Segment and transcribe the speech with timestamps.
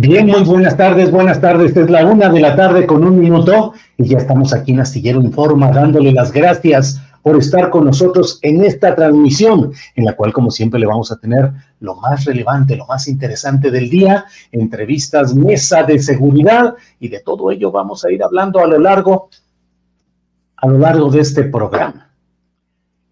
[0.00, 1.76] Bien, muy buenas tardes, buenas tardes.
[1.76, 5.20] Es la una de la tarde con un minuto y ya estamos aquí en Astillero
[5.20, 10.50] Informa dándole las gracias por estar con nosotros en esta transmisión, en la cual, como
[10.50, 15.82] siempre, le vamos a tener lo más relevante, lo más interesante del día, entrevistas, mesa
[15.82, 19.28] de seguridad y de todo ello vamos a ir hablando a lo largo,
[20.56, 22.10] a lo largo de este programa.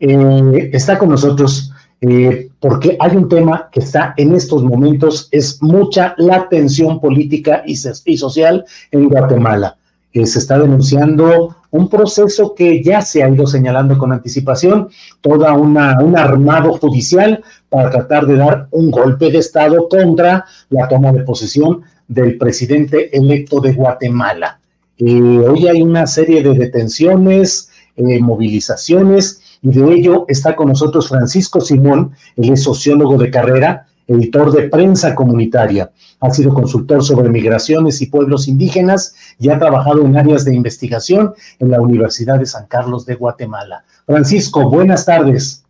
[0.01, 1.71] Eh, está con nosotros
[2.01, 7.63] eh, porque hay un tema que está en estos momentos, es mucha la tensión política
[7.67, 9.77] y, social en Guatemala.
[10.11, 14.89] que se está denunciando un proceso que ya se ha ido señalando con anticipación,
[15.21, 20.89] toda una, un armado judicial para tratar de dar un golpe de Estado contra la
[20.89, 24.59] toma de posesión del presidente electo de Guatemala.
[24.97, 31.09] Eh, hoy hay una serie de detenciones, eh, movilizaciones, y de ello está con nosotros
[31.09, 37.29] Francisco Simón, él es sociólogo de carrera, editor de prensa comunitaria, ha sido consultor sobre
[37.29, 42.47] migraciones y pueblos indígenas y ha trabajado en áreas de investigación en la Universidad de
[42.47, 43.85] San Carlos de Guatemala.
[44.07, 45.65] Francisco, buenas tardes.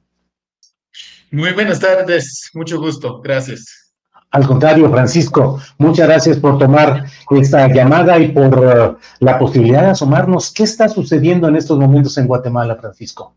[1.31, 3.93] Muy buenas tardes, mucho gusto, gracias.
[4.31, 9.89] Al contrario, Francisco, muchas gracias por tomar esta llamada y por uh, la posibilidad de
[9.89, 10.53] asomarnos.
[10.53, 13.35] ¿Qué está sucediendo en estos momentos en Guatemala, Francisco?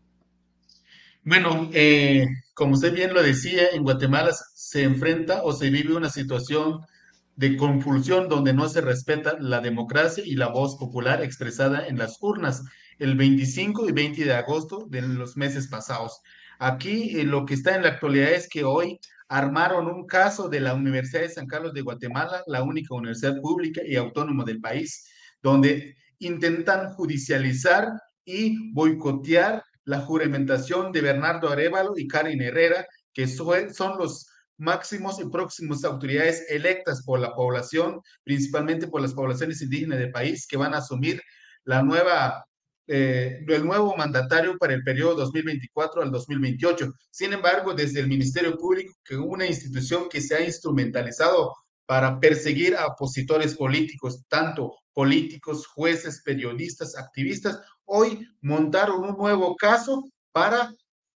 [1.24, 6.10] Bueno, eh, como usted bien lo decía, en Guatemala se enfrenta o se vive una
[6.10, 6.80] situación
[7.36, 12.18] de confusión donde no se respeta la democracia y la voz popular expresada en las
[12.20, 12.62] urnas
[12.98, 16.20] el 25 y 20 de agosto de los meses pasados.
[16.58, 20.60] Aquí eh, lo que está en la actualidad es que hoy armaron un caso de
[20.60, 25.08] la Universidad de San Carlos de Guatemala, la única universidad pública y autónoma del país,
[25.40, 27.92] donde intentan judicializar
[28.24, 34.26] y boicotear la juramentación de Bernardo Arevalo y Karen Herrera, que son los
[34.58, 40.46] máximos y próximos autoridades electas por la población, principalmente por las poblaciones indígenas del país,
[40.46, 41.20] que van a asumir
[41.64, 42.44] la nueva,
[42.86, 46.92] eh, el nuevo mandatario para el periodo 2024 al 2028.
[47.10, 51.54] Sin embargo, desde el Ministerio Público, que una institución que se ha instrumentalizado
[51.84, 57.60] para perseguir a opositores políticos, tanto políticos, jueces, periodistas, activistas,
[57.94, 60.72] hoy montaron un nuevo caso para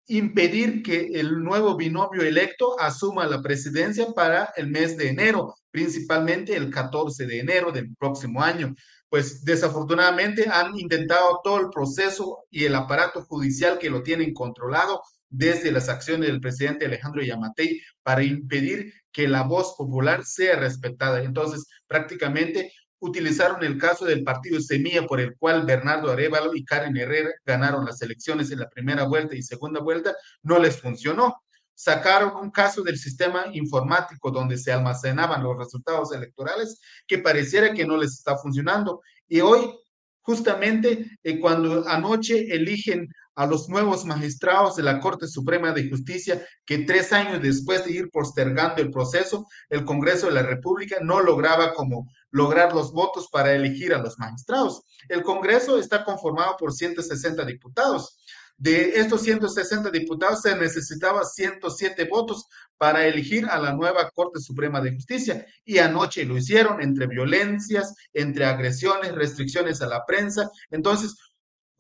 [0.08, 6.54] impedir que el nuevo binomio electo asuma la presidencia para el mes de enero, principalmente
[6.54, 8.74] el 14 de enero del próximo año.
[9.08, 15.00] Pues desafortunadamente han intentado todo el proceso y el aparato judicial que lo tienen controlado
[15.30, 21.22] desde las acciones del presidente Alejandro Yamatei para impedir que la voz popular sea respetada.
[21.22, 22.70] Entonces, prácticamente
[23.00, 27.84] utilizaron el caso del partido Semilla por el cual Bernardo Arevalo y Karen Herrera ganaron
[27.84, 31.42] las elecciones en la primera vuelta y segunda vuelta, no les funcionó.
[31.74, 37.86] Sacaron un caso del sistema informático donde se almacenaban los resultados electorales que pareciera que
[37.86, 39.02] no les está funcionando.
[39.28, 39.78] Y hoy,
[40.22, 46.44] justamente eh, cuando anoche eligen a los nuevos magistrados de la Corte Suprema de Justicia
[46.64, 51.20] que tres años después de ir postergando el proceso, el Congreso de la República no
[51.20, 54.82] lograba como lograr los votos para elegir a los magistrados.
[55.08, 58.18] El Congreso está conformado por 160 diputados.
[58.58, 62.46] De estos 160 diputados se necesitaba 107 votos
[62.78, 65.46] para elegir a la nueva Corte Suprema de Justicia.
[65.62, 70.50] Y anoche lo hicieron entre violencias, entre agresiones, restricciones a la prensa.
[70.70, 71.16] Entonces,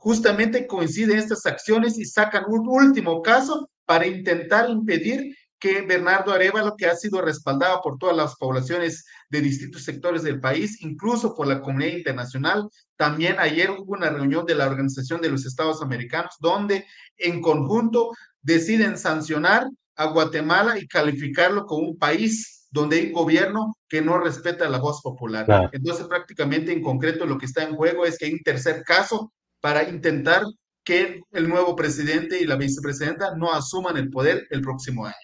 [0.06, 6.76] justamente coinciden estas acciones y sacan un último caso para intentar impedir que Bernardo Arevalo,
[6.76, 11.48] que ha sido respaldado por todas las poblaciones de distintos sectores del país, incluso por
[11.48, 12.68] la comunidad internacional.
[12.94, 16.86] También ayer hubo una reunión de la Organización de los Estados Americanos, donde
[17.16, 18.12] en conjunto
[18.42, 24.18] deciden sancionar a Guatemala y calificarlo como un país donde hay un gobierno que no
[24.18, 25.68] respeta la voz popular.
[25.72, 29.32] Entonces, prácticamente en concreto lo que está en juego es que hay un tercer caso
[29.66, 30.44] para intentar
[30.84, 35.16] que el nuevo presidente y la vicepresidenta no asuman el poder el próximo año.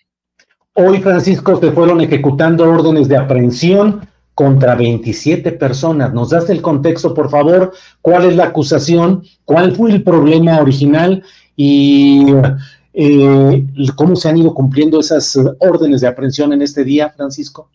[0.74, 4.00] Hoy, Francisco, se fueron ejecutando órdenes de aprehensión
[4.34, 6.12] contra 27 personas.
[6.12, 7.72] ¿Nos das el contexto, por favor?
[8.00, 9.22] ¿Cuál es la acusación?
[9.44, 11.22] ¿Cuál fue el problema original?
[11.54, 12.26] Y
[12.94, 17.70] eh, cómo se han ido cumpliendo esas órdenes de aprehensión en este día, Francisco.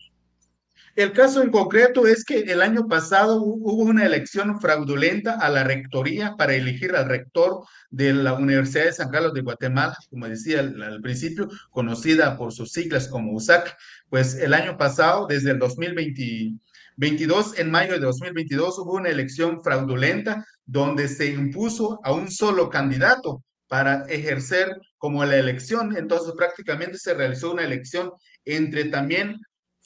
[0.98, 5.62] El caso en concreto es que el año pasado hubo una elección fraudulenta a la
[5.62, 10.58] rectoría para elegir al rector de la Universidad de San Carlos de Guatemala, como decía
[10.58, 13.76] al, principio, conocida por sus siglas como USAC.
[14.08, 20.44] Pues el año pasado, desde el 2022, en mayo de 2022, hubo una elección fraudulenta
[20.66, 25.96] donde se impuso a un solo candidato para ejercer como la elección.
[25.96, 28.10] Entonces prácticamente se realizó una elección
[28.44, 29.36] entre también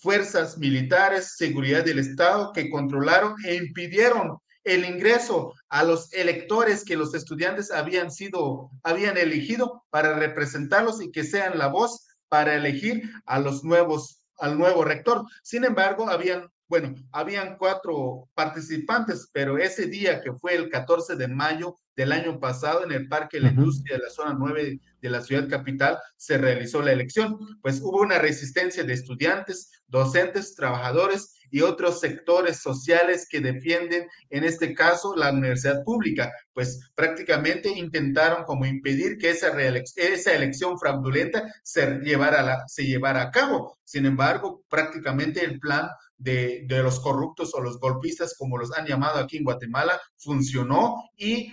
[0.02, 6.96] fuerzas militares, seguridad del Estado, que controlaron e impidieron el ingreso a los electores que
[6.96, 13.10] los estudiantes habían sido, habían elegido para representarlos y que sean la voz para elegir
[13.26, 15.24] a los nuevos, al nuevo rector.
[15.42, 21.28] Sin embargo, habían, bueno, habían cuatro participantes, pero ese día que fue el 14 de
[21.28, 25.10] mayo del año pasado en el Parque de la Industria de la zona 9 de
[25.10, 27.36] la ciudad capital se realizó la elección.
[27.60, 34.44] Pues hubo una resistencia de estudiantes, docentes, trabajadores y otros sectores sociales que defienden, en
[34.44, 36.32] este caso, la universidad pública.
[36.54, 43.30] Pues prácticamente intentaron como impedir que esa, esa elección fraudulenta se llevara, se llevara a
[43.30, 43.76] cabo.
[43.84, 45.90] Sin embargo, prácticamente el plan
[46.22, 51.50] de, los corruptos o los golpistas, como los han llamado aquí en Guatemala, funcionó y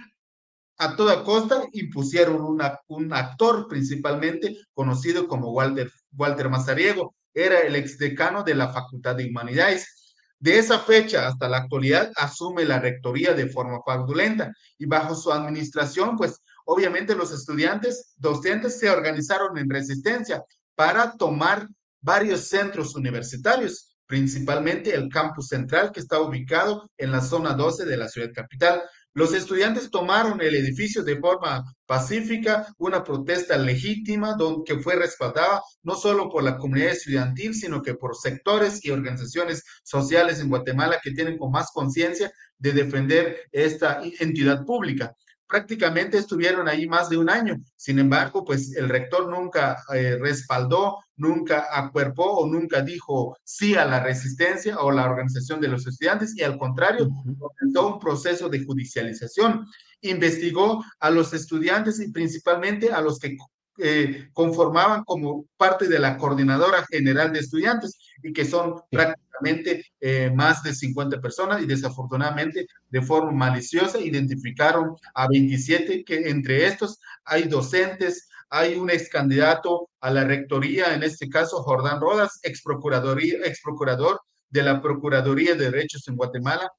[0.77, 2.41] a toda costa impusieron
[2.87, 7.15] un actor principalmente conocido como Walter, Walter Mazariego.
[7.33, 10.15] Era el exdecano de la Facultad de Humanidades.
[10.39, 15.33] De esa fecha hasta la actualidad asume la rectoría de forma fraudulenta y bajo su
[15.33, 20.41] administración, pues obviamente los estudiantes docentes se organizaron en resistencia
[20.75, 21.67] para tomar
[22.01, 27.95] varios centros universitarios, principalmente el campus central que está ubicado en la zona 12 de
[27.95, 28.81] la ciudad capital.
[29.13, 34.35] Los estudiantes tomaron el edificio de forma pacífica, una protesta legítima
[34.65, 39.63] que fue respaldada no solo por la comunidad estudiantil, sino que por sectores y organizaciones
[39.83, 45.15] sociales en Guatemala que tienen con más conciencia de defender esta entidad pública
[45.49, 47.59] prácticamente estuvieron ahí más de un año.
[47.75, 53.83] Sin embargo, pues el rector nunca eh, respaldó, nunca acuerpó o nunca dijo sí a
[53.83, 57.09] la resistencia o la organización de los estudiantes y al contrario,
[57.39, 59.65] comenzó un proceso de judicialización.
[60.01, 63.35] Investigó a los estudiantes y principalmente a los que
[63.81, 70.31] eh, conformaban como parte de la coordinadora general de estudiantes y que son prácticamente eh,
[70.35, 76.99] más de 50 personas y desafortunadamente de forma maliciosa identificaron a 27 que entre estos
[77.23, 82.61] hay docentes, hay un ex candidato a la rectoría, en este caso Jordán Rodas, ex,
[82.61, 86.69] ex procurador de la Procuraduría de Derechos en Guatemala,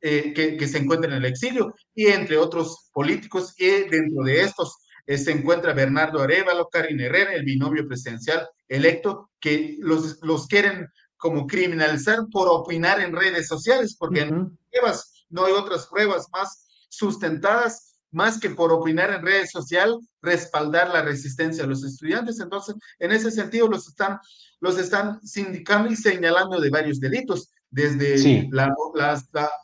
[0.00, 4.42] eh, que, que, se encuentra en el exilio, y entre otros políticos, y dentro de
[4.42, 10.88] estos se encuentra Bernardo Arevalo, Karin Herrera, el binomio presidencial electo, que los, los quieren
[11.16, 18.38] como criminalizar por opinar en redes sociales, porque no hay otras pruebas más sustentadas más
[18.38, 22.38] que por opinar en redes sociales, respaldar la resistencia de los estudiantes.
[22.38, 24.18] Entonces, en ese sentido, los están,
[24.60, 28.72] los están sindicando y señalando de varios delitos, desde la,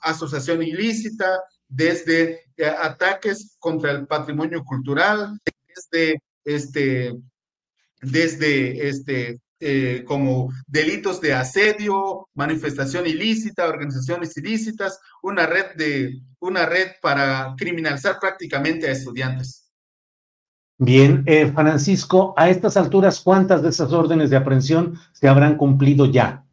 [0.03, 7.17] asociación ilícita, desde eh, ataques contra el patrimonio cultural, desde este,
[8.03, 16.67] desde este, eh, como delitos de asedio, manifestación ilícita, organizaciones ilícitas, una red de una
[16.67, 19.71] red para criminalizar prácticamente a estudiantes.
[20.79, 26.07] Bien, eh, Francisco, a estas alturas, ¿cuántas de esas órdenes de aprehensión se habrán cumplido
[26.07, 26.47] ya?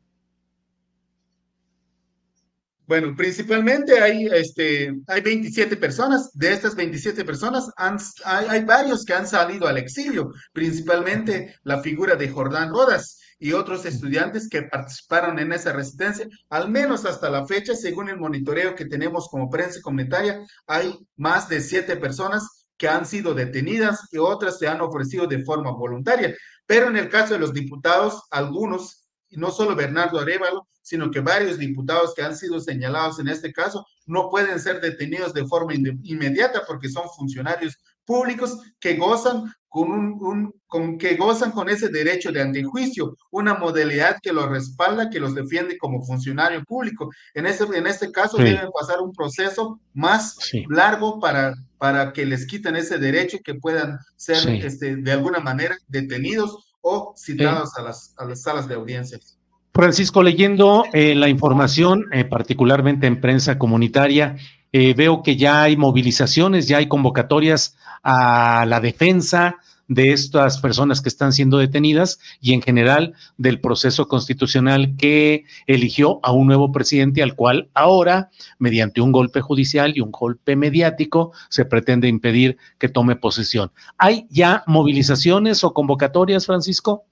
[2.87, 6.31] Bueno, principalmente hay, este, hay 27 personas.
[6.33, 11.81] De estas 27 personas, han, hay, hay, varios que han salido al exilio, principalmente la
[11.81, 16.27] figura de Jordán Rodas y otros estudiantes que participaron en esa resistencia.
[16.49, 21.49] Al menos hasta la fecha, según el monitoreo que tenemos como prensa comunitaria, hay más
[21.49, 26.33] de siete personas que han sido detenidas y otras se han ofrecido de forma voluntaria.
[26.65, 28.96] Pero en el caso de los diputados, algunos
[29.31, 33.85] no solo Bernardo Arevalo, sino que varios diputados que han sido señalados en este caso
[34.05, 40.53] no pueden ser detenidos de forma inmediata porque son funcionarios públicos que gozan con un,
[40.65, 45.35] con que gozan con ese derecho de antejuicio, una modalidad que los respalda, que los
[45.35, 47.09] defiende como funcionario público.
[47.33, 50.37] En este, en este caso deben pasar un proceso más
[50.69, 55.39] largo para, para que les quiten ese derecho y que puedan ser este, de alguna
[55.39, 59.37] manera detenidos o citados a, las, a las salas de audiencias.
[59.73, 64.37] Francisco, leyendo eh, la información, eh, particularmente en prensa comunitaria,
[64.71, 71.01] eh, veo que ya hay movilizaciones, ya hay convocatorias a la defensa de estas personas
[71.01, 76.71] que están siendo detenidas y en general del proceso constitucional que eligió a un nuevo
[76.71, 78.29] presidente al cual ahora,
[78.59, 83.71] mediante un golpe judicial y un golpe mediático, se pretende impedir que tome posesión.
[83.97, 87.05] ¿Hay ya movilizaciones o convocatorias, Francisco?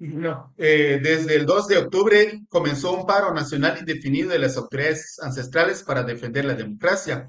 [0.00, 5.20] No, eh, desde el 2 de octubre comenzó un paro nacional indefinido de las autoridades
[5.22, 7.28] ancestrales para defender la democracia.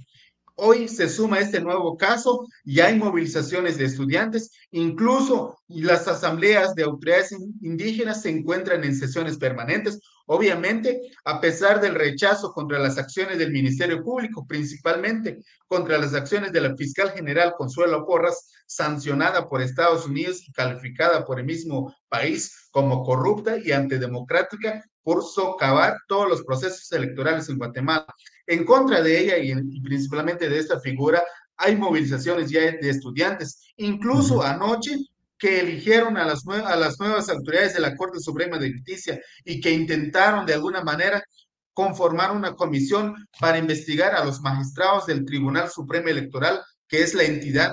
[0.63, 6.83] Hoy se suma este nuevo caso y hay movilizaciones de estudiantes, incluso las asambleas de
[6.83, 13.39] autoridades indígenas se encuentran en sesiones permanentes, obviamente a pesar del rechazo contra las acciones
[13.39, 19.63] del Ministerio Público, principalmente contra las acciones de la fiscal general Consuelo Porras, sancionada por
[19.63, 26.29] Estados Unidos y calificada por el mismo país como corrupta y antidemocrática por socavar todos
[26.29, 28.05] los procesos electorales en Guatemala.
[28.51, 31.23] En contra de ella y, principalmente de esta figura,
[31.55, 33.71] hay movilizaciones ya de estudiantes.
[33.77, 34.97] Incluso anoche
[35.37, 39.61] que eligieron a las, a las nuevas autoridades de la Corte Suprema de Justicia y
[39.61, 41.23] que intentaron de alguna manera
[41.71, 47.23] conformar una comisión para investigar a los magistrados del Tribunal Supremo Electoral, que es la
[47.23, 47.71] entidad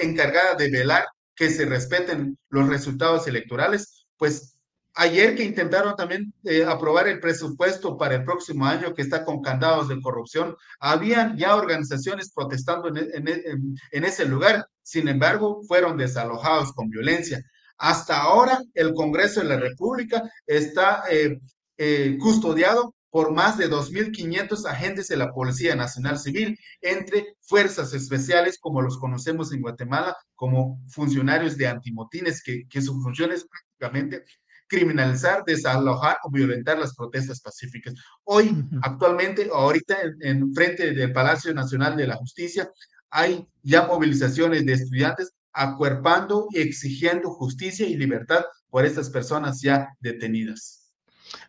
[0.00, 4.51] encargada de velar que se respeten los resultados electorales, pues
[4.94, 9.40] ayer que intentaron también eh, aprobar el presupuesto para el próximo año que está con
[9.40, 15.96] candados de corrupción, habían ya organizaciones protestando en, en, en, ese lugar, sin embargo, fueron
[15.96, 17.42] desalojados con violencia.
[17.78, 21.40] Hasta ahora, el Congreso de la República está eh,
[21.78, 28.58] eh, custodiado por más de 2.500 agentes de la Policía Nacional Civil, entre fuerzas especiales,
[28.58, 34.24] como los conocemos en Guatemala, como funcionarios de antimotines, que, que su función es prácticamente
[34.72, 37.92] criminalizar, desalojar o violentar las protestas pacíficas.
[38.24, 42.70] Hoy, actualmente, ahorita en, frente del Palacio Nacional de la Justicia,
[43.10, 49.90] hay ya movilizaciones de estudiantes acuerpando y exigiendo justicia y libertad por estas personas ya
[50.00, 50.90] detenidas.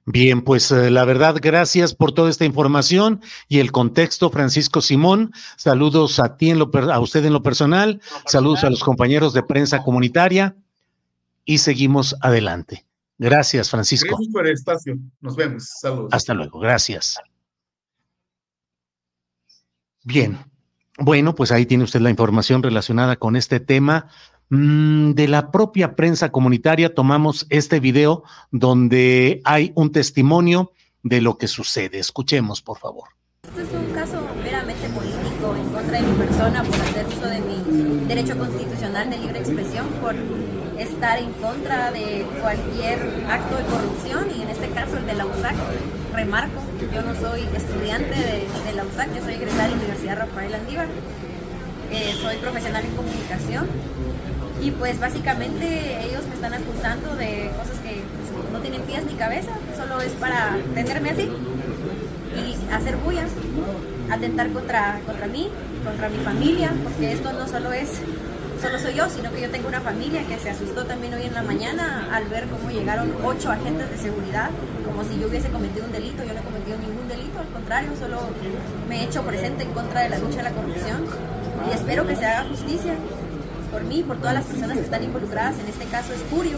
[0.05, 5.31] Bien, pues eh, la verdad, gracias por toda esta información y el contexto, Francisco Simón.
[5.55, 9.43] Saludos a ti, en lo, a usted en lo personal, saludos a los compañeros de
[9.43, 10.57] prensa comunitaria
[11.45, 12.85] y seguimos adelante.
[13.17, 14.15] Gracias, Francisco.
[14.15, 14.97] Gracias por el espacio.
[15.21, 15.69] Nos vemos.
[15.79, 16.09] Saludos.
[16.11, 16.59] Hasta luego.
[16.59, 17.19] Gracias.
[20.03, 20.37] Bien.
[20.97, 24.07] Bueno, pues ahí tiene usted la información relacionada con este tema.
[24.49, 31.37] Mm, de la propia prensa comunitaria tomamos este video donde hay un testimonio de lo
[31.37, 31.99] que sucede.
[31.99, 33.09] Escuchemos, por favor.
[33.47, 37.41] Este es un caso meramente político en contra de mi persona por hacer uso de
[37.41, 40.15] mi derecho constitucional de libre expresión, por
[40.83, 42.99] estar en contra de cualquier
[43.29, 45.55] acto de corrupción y en este caso el de la USAC.
[46.13, 46.61] Remarco,
[46.93, 50.87] yo no soy estudiante de, la USAC, yo soy egresada de la Universidad Rafael Andívar,
[51.91, 53.67] eh, soy profesional en comunicación
[54.61, 58.01] y pues básicamente ellos me están acusando de cosas que
[58.51, 61.29] no tienen pies ni cabeza, solo es para tenerme así
[62.35, 63.25] y hacer bulla,
[64.11, 65.49] atentar contra, contra mí,
[65.83, 68.01] contra mi familia, porque esto no solo es
[68.63, 71.33] solo soy yo, sino que yo tengo una familia que se asustó también hoy en
[71.33, 74.51] la mañana al ver cómo llegaron ocho agentes de seguridad,
[74.85, 76.23] como si yo hubiese cometido un delito.
[76.23, 78.21] Yo no he cometido ningún delito, al contrario, solo
[78.87, 81.05] me he hecho presente en contra de la lucha de la corrupción
[81.69, 82.93] y espero que se haga justicia
[83.69, 85.59] por mí, por todas las personas que están involucradas.
[85.59, 86.57] En este caso es Curio.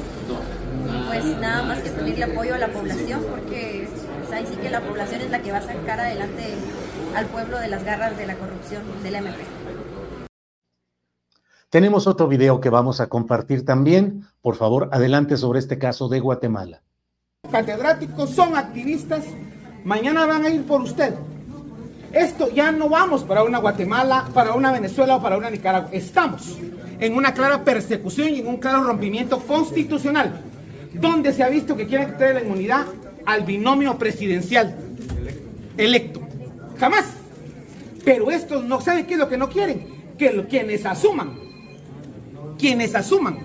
[1.08, 4.82] Pues nada más que pedirle apoyo a la población porque pues, ahí sí que la
[4.82, 6.54] población es la que va a sacar adelante
[7.16, 9.65] al pueblo de las garras de la corrupción del MP.
[11.76, 14.24] Tenemos otro video que vamos a compartir también.
[14.42, 16.82] Por favor, adelante sobre este caso de Guatemala.
[17.52, 19.26] Catedráticos son activistas.
[19.84, 21.14] Mañana van a ir por usted.
[22.14, 25.90] Esto ya no vamos para una Guatemala, para una Venezuela o para una Nicaragua.
[25.92, 26.58] Estamos
[26.98, 30.44] en una clara persecución y en un claro rompimiento constitucional,
[30.94, 32.86] donde se ha visto que quieren quitar la inmunidad
[33.26, 34.78] al binomio presidencial
[35.76, 36.22] electo.
[36.80, 37.04] Jamás.
[38.06, 40.16] Pero estos no saben qué es lo que no quieren.
[40.18, 41.45] Que quienes asuman,
[42.58, 43.38] quienes asuman,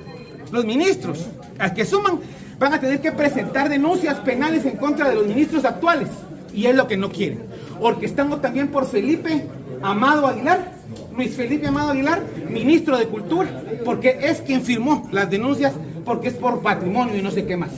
[0.51, 1.27] los ministros,
[1.59, 2.21] a que asuman,
[2.59, 6.09] van a tener que presentar denuncias penales en contra de los ministros actuales.
[6.53, 7.43] Y es lo que no quieren.
[7.81, 9.47] Orquestando también por Felipe
[9.83, 10.73] Amado Aguilar,
[11.17, 13.49] Luis Felipe Amado Aguilar, ministro de Cultura,
[13.85, 15.73] porque es quien firmó las denuncias,
[16.05, 17.71] porque es por patrimonio y no sé qué más.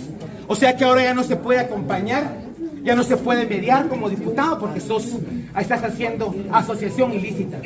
[0.48, 2.38] O sea que ahora ya no se puede acompañar,
[2.82, 5.16] ya no se puede mediar como diputado porque sos,
[5.58, 7.60] estás haciendo asociación ilícita.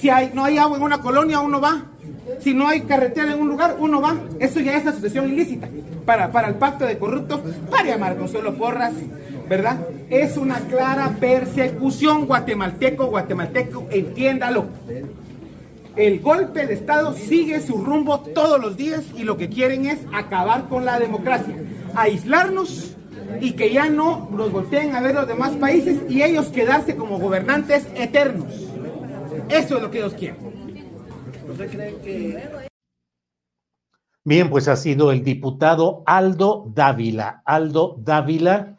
[0.00, 1.86] Si hay, no hay agua en una colonia, uno va.
[2.40, 4.16] Si no hay carretera en un lugar, uno va.
[4.38, 5.68] Eso ya es asociación ilícita.
[6.04, 7.40] Para, para el pacto de corruptos,
[7.70, 8.92] para llamar con Consuelo Porras,
[9.48, 9.78] ¿verdad?
[10.10, 14.66] Es una clara persecución guatemalteco, guatemalteco, entiéndalo.
[15.96, 19.98] El golpe de Estado sigue su rumbo todos los días y lo que quieren es
[20.12, 21.56] acabar con la democracia,
[21.94, 22.96] aislarnos
[23.40, 27.18] y que ya no nos volteen a ver los demás países y ellos quedarse como
[27.18, 28.52] gobernantes eternos.
[29.48, 30.55] Eso es lo que ellos quieren.
[34.24, 37.42] Bien, pues ha sido el diputado Aldo Dávila.
[37.44, 38.78] Aldo Dávila,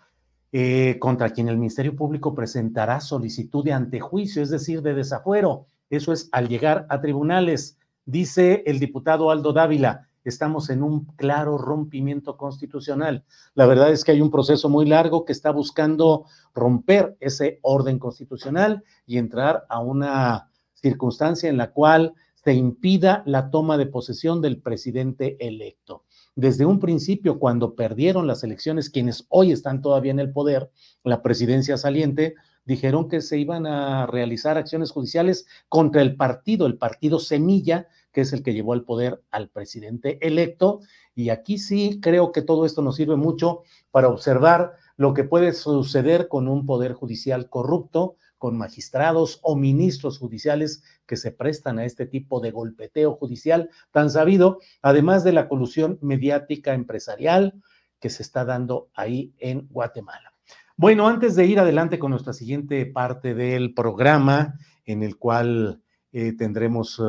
[0.52, 6.12] eh, contra quien el Ministerio Público presentará solicitud de antejuicio, es decir, de desafuero eso
[6.12, 7.78] es al llegar a tribunales.
[8.06, 13.24] Dice el diputado Aldo Dávila, estamos en un claro rompimiento constitucional.
[13.54, 18.00] La verdad es que hay un proceso muy largo que está buscando romper ese orden
[18.00, 22.14] constitucional y entrar a una circunstancia en la cual
[22.44, 26.06] se impida la toma de posesión del presidente electo.
[26.36, 30.70] Desde un principio, cuando perdieron las elecciones, quienes hoy están todavía en el poder,
[31.04, 36.78] la presidencia saliente, dijeron que se iban a realizar acciones judiciales contra el partido, el
[36.78, 40.82] partido Semilla, que es el que llevó al poder al presidente electo.
[41.16, 45.54] Y aquí sí creo que todo esto nos sirve mucho para observar lo que puede
[45.54, 51.86] suceder con un poder judicial corrupto, con magistrados o ministros judiciales que se prestan a
[51.86, 57.62] este tipo de golpeteo judicial tan sabido, además de la colusión mediática empresarial
[58.00, 60.34] que se está dando ahí en Guatemala.
[60.76, 66.34] Bueno, antes de ir adelante con nuestra siguiente parte del programa, en el cual eh,
[66.34, 67.02] tendremos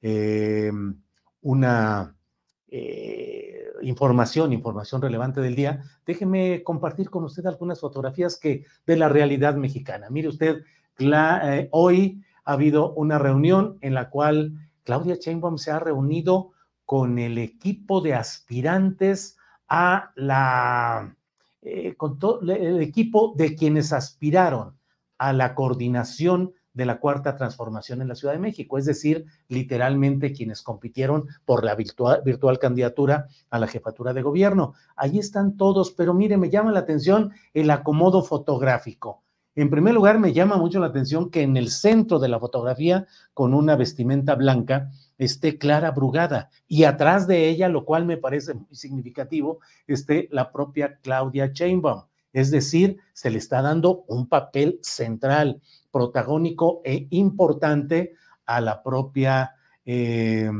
[0.00, 1.00] eh, em,
[1.42, 2.16] una
[2.74, 9.10] eh, información, información relevante del día, déjeme compartir con usted algunas fotografías que de la
[9.10, 10.08] realidad mexicana.
[10.08, 10.62] Mire usted,
[11.70, 14.54] hoy ha habido una reunión en la cual
[14.84, 16.52] Claudia Sheinbaum se ha reunido
[16.86, 19.36] con el equipo de aspirantes
[19.68, 21.14] a la
[21.64, 24.76] eh, con todo el equipo de quienes aspiraron
[25.18, 30.32] a la coordinación de la cuarta transformación en la Ciudad de México, es decir, literalmente
[30.32, 34.74] quienes compitieron por la virtual, candidatura a la jefatura de gobierno.
[34.96, 39.22] Allí están todos, pero mire, me llama la atención el acomodo fotográfico.
[39.54, 43.06] En primer lugar, me llama mucho la atención que en el centro de la fotografía,
[43.34, 48.54] con una vestimenta blanca, esté Clara Brugada y atrás de ella, lo cual me parece
[48.54, 52.04] muy significativo, esté la propia Claudia Sheinbaum.
[52.32, 55.60] Es decir, se le está dando un papel central,
[55.92, 58.14] protagónico e importante
[58.46, 60.50] a la propia eh,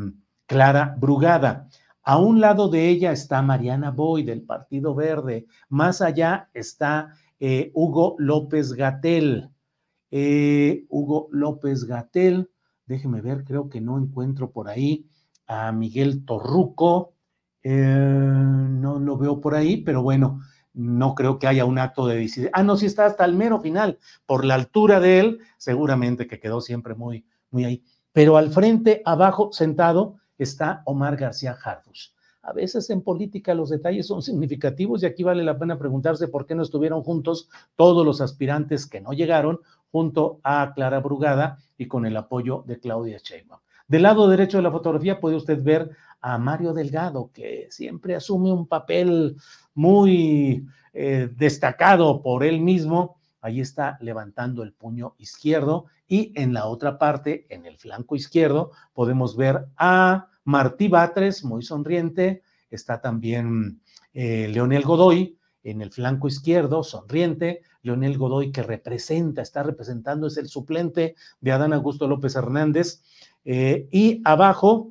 [0.46, 1.68] Clara Brugada.
[2.04, 5.46] A un lado de ella está Mariana Boy del Partido Verde.
[5.68, 9.50] Más allá está eh, Hugo López Gatel.
[10.10, 12.48] Eh, Hugo López Gatel
[12.92, 15.06] Déjeme ver, creo que no encuentro por ahí
[15.46, 17.14] a Miguel Torruco.
[17.64, 20.40] No lo veo por ahí, pero bueno,
[20.74, 22.50] no creo que haya un acto de disidencia.
[22.54, 23.98] Ah, no, sí está hasta el mero final.
[24.26, 27.84] Por la altura de él, seguramente que quedó siempre muy, muy ahí.
[28.12, 32.14] Pero al frente, abajo, sentado, está Omar García Harfus.
[32.42, 36.44] A veces en política los detalles son significativos y aquí vale la pena preguntarse por
[36.44, 39.60] qué no estuvieron juntos todos los aspirantes que no llegaron
[39.92, 43.60] junto a Clara Brugada y con el apoyo de Claudia Sheinbaum.
[43.86, 48.50] Del lado derecho de la fotografía puede usted ver a Mario Delgado, que siempre asume
[48.50, 49.36] un papel
[49.74, 53.16] muy eh, destacado por él mismo.
[53.40, 58.72] Ahí está levantando el puño izquierdo y en la otra parte, en el flanco izquierdo,
[58.92, 62.42] podemos ver a Martí Batres, muy sonriente.
[62.70, 63.80] Está también
[64.12, 67.62] eh, Leonel Godoy en el flanco izquierdo, sonriente.
[67.82, 73.02] Leonel Godoy, que representa, está representando, es el suplente de Adán Augusto López Hernández.
[73.44, 74.90] Eh, y abajo,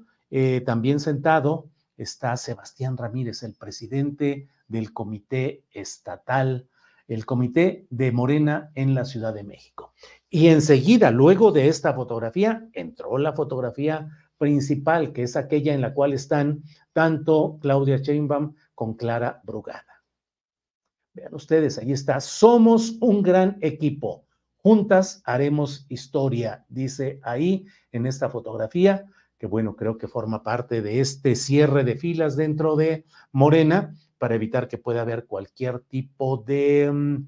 [0.66, 1.68] también sentado,
[1.98, 6.68] está Sebastián Ramírez, el presidente del Comité Estatal,
[7.08, 9.94] el Comité de Morena en la Ciudad de México.
[10.30, 15.94] Y enseguida, luego de esta fotografía, entró la fotografía principal, que es aquella en la
[15.94, 20.04] cual están tanto Claudia Sheinbaum con Clara Brugada.
[21.14, 24.26] Vean ustedes, ahí está, somos un gran equipo.
[24.56, 29.06] Juntas haremos historia, dice ahí en esta fotografía,
[29.38, 34.36] que bueno, creo que forma parte de este cierre de filas dentro de Morena para
[34.36, 37.28] evitar que pueda haber cualquier tipo de mm,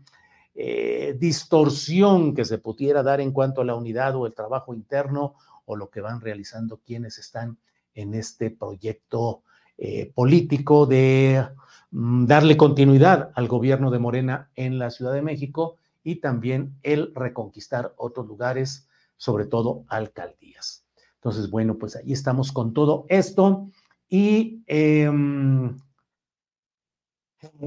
[0.53, 5.33] eh, distorsión que se pudiera dar en cuanto a la unidad o el trabajo interno
[5.65, 7.57] o lo que van realizando quienes están
[7.95, 9.41] en este proyecto
[9.75, 11.43] eh, político de
[11.89, 17.11] mm, darle continuidad al gobierno de Morena en la Ciudad de México y también el
[17.15, 20.85] reconquistar otros lugares, sobre todo alcaldías.
[21.15, 23.71] Entonces, bueno, pues ahí estamos con todo esto
[24.07, 25.75] y em,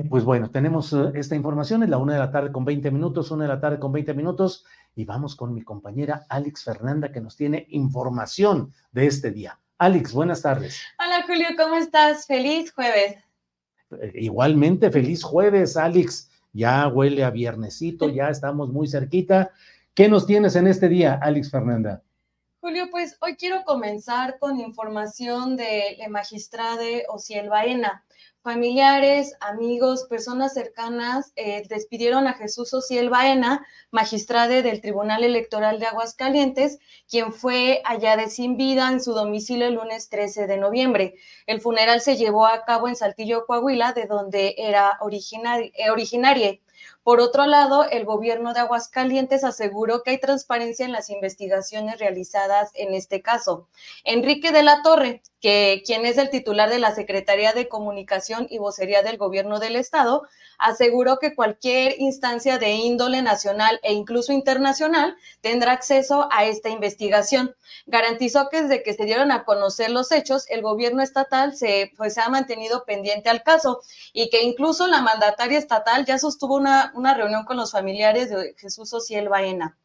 [0.08, 3.30] pues bueno, tenemos eh, esta información, es la una de la tarde con 20 minutos,
[3.30, 7.20] una de la tarde con 20 minutos, y vamos con mi compañera Alex Fernanda que
[7.20, 9.58] nos tiene información de este día.
[9.78, 10.80] Alex, buenas tardes.
[10.98, 12.26] Hola Julio, ¿cómo estás?
[12.26, 13.16] Feliz jueves.
[13.90, 16.30] Eh, igualmente, feliz jueves, Alex.
[16.52, 19.50] Ya huele a viernesito, ya estamos muy cerquita.
[19.92, 22.02] ¿Qué nos tienes en este día, Alex Fernanda?
[22.60, 28.05] Julio, pues hoy quiero comenzar con información de la magistrada Ociel Baena.
[28.46, 35.86] Familiares, amigos, personas cercanas eh, despidieron a Jesús Ociel Baena, magistrade del Tribunal Electoral de
[35.86, 36.78] Aguascalientes,
[37.10, 41.14] quien fue hallada sin vida en su domicilio el lunes 13 de noviembre.
[41.48, 46.60] El funeral se llevó a cabo en Saltillo, Coahuila, de donde era eh, originaria.
[47.06, 52.72] Por otro lado, el gobierno de Aguascalientes aseguró que hay transparencia en las investigaciones realizadas
[52.74, 53.68] en este caso.
[54.02, 58.58] Enrique de la Torre, que quien es el titular de la Secretaría de Comunicación y
[58.58, 60.24] Vocería del Gobierno del Estado,
[60.58, 67.54] aseguró que cualquier instancia de índole nacional e incluso internacional tendrá acceso a esta investigación.
[67.86, 72.14] Garantizó que desde que se dieron a conocer los hechos, el gobierno estatal se, pues,
[72.14, 73.80] se ha mantenido pendiente al caso
[74.12, 78.54] y que incluso la mandataria estatal ya sostuvo una, una reunión con los familiares de
[78.56, 79.78] Jesús Ociel Baena.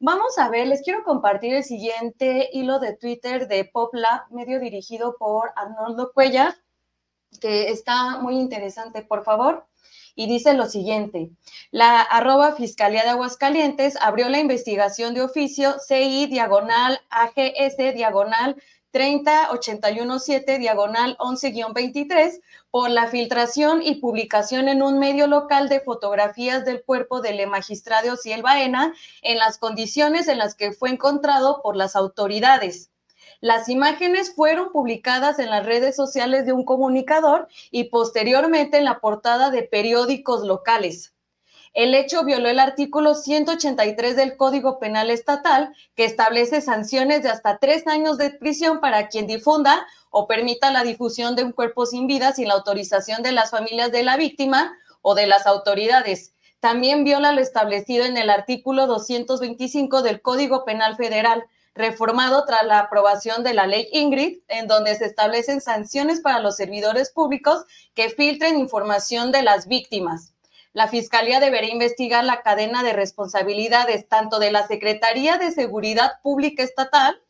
[0.00, 5.16] Vamos a ver, les quiero compartir el siguiente hilo de Twitter de PopLab, medio dirigido
[5.18, 6.56] por Arnoldo Cuellar,
[7.40, 9.66] que está muy interesante, por favor
[10.14, 11.30] y dice lo siguiente,
[11.70, 18.56] la arroba Fiscalía de Aguascalientes abrió la investigación de oficio CI diagonal AGS diagonal
[18.94, 26.84] 30817 diagonal 11-23 por la filtración y publicación en un medio local de fotografías del
[26.84, 31.96] cuerpo del magistrado Ciel Baena en las condiciones en las que fue encontrado por las
[31.96, 32.92] autoridades.
[33.40, 39.00] Las imágenes fueron publicadas en las redes sociales de un comunicador y posteriormente en la
[39.00, 41.13] portada de periódicos locales.
[41.74, 47.58] El hecho violó el artículo 183 del Código Penal Estatal, que establece sanciones de hasta
[47.58, 52.06] tres años de prisión para quien difunda o permita la difusión de un cuerpo sin
[52.06, 56.32] vida sin la autorización de las familias de la víctima o de las autoridades.
[56.60, 62.78] También viola lo establecido en el artículo 225 del Código Penal Federal, reformado tras la
[62.78, 68.10] aprobación de la ley Ingrid, en donde se establecen sanciones para los servidores públicos que
[68.10, 70.33] filtren información de las víctimas
[70.74, 76.64] la Fiscalía deberá investigar la cadena de responsabilidades tanto de la Secretaría de Seguridad Pública
[76.64, 77.22] Estatal,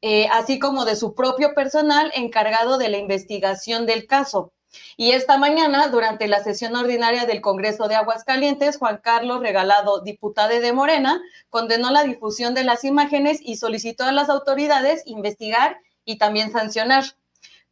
[0.00, 4.52] eh, así como de su propio personal encargado de la investigación del caso.
[4.96, 10.58] Y esta mañana, durante la sesión ordinaria del Congreso de Aguascalientes, Juan Carlos Regalado, diputado
[10.58, 11.20] de Morena,
[11.50, 17.04] condenó la difusión de las imágenes y solicitó a las autoridades investigar y también sancionar.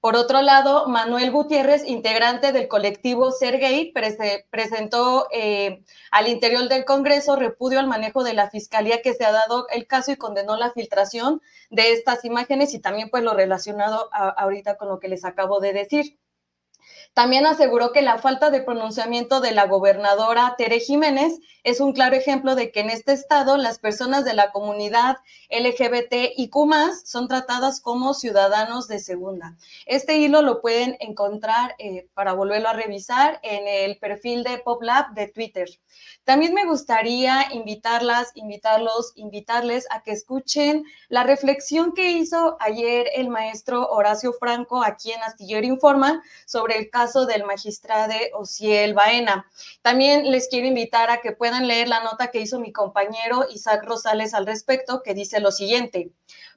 [0.00, 3.92] Por otro lado, Manuel Gutiérrez, integrante del colectivo Sergei,
[4.50, 9.32] presentó eh, al interior del Congreso repudio al manejo de la Fiscalía que se ha
[9.32, 14.08] dado el caso y condenó la filtración de estas imágenes y también pues lo relacionado
[14.12, 16.18] ahorita con lo que les acabo de decir.
[17.16, 22.14] También aseguró que la falta de pronunciamiento de la gobernadora Tere Jiménez es un claro
[22.14, 25.16] ejemplo de que en este estado las personas de la comunidad
[25.48, 26.70] LGBT y Q
[27.06, 29.56] son tratadas como ciudadanos de segunda.
[29.86, 35.14] Este hilo lo pueden encontrar eh, para volverlo a revisar en el perfil de PopLab
[35.14, 35.70] de Twitter.
[36.24, 43.28] También me gustaría invitarlas, invitarlos, invitarles a que escuchen la reflexión que hizo ayer el
[43.28, 49.46] maestro Horacio Franco aquí en Astillero Informa sobre el caso del magistrado Ociel Baena.
[49.82, 53.84] También les quiero invitar a que puedan leer la nota que hizo mi compañero Isaac
[53.84, 56.10] Rosales al respecto, que dice lo siguiente.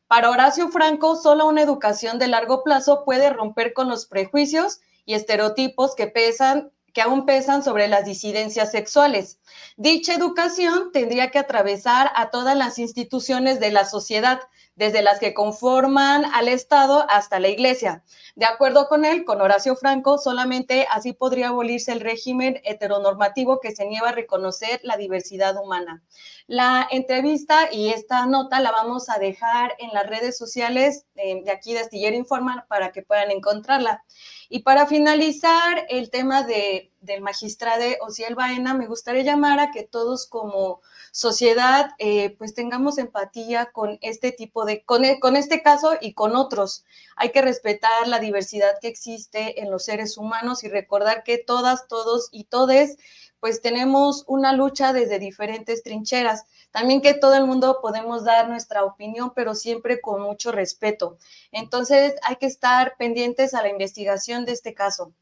[0.08, 5.13] Para Horacio Franco, solo una educación de largo plazo puede romper con los prejuicios y
[5.13, 9.39] estereotipos que pesan que aún pesan sobre las disidencias sexuales.
[9.78, 14.41] Dicha educación tendría que atravesar a todas las instituciones de la sociedad,
[14.80, 18.02] desde las que conforman al Estado hasta la Iglesia.
[18.38, 23.76] De acuerdo con él, con Horacio Franco, solamente así podría abolirse el régimen heteronormativo que
[23.76, 26.02] se niega a reconocer la diversidad humana.
[26.48, 31.74] La entrevista y esta nota la vamos a dejar en las redes sociales de, aquí
[31.74, 34.06] de Astillero Informa para que puedan encontrarla.
[34.48, 39.84] Y para finalizar el tema de, del magistrado Ociel Baena, me gustaría llamar a que
[39.84, 40.80] todos como
[41.12, 46.13] sociedad eh, pues tengamos empatía con este tipo de, con, e, con este caso y
[46.13, 46.86] con otros.
[47.15, 51.88] Hay que respetar la diversidad que existe en los seres humanos y recordar que todas,
[51.88, 52.98] todos y todes
[53.39, 56.45] pues tenemos una lucha desde diferentes trincheras.
[56.72, 61.17] También que todo el mundo podemos dar nuestra opinión, pero siempre con mucho respeto.
[61.52, 65.13] Entonces hay que estar pendientes a la investigación de este caso.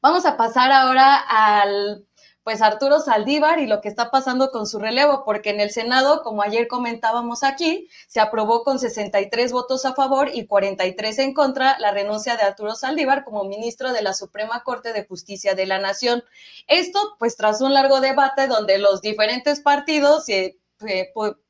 [0.00, 2.07] Vamos a pasar ahora al
[2.48, 6.22] pues Arturo Saldívar y lo que está pasando con su relevo, porque en el Senado,
[6.22, 11.78] como ayer comentábamos aquí, se aprobó con 63 votos a favor y 43 en contra
[11.78, 15.78] la renuncia de Arturo Saldívar como ministro de la Suprema Corte de Justicia de la
[15.78, 16.24] Nación.
[16.68, 20.56] Esto, pues tras un largo debate donde los diferentes partidos, eh,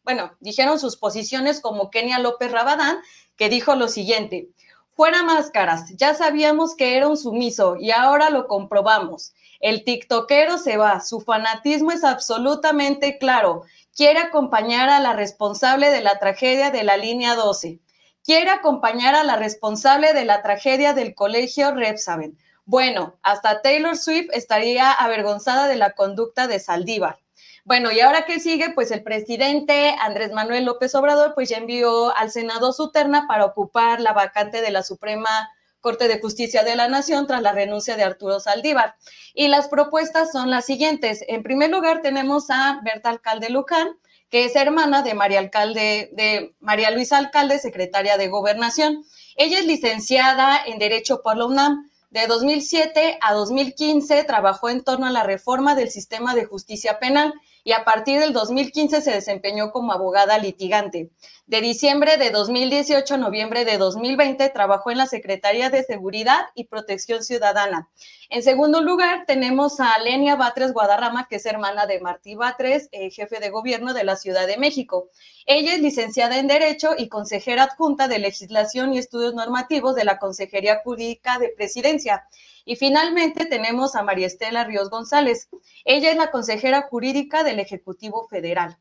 [0.03, 2.99] bueno, dijeron sus posiciones como Kenia López Rabadán,
[3.37, 4.49] que dijo lo siguiente.
[4.97, 9.33] Fuera máscaras, ya sabíamos que era un sumiso y ahora lo comprobamos.
[9.61, 13.63] El tiktokero se va, su fanatismo es absolutamente claro.
[13.95, 17.81] Quiere acompañar a la responsable de la tragedia de la línea 12.
[18.23, 22.39] Quiere acompañar a la responsable de la tragedia del colegio Repsaben.
[22.65, 27.19] Bueno, hasta Taylor Swift estaría avergonzada de la conducta de Saldívar.
[27.65, 32.15] Bueno, y ahora que sigue, pues el presidente Andrés Manuel López Obrador, pues ya envió
[32.17, 36.77] al Senado su terna para ocupar la vacante de la Suprema Corte de Justicia de
[36.77, 38.97] la Nación tras la renuncia de Arturo Saldívar.
[39.35, 41.25] Y las propuestas son las siguientes.
[41.29, 43.89] En primer lugar, tenemos a Berta Alcalde Luján,
[44.31, 49.05] que es hermana de María Alcalde, de María Luisa Alcalde, secretaria de Gobernación.
[49.37, 51.89] Ella es licenciada en Derecho por la UNAM.
[52.11, 57.35] De 2007 a 2015 trabajó en torno a la reforma del sistema de justicia penal
[57.65, 61.11] y a partir del 2015 se desempeñó como abogada litigante.
[61.49, 66.65] De diciembre de 2018 a noviembre de 2020 trabajó en la Secretaría de Seguridad y
[66.65, 67.89] Protección Ciudadana.
[68.29, 73.11] En segundo lugar, tenemos a Lenia Batres Guadarrama, que es hermana de Martí Batres, eh,
[73.11, 75.09] jefe de gobierno de la Ciudad de México.
[75.47, 80.19] Ella es licenciada en Derecho y consejera adjunta de Legislación y Estudios Normativos de la
[80.19, 82.29] Consejería Jurídica de Presidencia.
[82.67, 85.49] Y finalmente tenemos a María Estela Ríos González.
[85.87, 88.77] Ella es la consejera jurídica del Ejecutivo Federal.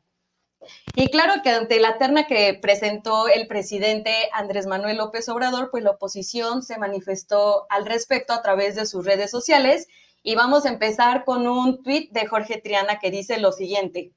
[0.94, 5.84] Y claro que ante la terna que presentó el presidente Andrés Manuel López Obrador, pues
[5.84, 9.88] la oposición se manifestó al respecto a través de sus redes sociales.
[10.22, 14.12] Y vamos a empezar con un tuit de Jorge Triana que dice lo siguiente.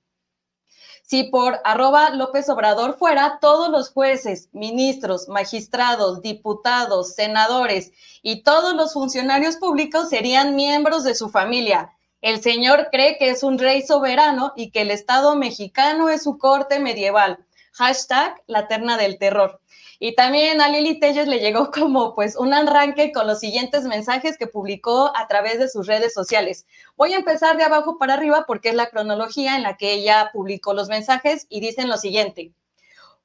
[1.04, 8.74] Si por arroba López Obrador fuera, todos los jueces, ministros, magistrados, diputados, senadores y todos
[8.76, 11.92] los funcionarios públicos serían miembros de su familia.
[12.22, 16.38] El señor cree que es un rey soberano y que el Estado mexicano es su
[16.38, 17.40] corte medieval.
[17.74, 19.60] Hashtag la terna del terror.
[19.98, 24.38] Y también a Lili Telles le llegó como pues un arranque con los siguientes mensajes
[24.38, 26.68] que publicó a través de sus redes sociales.
[26.96, 30.30] Voy a empezar de abajo para arriba porque es la cronología en la que ella
[30.32, 32.52] publicó los mensajes y dicen lo siguiente.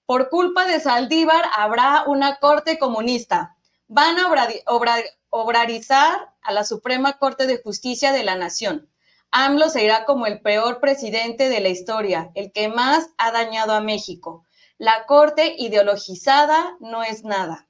[0.07, 3.57] Por culpa de Saldívar habrá una corte comunista.
[3.89, 4.29] Van a
[5.31, 8.89] obrarizar a la Suprema Corte de Justicia de la Nación.
[9.31, 13.73] AMLO se irá como el peor presidente de la historia, el que más ha dañado
[13.73, 14.45] a México.
[14.79, 17.69] La Corte ideologizada no es nada.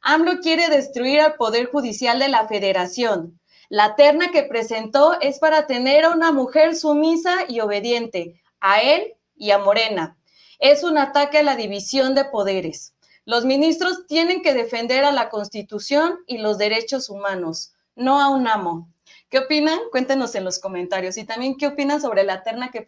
[0.00, 3.40] AMLO quiere destruir al Poder Judicial de la Federación.
[3.68, 9.14] La terna que presentó es para tener a una mujer sumisa y obediente, a él
[9.36, 10.16] y a Morena.
[10.58, 12.93] Es un ataque a la división de poderes.
[13.26, 18.46] Los ministros tienen que defender a la Constitución y los derechos humanos, no a un
[18.46, 18.88] amo.
[19.30, 19.80] ¿Qué opinan?
[19.90, 21.16] Cuéntenos en los comentarios.
[21.16, 22.82] Y también qué opinan sobre la terna que,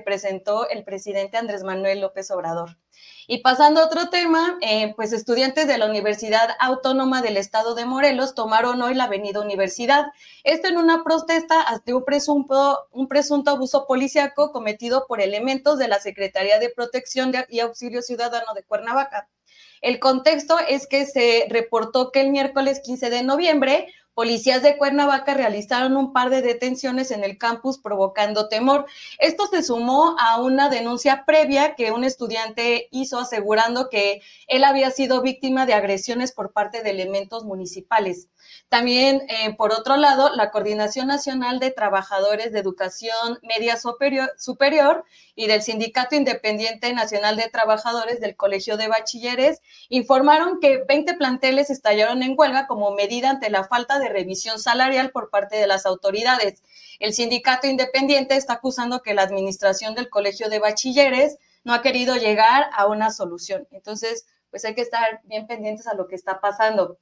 [0.00, 2.78] presentó el presidente Andrés Manuel López Obrador.
[3.28, 7.84] Y pasando a otro tema, eh, pues estudiantes de la Universidad Autónoma del Estado de
[7.84, 10.06] Morelos tomaron hoy la Avenida Universidad.
[10.42, 15.88] Esto en una protesta ante un presunto, un presunto abuso policíaco cometido por elementos de
[15.88, 19.28] la Secretaría de Protección y Auxilio Ciudadano de Cuernavaca.
[19.84, 25.34] El contexto es que se reportó que el miércoles 15 de noviembre Policías de Cuernavaca
[25.34, 28.86] realizaron un par de detenciones en el campus provocando temor.
[29.18, 34.90] Esto se sumó a una denuncia previa que un estudiante hizo asegurando que él había
[34.90, 38.28] sido víctima de agresiones por parte de elementos municipales.
[38.68, 45.04] También, eh, por otro lado, la Coordinación Nacional de Trabajadores de Educación Media Superior, Superior,
[45.36, 51.70] y del Sindicato Independiente Nacional de Trabajadores del Colegio de Bachilleres informaron que 20 planteles
[51.70, 55.86] estallaron en huelga como medida ante la falta de revisión salarial por parte de las
[55.86, 56.62] autoridades.
[57.00, 62.16] El sindicato independiente está acusando que la administración del Colegio de Bachilleres no ha querido
[62.16, 63.66] llegar a una solución.
[63.72, 66.98] Entonces, pues hay que estar bien pendientes a lo que está pasando.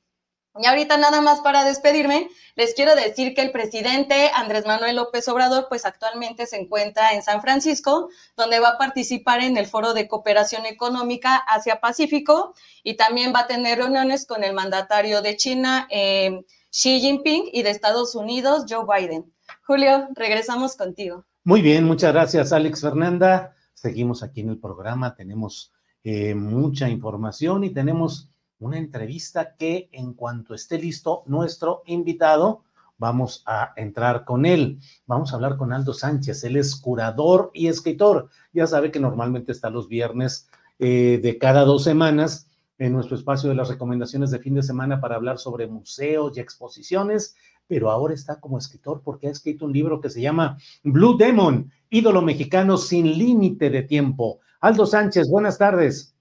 [0.61, 5.27] Y ahorita nada más para despedirme, les quiero decir que el presidente Andrés Manuel López
[5.29, 9.95] Obrador, pues actualmente se encuentra en San Francisco, donde va a participar en el Foro
[9.95, 15.87] de Cooperación Económica Asia-Pacífico y también va a tener reuniones con el mandatario de China,
[15.91, 19.33] eh, Xi Jinping, y de Estados Unidos, Joe Biden.
[19.67, 21.25] Julio, regresamos contigo.
[21.45, 23.55] Muy bien, muchas gracias, Alex Fernanda.
[23.73, 25.73] Seguimos aquí en el programa, tenemos
[26.05, 28.32] eh, mucha información y tenemos
[28.63, 32.63] una entrevista que en cuanto esté listo nuestro invitado,
[32.97, 34.79] vamos a entrar con él.
[35.07, 38.29] Vamos a hablar con Aldo Sánchez, él es curador y escritor.
[38.53, 40.49] Ya sabe que normalmente está los viernes
[40.79, 42.47] eh, de cada dos semanas
[42.79, 46.41] en nuestro espacio de las recomendaciones de fin de semana para hablar sobre museos y
[46.41, 47.35] exposiciones,
[47.67, 51.71] pero ahora está como escritor porque ha escrito un libro que se llama Blue Demon,
[51.91, 54.39] ídolo mexicano sin límite de tiempo.
[54.61, 56.12] Aldo Sánchez, buenas tardes.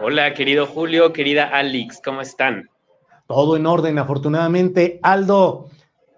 [0.00, 2.70] Hola, querido Julio, querida Alex, ¿cómo están?
[3.26, 4.98] Todo en orden, afortunadamente.
[5.02, 5.68] Aldo,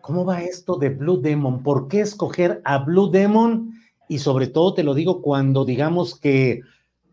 [0.00, 1.64] ¿cómo va esto de Blue Demon?
[1.64, 3.72] ¿Por qué escoger a Blue Demon?
[4.08, 6.60] Y sobre todo te lo digo cuando digamos que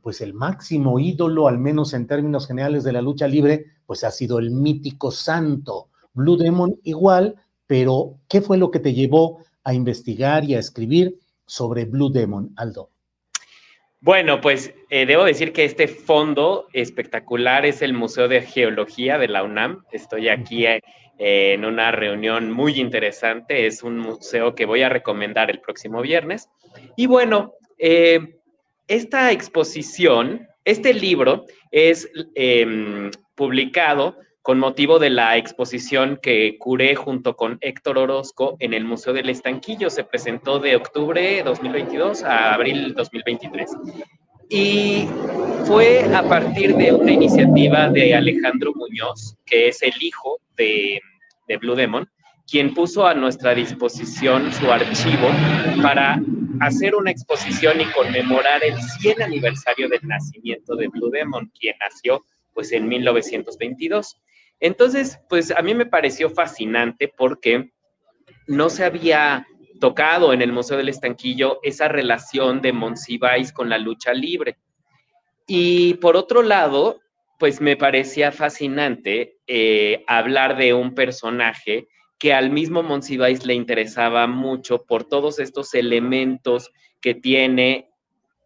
[0.03, 4.11] pues el máximo ídolo, al menos en términos generales de la lucha libre, pues ha
[4.11, 5.89] sido el mítico santo.
[6.13, 11.17] Blue Demon igual, pero ¿qué fue lo que te llevó a investigar y a escribir
[11.47, 12.91] sobre Blue Demon, Aldo?
[14.03, 19.27] Bueno, pues eh, debo decir que este fondo espectacular es el Museo de Geología de
[19.27, 19.83] la UNAM.
[19.91, 20.81] Estoy aquí eh,
[21.19, 23.67] en una reunión muy interesante.
[23.67, 26.49] Es un museo que voy a recomendar el próximo viernes.
[26.95, 28.39] Y bueno, eh,
[28.87, 37.35] esta exposición, este libro es em, publicado con motivo de la exposición que curé junto
[37.35, 39.89] con Héctor Orozco en el Museo del Estanquillo.
[39.89, 43.69] Se presentó de octubre de 2022 a abril 2023.
[44.49, 45.07] Y
[45.65, 50.99] fue a partir de una iniciativa de Alejandro Muñoz, que es el hijo de,
[51.47, 52.09] de Blue Demon,
[52.49, 55.29] quien puso a nuestra disposición su archivo
[55.81, 56.19] para
[56.59, 62.25] hacer una exposición y conmemorar el 100 aniversario del nacimiento de Blue Demon, quien nació
[62.53, 64.17] pues en 1922.
[64.61, 67.71] Entonces, pues a mí me pareció fascinante porque
[68.47, 69.45] no se había
[69.81, 74.57] tocado en el Museo del Estanquillo esa relación de Monsiváis con la lucha libre.
[75.47, 77.01] Y por otro lado,
[77.39, 81.87] pues me parecía fascinante eh, hablar de un personaje
[82.19, 86.69] que al mismo Monsiváis le interesaba mucho por todos estos elementos
[87.01, 87.89] que tiene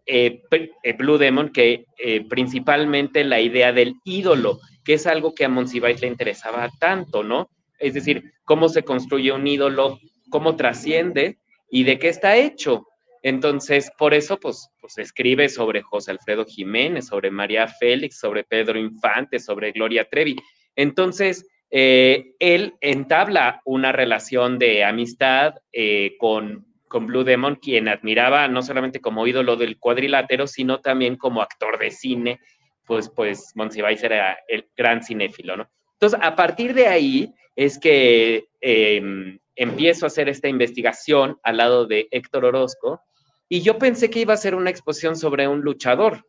[0.06, 1.86] eh, eh, Blue Demon, que
[2.30, 7.50] principalmente la idea del ídolo, que es algo que a Monsiváis le interesaba tanto, ¿no?
[7.80, 12.88] Es decir, cómo se construye un ídolo, cómo trasciende y de qué está hecho.
[13.24, 18.78] Entonces, por eso, pues, pues escribe sobre José Alfredo Jiménez, sobre María Félix, sobre Pedro
[18.78, 20.36] Infante, sobre Gloria Trevi.
[20.76, 28.48] Entonces, eh, él entabla una relación de amistad eh, con, con Blue Demon, quien admiraba
[28.48, 32.40] no solamente como ídolo del cuadrilátero, sino también como actor de cine
[32.86, 35.70] pues, pues Monsiváis era el gran cinéfilo, ¿no?
[35.94, 41.86] Entonces, a partir de ahí es que em, empiezo a hacer esta investigación al lado
[41.86, 43.02] de Héctor Orozco
[43.48, 46.26] y yo pensé que iba a ser una exposición sobre un luchador,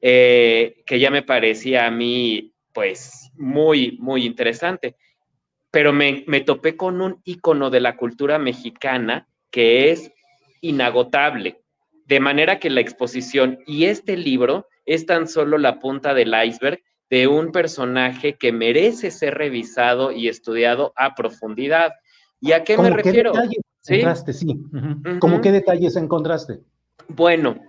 [0.00, 4.96] eh, que ya me parecía a mí, pues, muy, muy interesante.
[5.70, 10.12] Pero me, me topé con un icono de la cultura mexicana que es
[10.60, 11.60] inagotable.
[12.06, 16.80] De manera que la exposición y este libro es tan solo la punta del iceberg
[17.10, 21.92] de un personaje que merece ser revisado y estudiado a profundidad.
[22.40, 23.32] ¿Y a qué me refiero?
[23.80, 23.94] ¿Sí?
[23.94, 24.56] Encontraste, sí.
[25.18, 26.60] ¿Cómo qué detalles encontraste?
[27.08, 27.60] Bueno,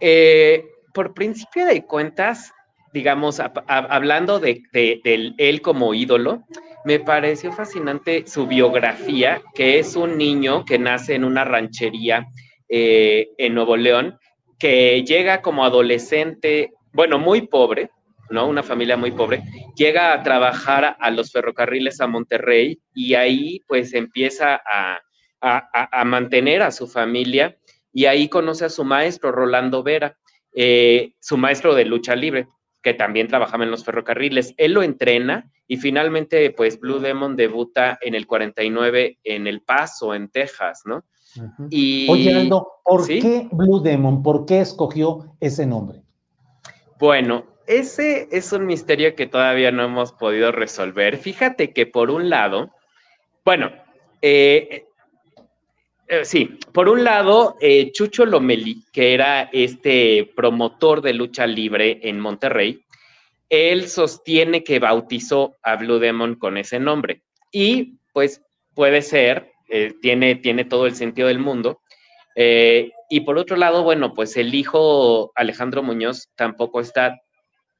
[0.00, 2.52] eh, por principio de cuentas,
[2.92, 6.44] digamos, hablando de, él como ídolo,
[6.84, 12.26] me pareció fascinante su biografía, que es un niño que nace en una ranchería
[12.68, 14.18] eh, en Nuevo León
[14.60, 17.90] que llega como adolescente, bueno, muy pobre,
[18.28, 18.46] ¿no?
[18.46, 19.42] Una familia muy pobre,
[19.74, 25.00] llega a trabajar a los ferrocarriles a Monterrey y ahí pues empieza a,
[26.04, 27.56] mantener a su familia
[27.94, 30.18] y ahí conoce a su maestro, Rolando Vera,
[30.54, 32.46] eh, su maestro de lucha libre,
[32.82, 34.52] que también trabajaba en los ferrocarriles.
[34.58, 40.14] Él lo entrena y finalmente pues Blue Demon debuta en el 49 en El Paso,
[40.14, 41.04] en Texas, ¿no?
[41.70, 44.22] Y, Oye, Aldo, ¿por qué Blue Demon?
[44.22, 46.02] ¿Por qué escogió ese nombre?
[46.98, 51.16] Bueno, ese es un misterio que todavía no hemos podido resolver.
[51.16, 52.70] Fíjate que por un lado,
[53.44, 53.70] bueno,
[54.22, 54.84] eh,
[56.08, 62.00] eh, sí, por un lado, eh, Chucho Lomeli, que era este promotor de lucha libre
[62.02, 62.84] en Monterrey,
[63.48, 67.22] él sostiene que bautizó a Blue Demon con ese nombre.
[67.52, 68.42] Y pues
[68.74, 69.52] puede ser,
[70.00, 71.80] tiene, tiene todo el sentido del mundo.
[72.36, 77.20] y por otro lado, bueno, pues el hijo Alejandro Muñoz tampoco está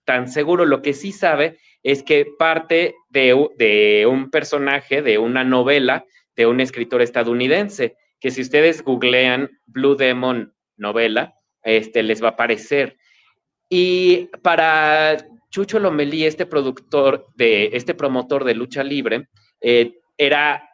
[0.04, 0.66] tan seguro.
[0.66, 6.04] Lo que sí sabe es que parte de, un personaje, de una novela,
[6.36, 12.32] de un escritor estadounidense, que si ustedes googlean Blue Demon novela, este, les va a
[12.32, 12.96] aparecer.
[13.68, 15.16] Y para
[15.50, 19.28] Chucho Lomelí, este productor, de, este promotor de lucha libre,
[19.60, 20.69] eh, era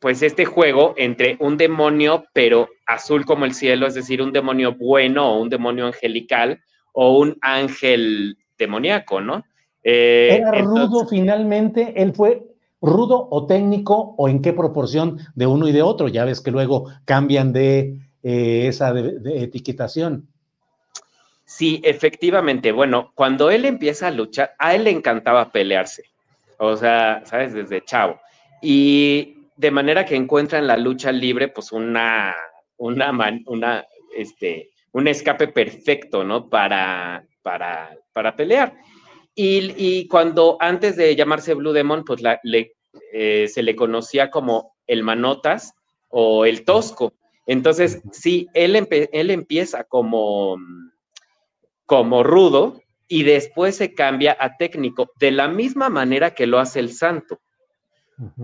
[0.00, 4.74] pues este juego entre un demonio, pero azul como el cielo, es decir, un demonio
[4.74, 6.60] bueno o un demonio angelical
[6.92, 9.44] o un ángel demoníaco, ¿no?
[9.84, 11.92] Eh, ¿Era rudo finalmente?
[12.02, 12.42] ¿Él fue
[12.80, 16.08] rudo o técnico o en qué proporción de uno y de otro?
[16.08, 18.94] Ya ves que luego cambian de eh, esa
[19.26, 20.28] etiquetación.
[21.44, 22.72] Sí, efectivamente.
[22.72, 26.04] Bueno, cuando él empieza a luchar, a él le encantaba pelearse.
[26.58, 27.52] O sea, ¿sabes?
[27.52, 28.18] Desde chavo.
[28.62, 32.34] Y de manera que encuentra en la lucha libre, pues una,
[32.78, 33.12] una,
[33.44, 33.84] una,
[34.16, 36.48] este, un escape perfecto, ¿no?
[36.48, 38.72] Para, para, para pelear.
[39.34, 42.22] Y, cuando antes de llamarse Blue Demon, pues
[43.12, 45.74] eh, se le conocía como el Manotas
[46.08, 47.12] o el Tosco.
[47.46, 50.56] Entonces, sí, él, él empieza como,
[51.84, 56.80] como rudo y después se cambia a técnico, de la misma manera que lo hace
[56.80, 57.40] el Santo.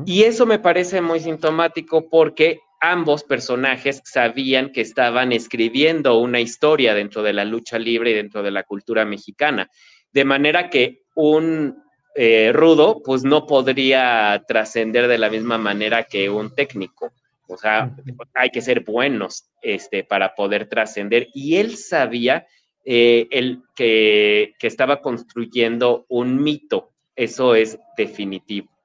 [0.05, 6.95] Y eso me parece muy sintomático porque ambos personajes sabían que estaban escribiendo una historia
[6.95, 9.70] dentro de la lucha libre y dentro de la cultura mexicana.
[10.12, 11.77] De manera que un
[12.14, 17.12] eh, rudo, pues no podría trascender de la misma manera que un técnico.
[17.49, 17.95] O sea,
[18.35, 21.29] hay que ser buenos este, para poder trascender.
[21.35, 22.47] Y él sabía
[22.85, 23.29] eh,
[23.74, 26.93] que, que estaba construyendo un mito.
[27.14, 28.76] Eso es definitivo.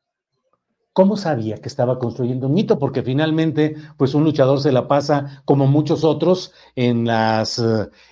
[0.94, 2.78] ¿Cómo sabía que estaba construyendo un mito?
[2.78, 7.60] Porque finalmente, pues un luchador se la pasa, como muchos otros, en las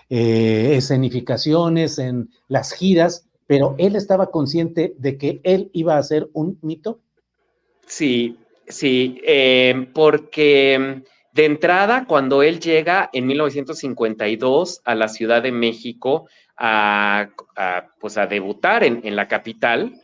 [0.10, 6.30] eh, escenificaciones, en las giras, pero él estaba consciente de que él iba a ser
[6.32, 7.02] un mito.
[7.86, 11.04] Sí, sí, eh, porque
[11.34, 17.28] de entrada, cuando él llega en 1952 a la Ciudad de México a,
[18.00, 20.00] pues a debutar en, en la capital,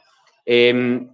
[0.46, 1.08] eh,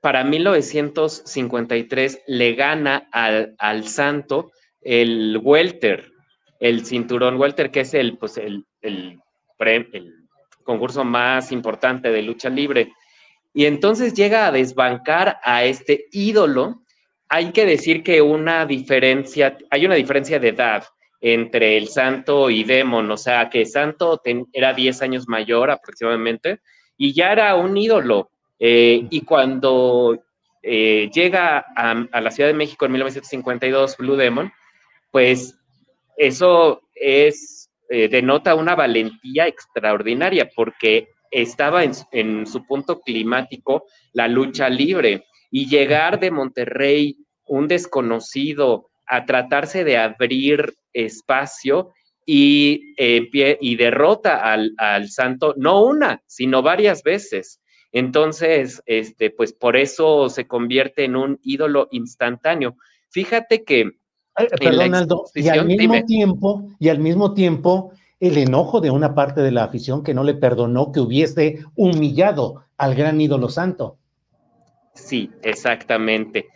[0.00, 6.12] para 1953 le gana al, Santo el welter,
[6.60, 9.18] el cinturón welter, que es el, pues el, el,
[10.62, 12.92] concurso más importante de lucha libre.
[13.52, 16.82] Y entonces llega a desbancar a este ídolo.
[17.28, 20.84] Hay que decir que una diferencia, hay una diferencia de edad
[21.20, 24.20] entre el Santo y Demon, o sea que Santo
[24.52, 26.60] era 10 años mayor aproximadamente
[26.96, 28.30] y ya era un ídolo.
[28.58, 30.18] Eh, y cuando
[30.62, 34.52] eh, llega a, la Ciudad de México en 1952 Blue Demon,
[35.10, 35.58] pues
[36.16, 44.68] eso es, eh, denota una valentía extraordinaria porque estaba en, su punto climático la lucha
[44.68, 51.92] libre y llegar de Monterrey, un desconocido, a tratarse de abrir espacio
[52.24, 57.60] y, y derrota al, al santo, no una, sino varias veces.
[57.98, 62.76] Entonces, este, pues por eso se convierte en un ídolo instantáneo.
[63.08, 63.90] Fíjate que.
[64.60, 69.40] perdón, Aldo, y al mismo tiempo, y al mismo tiempo, el enojo de una parte
[69.40, 73.96] de la afición que no le perdonó que hubiese humillado al gran ídolo santo.
[74.92, 76.48] Sí, exactamente.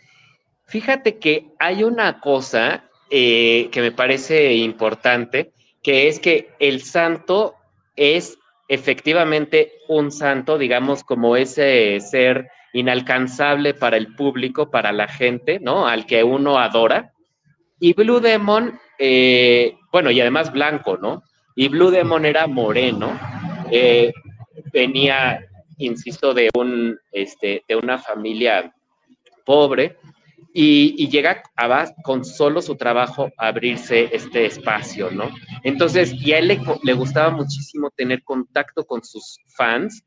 [0.65, 7.55] Fíjate que hay una cosa eh, que me parece importante, que es que el santo
[7.95, 8.37] es
[8.71, 15.89] efectivamente un santo, digamos, como ese ser inalcanzable para el público, para la gente, ¿no?
[15.89, 17.11] Al que uno adora.
[17.81, 21.21] Y Blue Demon, eh, bueno, y además blanco, ¿no?
[21.53, 23.19] Y Blue Demon era moreno.
[23.69, 24.13] Eh,
[24.71, 25.45] venía,
[25.77, 28.73] insisto, de, un, este, de una familia
[29.43, 29.97] pobre
[30.53, 35.29] y, llega a, con solo su trabajo a abrirse este espacio, ¿no?
[35.63, 40.03] Entonces, y a él le, gustaba muchísimo tener contacto con sus fans,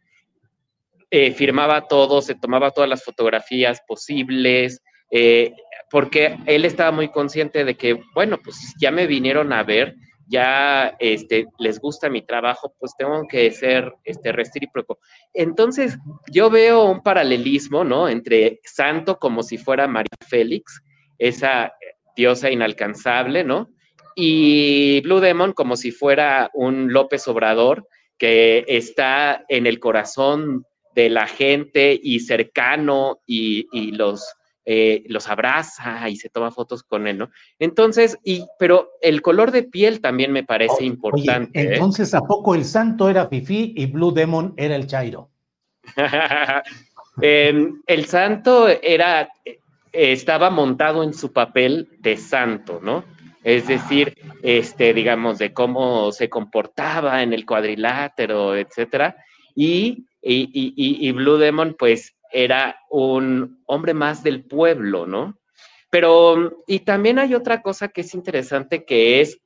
[1.10, 5.52] eh, firmaba todo, se tomaba todas las fotografías posibles, eh,
[5.90, 9.94] porque él estaba muy consciente de que, bueno, pues ya me vinieron a ver,
[10.26, 14.98] ya este, les gusta mi trabajo, pues tengo que ser este, recíproco.
[15.32, 15.98] Entonces,
[16.30, 18.08] yo veo un paralelismo, ¿no?
[18.08, 20.82] Entre Santo como si fuera María Félix,
[21.18, 21.72] esa
[22.16, 23.70] diosa inalcanzable, ¿no?
[24.16, 30.64] Y Blue Demon como si fuera un López Obrador que está en el corazón
[30.94, 34.24] de la gente y cercano y, y los
[34.66, 37.30] eh, los abraza y se toma fotos con él, ¿no?
[37.58, 41.60] Entonces, y, pero el color de piel también me parece importante.
[41.60, 41.74] ¿eh?
[41.74, 45.30] entonces, ¿a poco el santo era Fifi y Blue Demon era el Chairo?
[47.20, 49.60] Em, el santo era, eh,
[49.92, 53.04] estaba montado en su papel de santo, ¿no?
[53.44, 59.16] Es decir, este, digamos, de cómo se comportaba en el cuadrilátero, etcétera.
[59.54, 65.38] Y, y, y, y Blue Demon, pues, era un hombre más del pueblo, ¿no?
[65.88, 69.38] Pero, y también hay otra cosa que es interesante que es,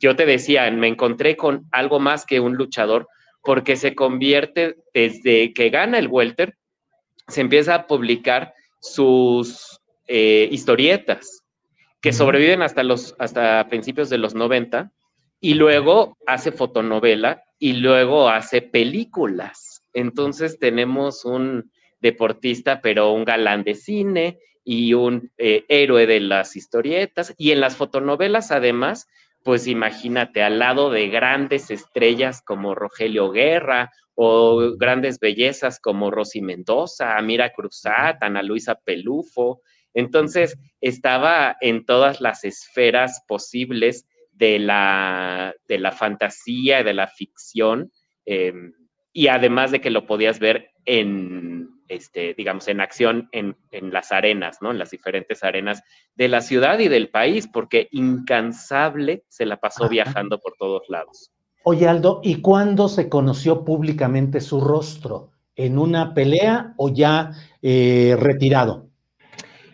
[0.00, 3.08] yo te decía, me encontré con algo más que un luchador,
[3.44, 6.56] porque se convierte desde que gana el welter,
[7.28, 11.44] se empieza a publicar sus eh, historietas,
[12.00, 14.90] que sobreviven hasta, los, hasta principios de los 90,
[15.40, 19.84] y luego hace fotonovela y luego hace películas.
[19.92, 21.70] Entonces tenemos un,
[22.04, 27.34] deportista, pero un galán de cine y un eh, héroe de las historietas.
[27.38, 29.08] Y en las fotonovelas, además,
[29.42, 36.42] pues imagínate, al lado de grandes estrellas como Rogelio Guerra o grandes bellezas como Rosy
[36.42, 39.62] Mendoza, Amira Cruzat, Ana Luisa Pelufo.
[39.94, 47.06] Entonces, estaba en todas las esferas posibles de la, de la fantasía y de la
[47.06, 47.90] ficción.
[48.26, 48.74] Em,
[49.12, 53.56] y además de que lo podías ver en, este, digamos, en acción en,
[53.92, 54.70] las arenas, ¿no?
[54.70, 55.82] En las diferentes arenas
[56.14, 61.30] de la ciudad y del país, porque incansable se la pasó viajando por todos lados.
[61.64, 65.30] Oye, Aldo, ¿y cuándo se conoció públicamente su rostro?
[65.56, 67.32] ¿En una pelea o ya
[67.62, 68.88] eh, retirado?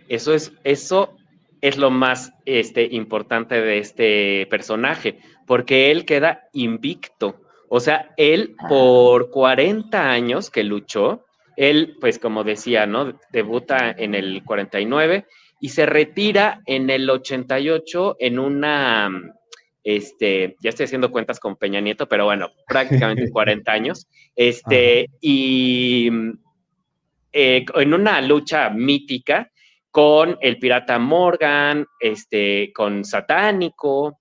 [0.09, 1.17] Eso es, eso
[1.61, 7.41] es lo más este, importante de este personaje, porque él queda invicto.
[7.69, 8.69] O sea, él ah.
[8.69, 11.25] por 40 años que luchó,
[11.57, 13.19] él, pues como decía, ¿no?
[13.33, 15.27] Debuta en el 49
[15.61, 19.11] y se retira en el 88 en una,
[19.85, 26.11] este, ya estoy haciendo cuentas con Peña Nieto, pero bueno, prácticamente 40 años, este, y
[27.33, 29.51] eh, en una lucha mítica
[29.91, 34.21] con el pirata Morgan, este, con Satánico,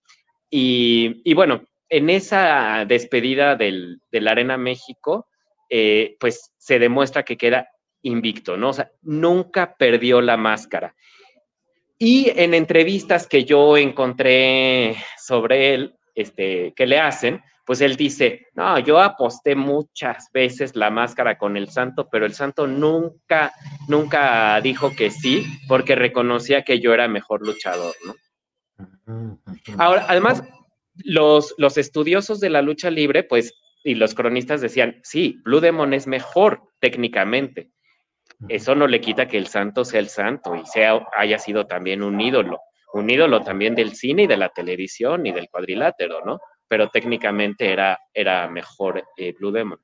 [0.50, 5.29] y, y bueno, en esa despedida del, de la Arena México,
[5.70, 7.70] eh, pues se demuestra que queda
[8.02, 8.70] invicto, ¿no?
[8.70, 10.96] O sea, nunca perdió la máscara.
[11.98, 18.48] Y en entrevistas que yo encontré sobre él, este, que le hacen, pues él dice,
[18.56, 23.54] no, yo aposté muchas veces la máscara con el santo, pero el santo nunca,
[23.88, 28.16] nunca dijo que sí, porque reconocía que yo era mejor luchador, ¿no?
[29.78, 30.44] Ahora, además,
[30.96, 33.54] los, los estudiosos de la lucha libre, pues
[33.84, 37.72] y los cronistas decían, sí, Blue Demon es mejor técnicamente.
[38.48, 42.02] Eso no le quita que el santo sea el santo y sea, haya sido también
[42.02, 42.60] un ídolo,
[42.94, 46.40] un ídolo también del cine y de la televisión y del cuadrilátero, ¿no?
[46.68, 49.80] Pero técnicamente era, era mejor eh, Blue Demon.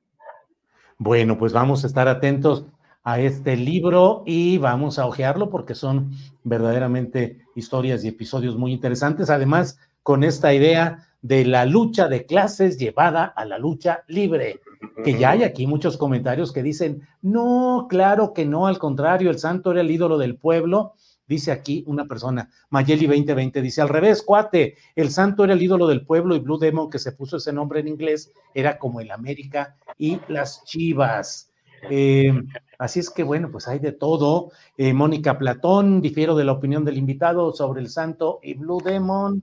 [0.98, 2.66] Bueno, pues vamos a estar atentos
[3.02, 9.28] a este libro y vamos a hojearlo porque son verdaderamente historias y episodios muy interesantes.
[9.28, 14.60] Además, con esta idea de la lucha de clases llevada a la lucha libre.
[15.04, 19.38] Que ya hay aquí muchos comentarios que dicen, no, claro que no, al contrario, el
[19.38, 20.94] santo era el ídolo del pueblo.
[21.26, 25.88] Dice aquí una persona, Mayeli 2020, dice al revés, cuate, el santo era el ídolo
[25.88, 29.10] del pueblo y Blue Demon, que se puso ese nombre en inglés, era como el
[29.10, 31.50] América y las Chivas.
[31.90, 32.32] Eh,
[32.78, 34.52] así es que bueno, pues hay de todo.
[34.76, 39.42] Eh, Mónica Platón, difiero de la opinión del invitado sobre el santo y Blue Demon.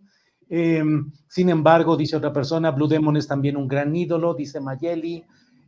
[0.56, 5.24] Em, sin embargo, dice otra persona, Blue Demon es también un gran ídolo, dice Mayeli.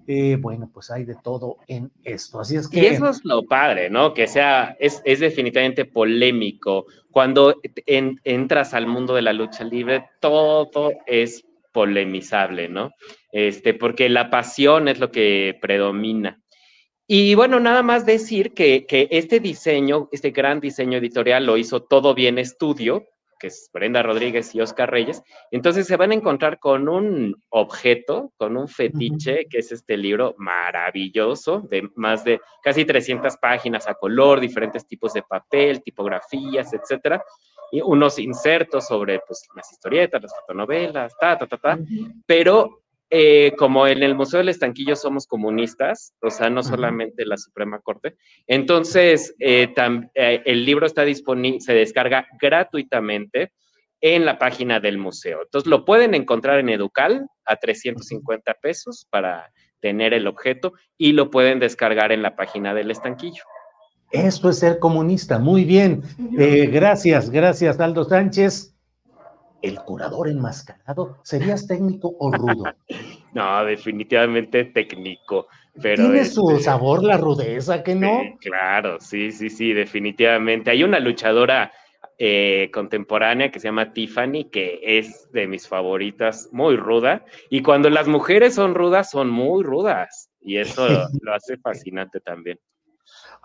[0.05, 2.39] Eh, bueno, pues hay de todo en esto.
[2.39, 2.81] Así es que.
[2.81, 4.13] Y eso es lo padre, ¿no?
[4.13, 6.85] Que sea, es, definitivamente polémico.
[7.09, 12.91] Cuando entras al mundo de la lucha libre, todo es polemizable, ¿no?
[13.31, 16.43] Este, porque la pasión es lo que predomina.
[17.07, 21.81] Y bueno, nada más decir que, que este diseño, este gran diseño editorial lo hizo
[21.81, 23.03] Todo Bien Estudio,
[23.39, 25.21] que es Brenda Rodríguez y Oscar Reyes.
[25.51, 30.35] Entonces se van a encontrar con un objeto, con un fetiche, que es este libro
[30.37, 37.23] maravilloso, de más de casi 300 páginas a color, diferentes tipos de papel, tipografías, etcétera,
[37.71, 41.79] y unos insertos sobre pues, las historietas, las fotonovelas, ta, ta, ta, ta,
[42.25, 42.84] pero
[43.17, 47.79] eh, como en el Museo del Estanquillo somos comunistas, o sea, no solamente la Suprema
[47.79, 49.73] Corte, entonces eh,
[50.15, 53.53] eh, el libro está disponible, se descarga gratuitamente
[54.01, 55.43] en la página del museo.
[55.43, 59.49] Entonces lo pueden encontrar en Educal a 350 pesos para
[59.79, 63.43] tener el objeto y lo pueden descargar en la página del Estanquillo.
[64.11, 66.01] Esto es ser comunista, muy bien.
[66.19, 68.74] gracias, gracias, Aldo Sánchez
[69.61, 72.63] el curador enmascarado, ¿serías técnico o rudo?
[73.33, 75.47] No, definitivamente técnico.
[75.81, 78.21] Pero Tiene su este, sabor la rudeza, ¿que no?
[78.39, 80.71] claro, sí, sí, sí, definitivamente.
[80.71, 81.69] Hay una luchadora
[82.17, 87.25] eh, contemporánea que se llama Tiffany, que es de mis favoritas, muy ruda.
[87.49, 90.29] Y cuando las mujeres son rudas, son muy rudas.
[90.39, 90.87] Y eso
[91.21, 92.57] lo hace fascinante también.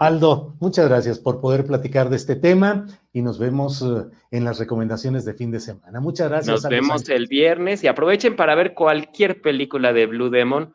[0.01, 4.59] Aldo, muchas gracias por poder platicar de este tema y nos vemos eh, en las
[4.59, 6.01] recomendaciones de fin de semana.
[6.01, 6.63] Muchas gracias.
[6.63, 10.73] Nos vemos el viernes y aprovechen para ver cualquier película de Blue Demon.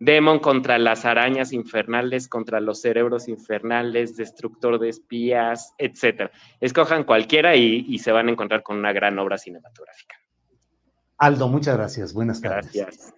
[0.00, 6.32] Demon contra las arañas infernales, contra los cerebros infernales, destructor de espías, etc.
[6.60, 10.16] Escojan cualquiera y, y se van a encontrar con una gran obra cinematográfica.
[11.18, 12.12] Aldo, muchas gracias.
[12.12, 12.72] Buenas tardes.
[12.74, 13.14] Gracias.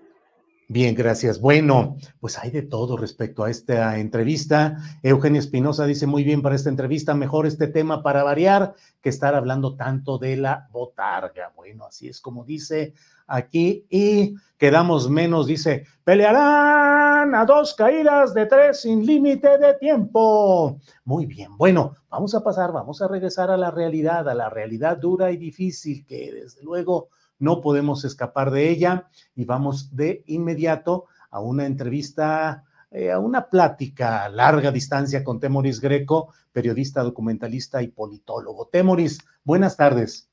[0.68, 1.40] Bien, gracias.
[1.40, 4.78] Bueno, pues hay de todo respecto a esta entrevista.
[5.00, 9.36] Eugenia Espinosa dice muy bien para esta entrevista, mejor este tema para variar que estar
[9.36, 11.52] hablando tanto de la botarga.
[11.54, 12.94] Bueno, así es como dice
[13.28, 20.80] aquí y quedamos menos, dice, pelearán a dos caídas de tres sin límite de tiempo.
[21.04, 24.98] Muy bien, bueno, vamos a pasar, vamos a regresar a la realidad, a la realidad
[24.98, 27.08] dura y difícil que desde luego
[27.38, 33.48] no podemos escapar de ella y vamos de inmediato a una entrevista, eh, a una
[33.48, 38.68] plática a larga distancia con Temoris Greco, periodista, documentalista y politólogo.
[38.68, 40.30] Temoris, buenas tardes.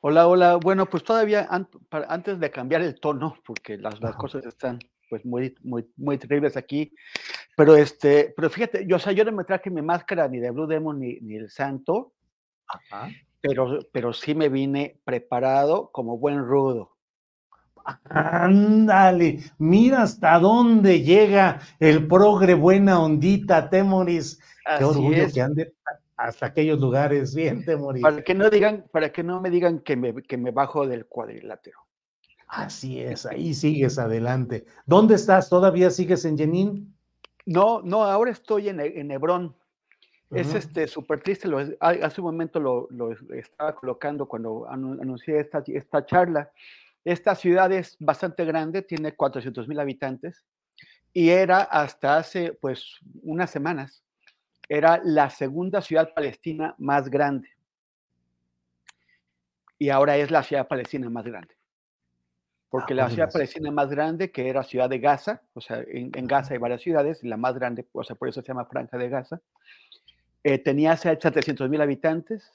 [0.00, 0.56] Hola, hola.
[0.56, 1.48] Bueno, pues todavía
[1.90, 4.78] antes de cambiar el tono, porque las, cosas están
[5.08, 6.92] pues muy, muy, muy terribles aquí.
[7.56, 10.50] Pero este, pero fíjate, yo, o sea, yo no me traje mi máscara ni de
[10.50, 12.12] Blue Demon ni, ni el Santo.
[12.66, 13.08] Ajá
[13.46, 16.96] pero, pero sí me vine preparado como buen rudo.
[18.04, 24.40] Ándale, mira hasta dónde llega el progre buena ondita, Temoris.
[24.78, 25.74] Qué orgullo que ande
[26.16, 28.00] hasta aquellos lugares, bien, Temoris.
[28.02, 31.04] Para que no digan, para que no me digan que me, que me bajo del
[31.04, 31.80] cuadrilátero.
[32.48, 34.64] Así es, ahí sigues adelante.
[34.86, 35.50] ¿Dónde estás?
[35.50, 36.96] ¿Todavía sigues en Jenin?
[37.44, 39.54] No, no, ahora estoy en, en Hebrón.
[40.34, 42.88] Es este súper triste, lo, hace un momento lo,
[43.34, 46.50] estaba colocando cuando anuncié esta, esta charla.
[47.04, 50.44] Esta ciudad es bastante grande, tiene 400 mil habitantes
[51.12, 54.02] y era hasta hace pues unas semanas,
[54.68, 57.48] era la segunda ciudad palestina más grande.
[59.78, 61.54] Y ahora es la ciudad palestina más grande.
[62.68, 66.10] Porque ah, la ciudad palestina más grande, que era ciudad de Gaza, o sea, en,
[66.12, 68.98] en Gaza hay varias ciudades, la más grande, o sea, por eso se llama Franja
[68.98, 69.40] de Gaza,
[70.46, 72.52] eh, tenía 700 mil habitantes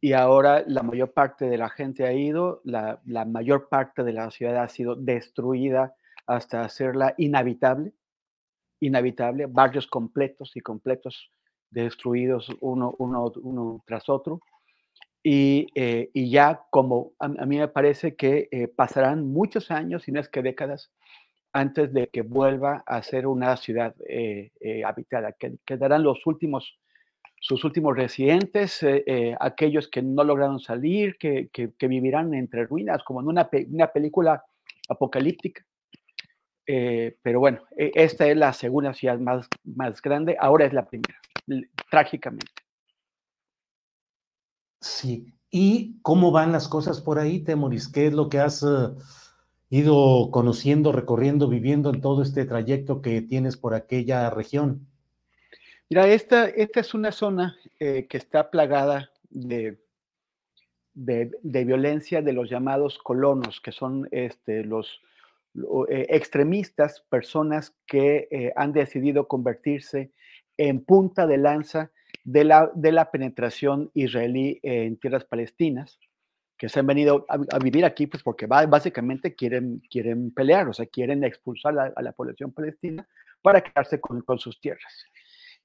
[0.00, 4.30] y ahora la mayor parte de la gente ha ido, la, mayor parte de la
[4.30, 5.96] ciudad ha sido destruida
[6.28, 7.92] hasta hacerla inhabitable,
[8.78, 11.32] inhabitable, barrios completos y completos
[11.68, 14.40] destruidos uno, uno, tras otro.
[15.24, 20.20] Y, eh, ya como a, mí me parece que eh, pasarán muchos años, si no
[20.20, 20.92] es que décadas,
[21.52, 23.96] antes de que vuelva a ser una ciudad
[24.84, 26.78] habitada, que quedarán los últimos
[27.46, 31.48] sus últimos residentes, eh, eh, aquellos que no lograron salir, que,
[31.80, 34.44] vivirán entre ruinas, como en una, una película
[34.88, 35.64] apocalíptica.
[36.66, 40.86] Eh, pero bueno, e, esta es la segunda ciudad más, más grande, ahora es la
[40.86, 41.20] primera,
[41.88, 42.50] trágicamente.
[44.80, 47.86] Sí, ¿y cómo van las cosas por ahí, Temoris?
[47.86, 48.66] ¿Qué es lo que has
[49.70, 54.88] ido conociendo, recorriendo, viviendo en todo este trayecto que tienes por aquella región?
[55.88, 59.78] Mira, esta, esta es una zona eh, que está plagada de,
[60.94, 65.00] de, violencia de los llamados colonos, que son este, los
[65.88, 70.10] eh, extremistas, personas que eh, han decidido convertirse
[70.56, 71.92] en punta de lanza
[72.24, 76.00] de la, de la penetración israelí en tierras palestinas.
[76.58, 80.86] que se han venido a, vivir aquí, pues porque básicamente quieren, quieren pelear, o sea,
[80.86, 83.06] quieren expulsar a, la población palestina
[83.42, 85.04] para quedarse con, con sus tierras.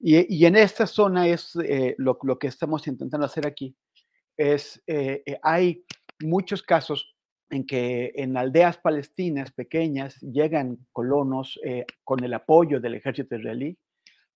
[0.04, 3.76] Y, en esta zona es eh, lo, que estamos intentando hacer aquí,
[4.36, 5.84] es, eh, eh, hay
[6.20, 7.14] muchos casos
[7.50, 11.60] en que en aldeas palestinas pequeñas llegan colonos
[12.02, 13.78] con el apoyo del ejército israelí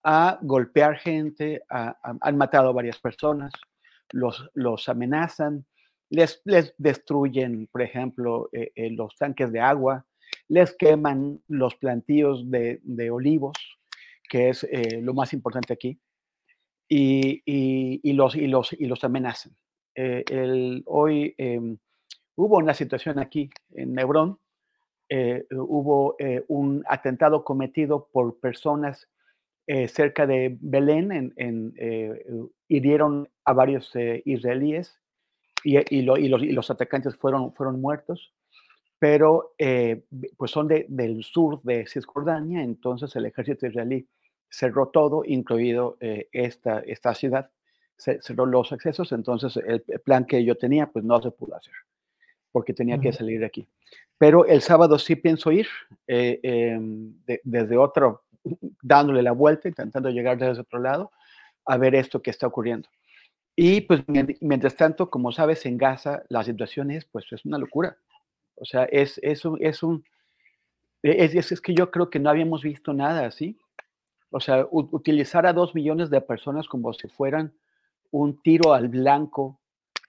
[0.05, 3.51] a golpear gente, han matado a varias personas,
[4.13, 5.65] los, los amenazan,
[6.11, 10.07] les, les destruyen, por ejemplo, los tanques de agua,
[10.49, 13.57] les queman los plantíos de olivos,
[14.29, 15.99] que es eh, lo más importante aquí,
[16.89, 19.57] y, y, los, y, los, y los amenazan.
[19.95, 21.79] El, hoy em,
[22.37, 24.39] hubo una situación aquí en Hebrón,
[25.51, 26.17] hubo
[26.49, 29.09] un atentado cometido por personas
[29.89, 31.75] cerca de Belén, en, en,
[32.69, 33.93] hirieron a varios
[34.25, 35.01] israelíes
[35.67, 38.33] y, los, atacantes fueron, fueron muertos,
[38.99, 40.05] pero eh,
[40.37, 44.09] pues son del sur de Cisjordania, entonces el ejército israelí
[44.49, 47.51] cerró todo, incluido eh, esta, esta ciudad,
[47.97, 51.73] cerró los accesos, entonces el, plan que yo tenía pues no se pudo hacer,
[52.53, 53.67] porque tenía que salir de aquí.
[54.19, 55.67] Pero el sábado sí pienso ir
[56.07, 58.25] eh, em, desde otro,
[58.83, 61.11] dándole la vuelta, intentando llegar desde otro lado,
[61.65, 62.89] a ver esto que está ocurriendo.
[63.57, 64.03] Y pues
[64.41, 67.97] mientras tanto, como sabes, en Gaza la situación es, pues, es una locura.
[68.57, 70.05] O sea, es, es, un, es un,
[71.03, 73.59] e, es, es, que yo creo que no habíamos visto nada así.
[74.31, 77.55] O sea, utilizar a dos millones de personas como si fueran
[78.11, 79.61] un tiro al blanco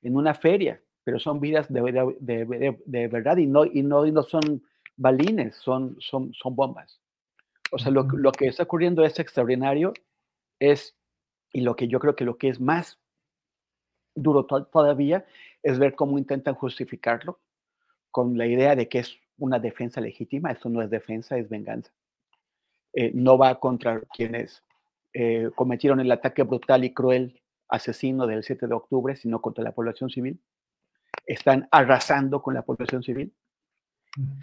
[0.01, 4.11] en una feria, pero son vidas de, de, de, verdad y no, y no, y
[4.11, 4.63] no son
[4.95, 6.99] balines, son, son, son bombas.
[7.71, 9.93] O sea, lo, lo que está ocurriendo es extraordinario,
[10.59, 10.97] es,
[11.53, 12.99] y lo que yo creo que lo que es más
[14.15, 15.25] duro todavía
[15.63, 17.39] es ver cómo intentan justificarlo
[18.11, 20.51] con la idea de que es una defensa legítima.
[20.51, 21.91] Esto no es defensa, es venganza.
[22.99, 24.63] Eh, no va contra quienes
[25.13, 29.71] eh, cometieron el ataque brutal y cruel asesino del 7 de octubre, sino contra la
[29.71, 30.41] población civil.
[31.27, 33.31] Están arrasando con la población civil.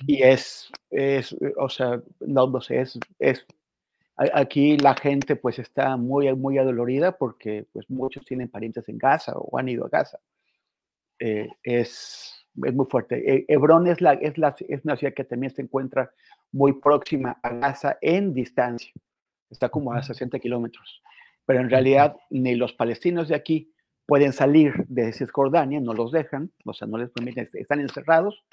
[0.06, 3.44] Y es, es o sea, no, no sé, es, es
[4.16, 9.32] Aquí la gente pues está muy, muy adolorida porque pues muchos tienen parientes en Gaza
[9.34, 10.20] o han ido a Gaza.
[11.18, 13.44] Eh, es, es, muy fuerte.
[13.48, 16.12] Hebrón es, la, es, la, es una ciudad que también se encuentra
[16.54, 18.92] muy próxima a Gaza en distancia.
[19.50, 21.02] Está como a 60 kilómetros.
[21.44, 23.72] Pero en realidad ni los palestinos de aquí
[24.06, 28.44] pueden salir de Cisjordania, no los dejan, o sea, no les permiten, están encerrados,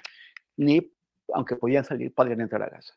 [0.58, 0.92] ni
[1.34, 2.94] aunque podían salir, podrían entrar a Gaza.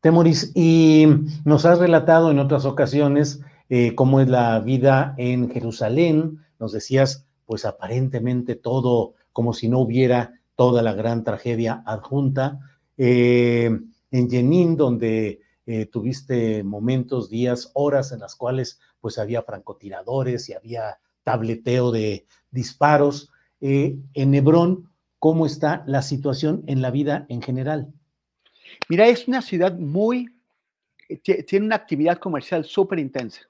[0.00, 1.06] Temoris, y
[1.44, 6.38] nos has relatado en otras ocasiones eh, cómo es la vida en Jerusalén.
[6.58, 12.58] Nos decías, pues aparentemente todo como si no hubiera toda la gran tragedia adjunta.
[12.96, 13.70] Eh,
[14.10, 20.54] en Jenin, donde eh, tuviste momentos, días, horas en las cuales pues había francotiradores y
[20.54, 23.30] había tableteo de disparos.
[23.60, 27.92] en Hebrón, ¿cómo está la situación en la vida en general?
[28.88, 30.28] Mira, es una ciudad muy,
[31.08, 33.42] eh, tiene una actividad comercial súper intensa.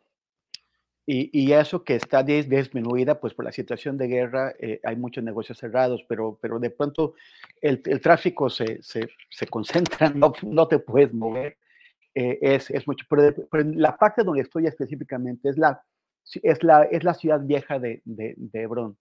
[1.05, 5.59] Y, eso que está disminuida, pues por la situación de guerra, eh, hay muchos negocios
[5.59, 7.15] cerrados, pero, pero de pronto
[7.61, 11.59] el, tráfico se, se, se, concentra, no, no te puedes mover,
[12.15, 13.05] eh, es, es, mucho.
[13.11, 13.35] Pero,
[13.75, 15.83] la parte donde estoy específicamente es la,
[16.41, 18.97] es la, es la ciudad vieja de, de, de Hebrón.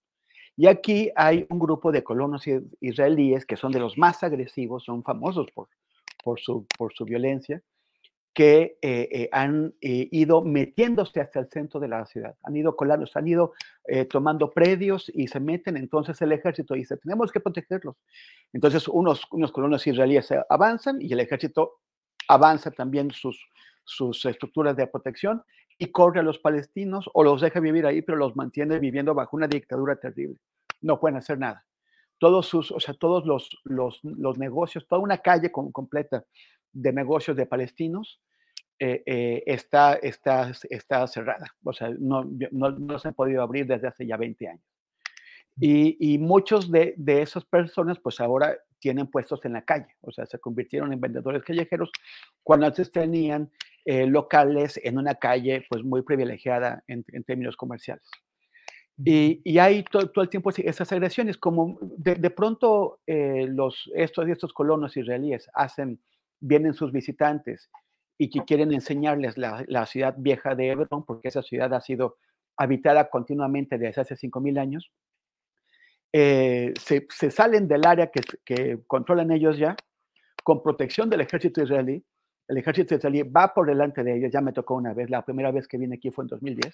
[0.57, 2.45] Y aquí hay un grupo de colonos
[2.79, 5.69] israelíes que son de los más agresivos, son famosos por,
[6.23, 7.61] por su, por su violencia,
[8.33, 12.75] que eh, eh, han eh, ido metiéndose hasta el centro de la ciudad, han ido
[12.75, 13.53] colando, han ido
[14.09, 17.97] tomando predios y se meten, entonces el ejército dice, tenemos que protegerlos.
[18.53, 21.79] Entonces unos, unos colonos israelíes avanzan y el ejército
[22.29, 23.43] avanza también sus,
[23.83, 25.43] sus estructuras de protección
[25.77, 29.35] y corre a los palestinos o los deja vivir ahí, pero los mantiene viviendo bajo
[29.35, 30.37] una dictadura terrible.
[30.79, 31.65] No pueden hacer nada
[32.21, 36.23] todos sus, o sea, todos los, los, los negocios, toda una calle completa
[36.73, 38.21] de negocios de palestinos
[38.79, 41.55] eh, eh, está, está, está cerrada.
[41.63, 44.65] O sea, no, no, no, se han podido abrir desde hace ya 20 años.
[45.59, 50.11] Y, y muchos de, de, esas personas, pues ahora tienen puestos en la calle, o
[50.11, 51.91] sea, se convirtieron en vendedores callejeros
[52.41, 53.51] cuando antes tenían
[53.85, 58.09] eh, locales en una calle, pues muy privilegiada en, en términos comerciales.
[59.03, 64.95] Y, hay todo, el tiempo esas agresiones, como de, pronto eh, los, estos, estos colonos
[64.95, 65.99] israelíes hacen,
[66.41, 67.69] vienen sus visitantes
[68.17, 72.17] y que quieren enseñarles la, la ciudad vieja de Hebrón, porque esa ciudad ha sido
[72.57, 74.91] habitada continuamente desde hace 5.000 años.
[76.13, 79.75] eh, se, salen del área que, que controlan ellos ya,
[80.43, 82.03] con protección del ejército israelí.
[82.47, 85.51] El ejército israelí va por delante de ellos, ya me tocó una vez, la primera
[85.51, 86.73] vez que vine aquí fue en 2010.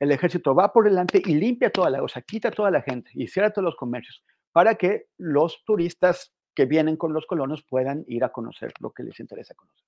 [0.00, 3.10] El ejército va por delante y limpia toda la, o sea, quita toda la gente
[3.14, 4.22] y cierra todos los comercios
[4.52, 9.04] para que los turistas que vienen con los colonos puedan ir a conocer lo que
[9.04, 9.84] les interesa conocer.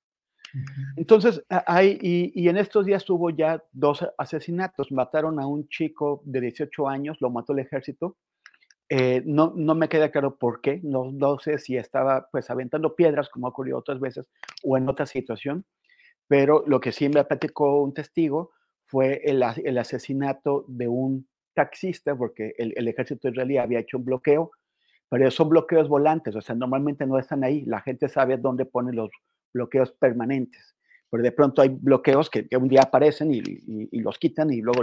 [0.96, 4.92] Entonces, hay, y, en estos días hubo ya dos asesinatos.
[4.92, 8.16] Mataron a un chico de 18 años, lo mató el ejército.
[8.88, 12.96] Eh, no, no me queda claro por qué, no, no sé si estaba pues aventando
[12.96, 14.30] piedras como ha ocurrido otras veces
[14.64, 15.66] o en otra situación,
[16.26, 18.52] pero lo que sí me platicó un testigo
[18.86, 24.06] fue el, el asesinato de un taxista, porque el, el, ejército israelí había hecho un
[24.06, 24.52] bloqueo,
[25.08, 28.92] pero son bloqueos volantes, o sea, normalmente no están ahí, la gente sabe dónde pone
[28.92, 29.10] los,
[29.52, 30.74] bloqueos permanentes.
[31.10, 33.42] Pero de pronto hay bloqueos que, un día aparecen y,
[34.00, 34.82] los quitan y luego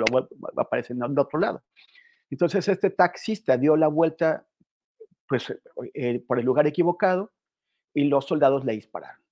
[0.57, 1.63] aparecen de otro lado.
[2.31, 4.47] Entonces este taxista dio la vuelta
[5.27, 5.53] pues,
[5.93, 7.31] eh, por el lugar equivocado
[7.93, 9.23] y los soldados le dispararon.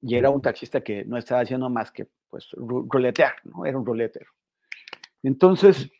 [0.00, 3.64] Y era un taxista que no estaba haciendo más que pues ruletear, ¿no?
[3.64, 4.30] Era un ruletero.
[5.22, 5.90] Entonces,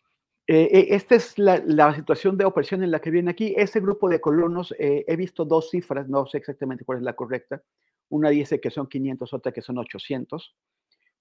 [0.47, 3.55] eh, eh, esta es la, situación de opresión en la que viene aquí.
[3.57, 7.63] Este grupo de colonos, he visto dos cifras, no sé exactamente cuál es la correcta,
[8.11, 10.55] una dice que son 500, otra que son 800,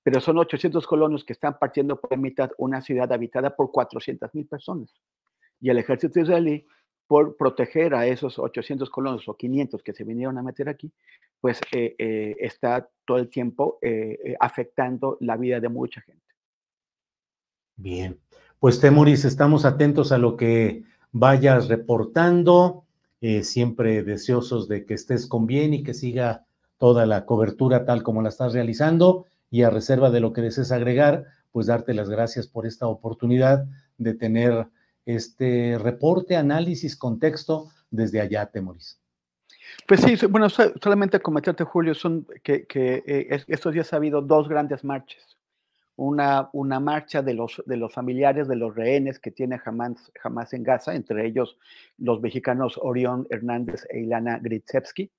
[0.04, 4.46] pero son 800 colonos que están partiendo por mitad una ciudad habitada por 400 mil
[4.46, 4.94] personas.
[5.62, 6.66] Y el ejército israelí,
[7.08, 10.92] por proteger a esos 800 colonos o 500 que se vinieron a meter aquí,
[11.40, 16.24] pues eh, eh, está todo el tiempo eh, afectando la vida de mucha gente.
[17.76, 18.20] Bien,
[18.64, 22.86] pues Temuris, estamos atentos a lo que vayas reportando,
[23.42, 26.46] siempre deseosos de que estés con bien y que siga
[26.78, 30.72] toda la cobertura tal como la estás realizando y a reserva de lo que desees
[30.72, 33.66] agregar, pues darte las gracias por esta oportunidad
[33.98, 34.70] de tener
[35.06, 38.98] este reporte, análisis, contexto desde allá, Temoris.
[39.86, 44.86] Pues sí, bueno, solamente comentarte, Julio, son que, eh, estos días ha habido dos grandes
[44.86, 45.33] marchas.
[45.96, 50.54] Una, una marcha de los, de los familiares de los rehenes que tiene jamás, jamás
[50.54, 51.58] en Gaza, entre ellos
[51.98, 55.12] los mexicanos Orión Hernández e Ilana Gritsevsky,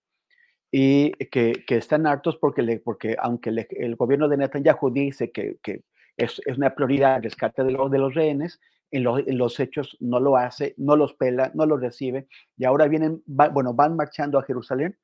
[0.73, 5.85] y que, que, están hartos porque, porque aunque el gobierno de Netanyahu dice que, que
[6.17, 8.61] es, es, una prioridad el rescate de, de los rehenes,
[8.91, 12.89] en, en, los hechos no lo hace, no los pela, no los recibe, y ahora
[12.89, 14.97] vienen, bueno, van marchando a Jerusalén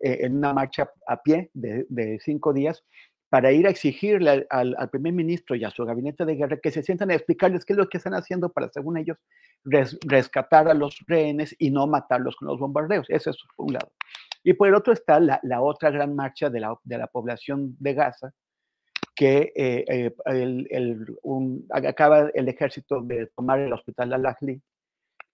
[0.00, 2.84] eh, en una marcha a pie de, de, cinco días
[3.36, 6.70] para ir a exigirle al, al, primer ministro y a su gabinete de guerra que
[6.70, 9.18] se sientan a explicarles qué es lo que están haciendo para, según ellos,
[10.06, 13.04] rescatar a los rehenes y no matarlos con los bombardeos.
[13.10, 13.92] Eso es un lado.
[14.42, 17.92] Y por el otro está la, otra gran marcha de la, de la, población de
[17.92, 18.32] Gaza,
[19.14, 21.06] que eh, eh, el,
[21.70, 24.62] acaba el ejército de tomar el hospital Al-Ahli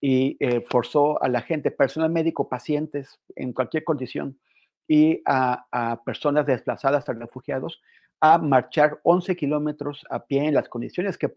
[0.00, 4.40] y eh, forzó a la gente, personal médico, pacientes en cualquier condición
[4.89, 7.80] y a, personas desplazadas, a refugiados,
[8.20, 11.28] a marchar 11 kilómetros a pie en las condiciones que,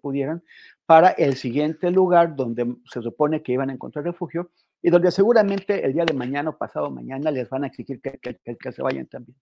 [0.00, 0.42] pudieran
[0.86, 5.84] para el siguiente lugar donde se supone que iban a encontrar refugio y donde seguramente
[5.84, 9.36] el día de mañana o pasado mañana les van a exigir que, se vayan también.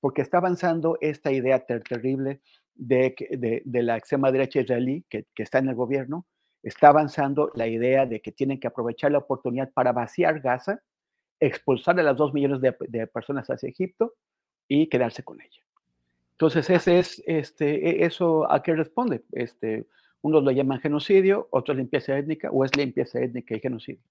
[0.00, 2.40] Porque está avanzando esta idea terrible
[2.74, 6.26] de, de, de la extrema derecha israelí que, está en el gobierno,
[6.62, 10.82] está avanzando la idea de que tienen que aprovechar la oportunidad para vaciar Gaza,
[11.40, 14.14] expulsar a las dos millones de, de personas hacia Egipto
[14.68, 15.62] y quedarse con ella.
[16.32, 19.22] Entonces, ese es, este, e, eso a qué responde.
[19.32, 19.86] Este,
[20.20, 24.02] unos lo llaman genocidio, otros limpieza étnica, o es limpieza étnica y genocidio.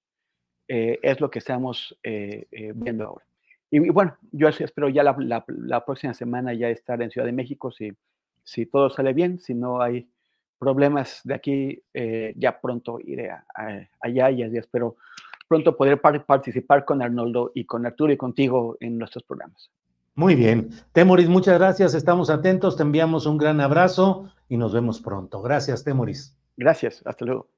[0.68, 3.26] Eh, es lo que estamos eh, eh, viendo ahora.
[3.70, 7.92] Y, bueno, yo espero ya la, próxima semana ya estar en Ciudad de México, si,
[8.44, 10.08] si todo sale bien, si no hay
[10.58, 11.84] problemas de aquí,
[12.36, 13.32] ya pronto iré
[14.00, 14.96] allá y espero
[15.48, 19.72] pronto poder participar con Arnoldo y con Arturo y contigo en nuestros programas.
[20.16, 20.70] Muy bien.
[20.94, 21.94] Temoris, muchas gracias.
[21.94, 22.78] Estamos atentos.
[22.78, 25.42] Te enviamos un gran abrazo y nos vemos pronto.
[25.42, 26.38] Gracias, Temoris.
[26.56, 27.02] Gracias.
[27.06, 27.50] Hasta luego.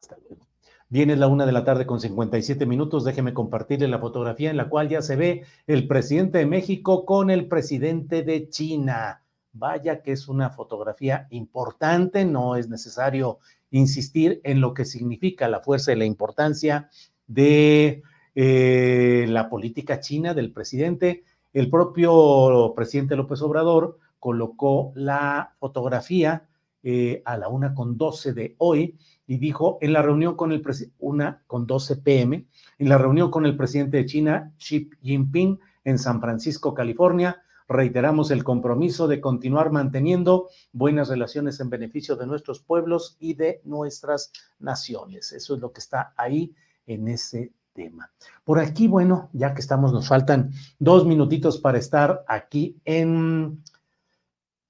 [0.00, 0.48] Hasta luego.
[0.88, 3.04] Viene la una de la tarde con 57 minutos.
[3.04, 7.28] Déjeme compartirle la fotografía en la cual ya se ve el presidente de México con
[7.28, 9.22] el presidente de China.
[9.52, 13.38] Vaya que es una fotografía importante, no es necesario
[13.70, 16.88] insistir en lo que significa la fuerza y la importancia
[17.28, 18.02] de
[18.34, 21.24] eh, la política china del presidente.
[21.52, 26.48] El propio presidente López Obrador colocó la fotografía
[26.82, 30.62] eh, a la una con 12 de hoy y dijo en la reunión con el
[30.98, 32.46] una con 12 pm,
[32.78, 38.30] en la reunión con el presidente de China, Xi Jinping, en San Francisco, California, reiteramos
[38.30, 44.32] el compromiso de continuar manteniendo buenas relaciones en beneficio de nuestros pueblos y de nuestras
[44.58, 45.32] naciones.
[45.32, 46.54] Eso es lo que está ahí
[46.88, 48.10] en ese tema.
[48.44, 53.62] Por aquí, bueno, ya que estamos, nos faltan dos minutitos para estar aquí en...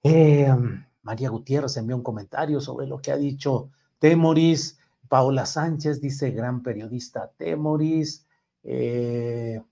[0.03, 0.55] Eh,
[1.03, 4.79] María Gutiérrez envió un comentario sobre lo que ha dicho Temoris.
[5.09, 8.27] Paola Sánchez dice, gran periodista Temoris.
[8.63, 9.63] Eh,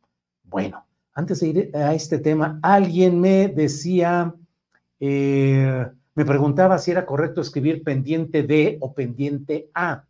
[0.45, 4.35] bueno, antes de ir a este tema, alguien me decía,
[4.99, 10.06] eh, me preguntaba si era correcto escribir pendiente de o pendiente a.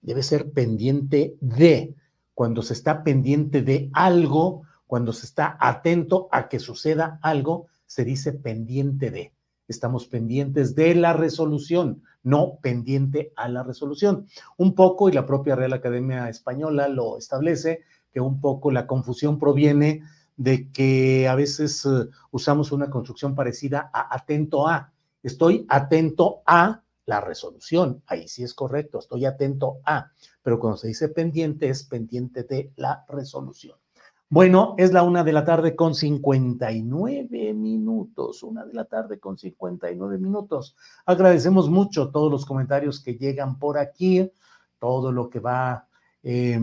[0.00, 1.94] Debe ser pendiente de.
[2.34, 8.04] Cuando se está pendiente de algo, cuando se está atento a que suceda algo, se
[8.04, 9.32] dice pendiente de.
[9.66, 14.26] Estamos pendientes de la resolución, no pendiente a la resolución.
[14.56, 19.38] Un poco, y la propia Real Academia Española lo establece, que un poco la confusión
[19.38, 20.02] proviene
[20.38, 24.92] de que a veces eh, usamos una construcción parecida a atento a.
[25.22, 28.02] Estoy atento a la resolución.
[28.06, 30.12] Ahí sí es correcto, estoy atento a.
[30.42, 33.78] Pero cuando se dice pendiente, es pendiente de la resolución.
[34.28, 39.38] Bueno, es la una de la tarde con 59 minutos, una de la tarde con
[39.38, 40.76] 59 minutos.
[41.06, 44.30] Agradecemos mucho todos los comentarios que llegan por aquí,
[44.78, 45.88] todo lo que va.
[46.22, 46.60] Eh,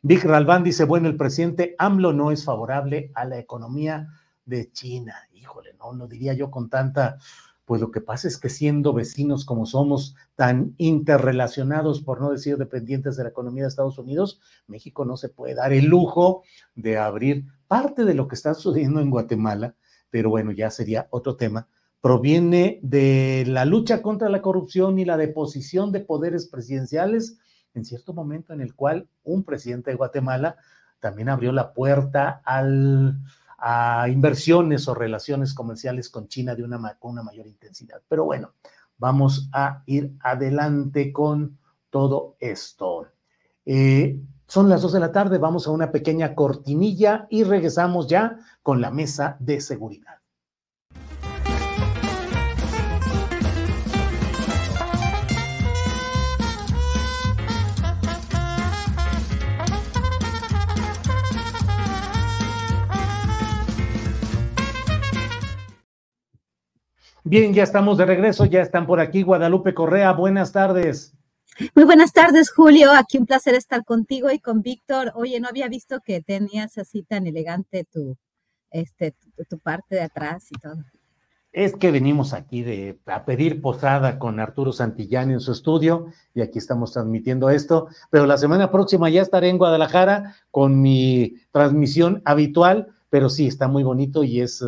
[0.00, 4.08] Vic Ralván dice, bueno, el presidente AMLO no es favorable a la economía
[4.46, 5.14] de China.
[5.34, 7.18] Híjole, no lo diría yo con tanta
[7.64, 12.56] pues lo que pasa es que siendo vecinos como somos, tan interrelacionados, por no decir
[12.56, 16.42] dependientes de la economía de Estados Unidos, México no se puede dar el lujo
[16.74, 19.74] de abrir parte de lo que está sucediendo en Guatemala,
[20.10, 21.68] pero bueno, ya sería otro tema.
[22.00, 27.38] Proviene de la lucha contra la corrupción y la deposición de poderes presidenciales
[27.74, 30.56] en cierto momento en el cual un presidente de Guatemala
[31.00, 33.18] también abrió la puerta al
[33.66, 38.02] a inversiones o relaciones comerciales con China de una, con una mayor intensidad.
[38.06, 38.52] Pero bueno,
[38.98, 41.56] vamos a ir adelante con
[41.88, 43.06] todo esto.
[43.64, 48.38] Eh, son las dos de la tarde, vamos a una pequeña cortinilla y regresamos ya
[48.62, 50.18] con la mesa de seguridad.
[67.34, 71.16] Bien, ya estamos de regreso, ya están por aquí Guadalupe Correa, buenas tardes.
[71.74, 72.92] Muy buenas tardes, Julio.
[72.92, 75.10] Aquí un placer estar contigo y con Víctor.
[75.16, 78.16] Oye, no había visto que tenías así tan elegante tu,
[78.70, 79.16] este,
[79.48, 80.76] tu, parte de atrás y todo.
[81.50, 86.40] Es que venimos aquí de, a pedir posada con Arturo Santillán en su estudio y
[86.40, 92.22] aquí estamos transmitiendo esto, pero la semana próxima ya estaré en Guadalajara con mi transmisión
[92.24, 94.64] habitual, pero sí, está muy bonito y es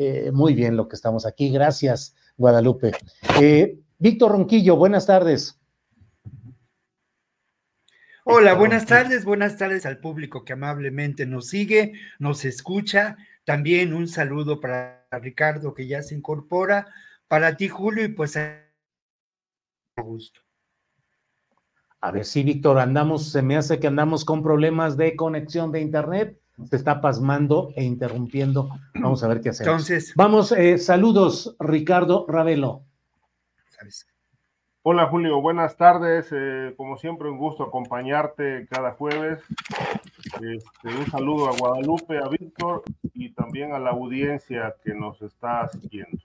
[0.00, 1.50] eh, muy bien lo que estamos aquí.
[1.50, 2.92] Gracias, Guadalupe.
[3.40, 5.60] Eh, Víctor Ronquillo, buenas tardes.
[8.22, 13.16] Hola, buenas tardes, buenas tardes al público que amablemente nos sigue, nos escucha.
[13.44, 16.86] También un saludo para Ricardo que ya se incorpora,
[17.26, 18.68] para ti Julio y pues a
[19.96, 20.40] gusto.
[22.00, 25.80] A ver si, Víctor, andamos, se me hace que andamos con problemas de conexión de
[25.80, 28.68] internet se está pasmando e interrumpiendo.
[28.94, 29.68] Vamos a ver qué hacemos.
[29.68, 32.82] Entonces, vamos, eh, saludos, Ricardo Ravelo.
[34.82, 36.28] Hola Julio, buenas tardes.
[36.32, 39.40] Eh, como siempre, un gusto acompañarte cada jueves.
[40.40, 45.68] Este, un saludo a Guadalupe, a Víctor y también a la audiencia que nos está
[45.68, 46.18] siguiendo.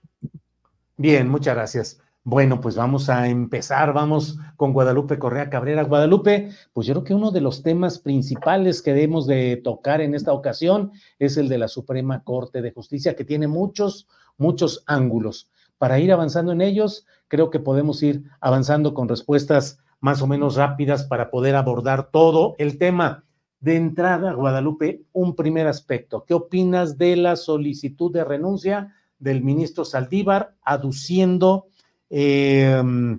[0.96, 2.03] Bien, muchas gracias.
[2.26, 5.84] Bueno, pues vamos a empezar, vamos con Guadalupe Correa Cabrera.
[5.84, 10.14] Guadalupe, pues yo creo que uno de los temas principales que debemos de tocar en
[10.14, 14.08] esta ocasión es el de la Suprema Corte de Justicia, que tiene muchos,
[14.38, 15.50] muchos ángulos.
[15.76, 20.56] Para ir avanzando en ellos, creo que podemos ir avanzando con respuestas más o menos
[20.56, 23.24] rápidas para poder abordar todo el tema.
[23.60, 26.24] De entrada, Guadalupe, un primer aspecto.
[26.26, 31.66] ¿Qué opinas de la solicitud de renuncia del ministro Saldívar aduciendo
[32.16, 33.18] Em,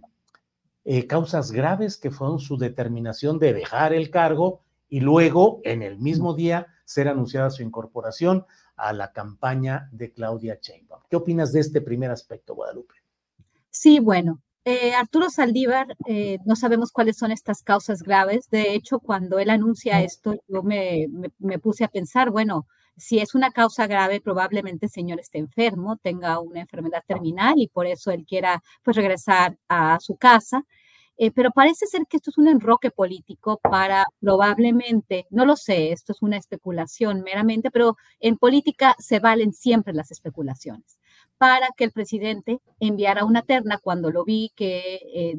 [0.86, 6.00] eh, causas graves que fueron su determinación de dejar el cargo y luego en el
[6.00, 8.46] mismo día ser anunciada su incorporación
[8.78, 11.02] a la campaña de Claudia Sheinbaum.
[11.10, 12.94] ¿Qué opinas de este primer aspecto, Guadalupe?
[13.70, 18.50] Sí, bueno, eh, Arturo Saldívar, eh, no sabemos cuáles son estas causas graves.
[18.50, 22.66] De hecho, cuando él anuncia esto, yo me, me puse a pensar, bueno,
[22.98, 27.68] si es una causa grave, probablemente el señor esté enfermo, tenga una enfermedad terminal y
[27.68, 30.66] por eso él quiera pues regresar a su casa.
[31.18, 35.94] Eh, pero parece ser que esto es un enroque político para probablemente, no lo sé,
[35.94, 41.00] esto es una especulación meramente, pero en política se valen siempre las especulaciones,
[41.38, 45.38] para que el presidente enviara una terna cuando lo vi que eh,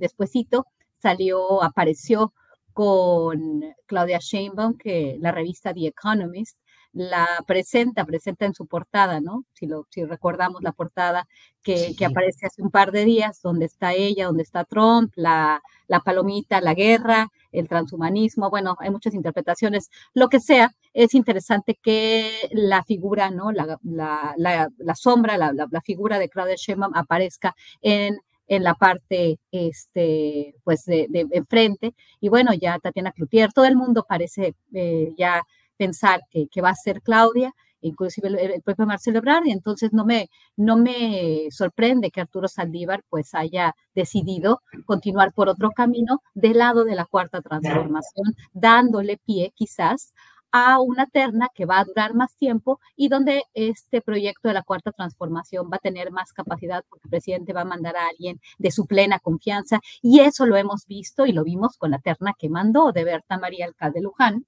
[0.98, 2.32] salió, apareció
[2.72, 6.58] con Claudia Sheinbaum, que la revista The Economist
[6.96, 9.44] la presenta, presenta en su portada, ¿no?
[9.52, 11.28] Si, lo, si recordamos la portada
[11.62, 15.62] que, que, aparece hace un par de días, donde está ella, donde está Trump, la,
[15.88, 19.90] la palomita, la guerra, el transhumanismo, bueno, hay muchas interpretaciones.
[20.14, 23.52] Lo que sea, es interesante que la figura, ¿no?
[23.52, 28.18] La, la, la, la sombra, la, figura de Claudia Sheinbaum aparezca en
[28.48, 31.96] en la parte, este, pues, de, de enfrente.
[32.20, 35.42] Y bueno, ya Tatiana Cloutier, todo el mundo parece eh, ya
[35.76, 40.28] pensar que, va a ser Claudia, inclusive el, propio Marcelo Ebrard, y entonces no me,
[40.56, 46.84] no me sorprende que Arturo Saldívar pues haya decidido continuar por otro camino del lado
[46.84, 50.12] de la cuarta transformación, dándole pie quizás
[50.52, 54.62] a una terna que va a durar más tiempo y donde este proyecto de la
[54.62, 58.40] cuarta transformación va a tener más capacidad porque el presidente va a mandar a alguien
[58.58, 62.32] de su plena confianza y eso lo hemos visto y lo vimos con la terna
[62.38, 64.46] que mandó de Berta María Alcalde Luján,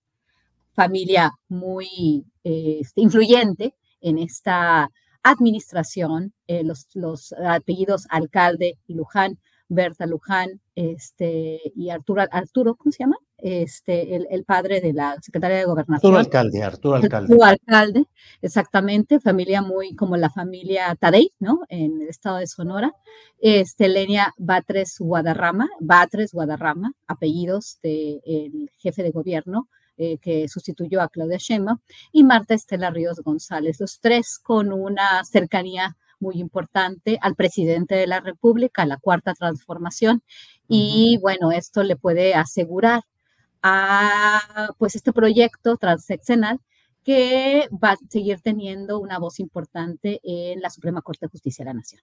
[0.79, 4.89] familia muy este, influyente en esta
[5.25, 12.93] administración, eh, los, los apellidos Alcalde y Luján, Berta Luján, este, y Arturo, Arturo, ¿cómo
[12.93, 13.17] se llama?
[13.39, 16.15] Este, el, el padre de la secretaria de Gobernación.
[16.15, 17.35] Arturo Alcalde, Arturo Alcalde.
[17.35, 18.05] Arturo Alcalde,
[18.41, 21.63] exactamente, familia muy como la familia Tadei, ¿no?
[21.69, 22.93] En el estado de Sonora.
[23.41, 29.69] Este, Lenia Batres Guadarrama, Batres Guadarrama, apellidos del el jefe de gobierno,
[29.99, 31.79] eh, que sustituyó a Claudia Sheinbaum,
[32.13, 38.07] y Marta Estela Ríos González, los tres con una cercanía muy importante al presidente de
[38.07, 40.23] la República, a la cuarta transformación,
[40.69, 43.03] y bueno, esto le puede asegurar
[43.63, 46.61] a pues este proyecto transeccional
[47.05, 51.71] que va a seguir teniendo una voz importante en la Suprema Corte de Justicia de
[51.71, 52.03] la Nación.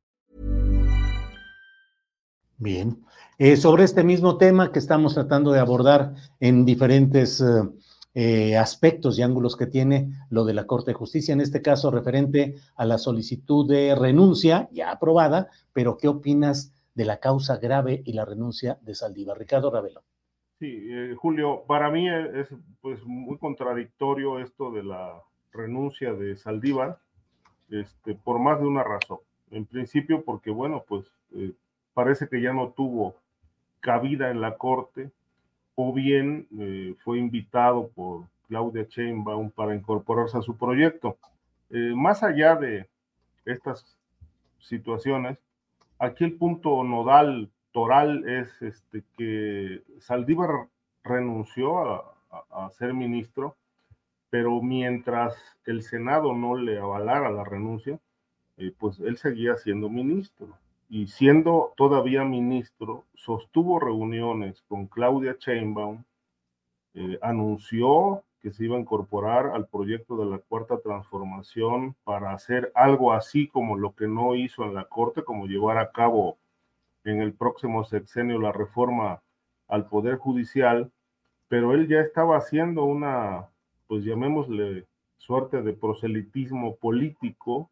[2.61, 3.03] Bien.
[3.39, 7.63] Eh, sobre este mismo tema que estamos tratando de abordar en diferentes eh,
[8.13, 11.89] eh, aspectos y ángulos que tiene lo de la Corte de Justicia, en este caso
[11.89, 18.03] referente a la solicitud de renuncia ya aprobada, pero ¿qué opinas de la causa grave
[18.05, 19.39] y la renuncia de Saldívar?
[19.39, 20.03] Ricardo Ravelo.
[20.59, 22.47] Sí, eh, Julio, para mí es
[22.79, 25.19] pues muy contradictorio esto de la
[25.51, 26.99] renuncia de Saldívar,
[27.71, 29.17] este, por más de una razón.
[29.49, 31.53] En principio, porque bueno, pues eh,
[31.93, 33.15] parece que ya no tuvo
[33.79, 35.11] cabida en la Corte,
[35.75, 41.17] o bien eh, fue invitado por Claudia Sheinbaum para incorporarse a su proyecto.
[41.69, 42.87] Eh, más allá de
[43.45, 43.97] estas
[44.59, 45.37] situaciones,
[45.97, 50.67] aquí el punto nodal, toral, es este, que Saldívar
[51.03, 53.57] renunció a, ser ministro,
[54.29, 55.35] pero mientras
[55.65, 57.99] el Senado no le avalara la renuncia,
[58.57, 60.47] eh, pues él seguía siendo ministro
[60.91, 66.03] y siendo todavía ministro, sostuvo reuniones con Claudia Sheinbaum,
[66.95, 72.73] eh, anunció que se iba a incorporar al proyecto de la cuarta transformación para hacer
[72.75, 76.37] algo así como lo que no hizo en la Corte, como llevar a cabo
[77.05, 79.21] en el próximo sexenio la reforma
[79.69, 80.91] al Poder Judicial,
[81.47, 83.47] pero él ya estaba haciendo una,
[83.87, 84.85] pues llamémosle,
[85.19, 87.69] suerte de proselitismo político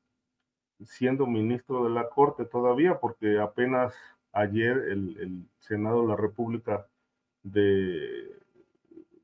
[0.86, 3.94] siendo ministro de la Corte todavía, porque apenas
[4.32, 6.88] ayer el, Senado de la República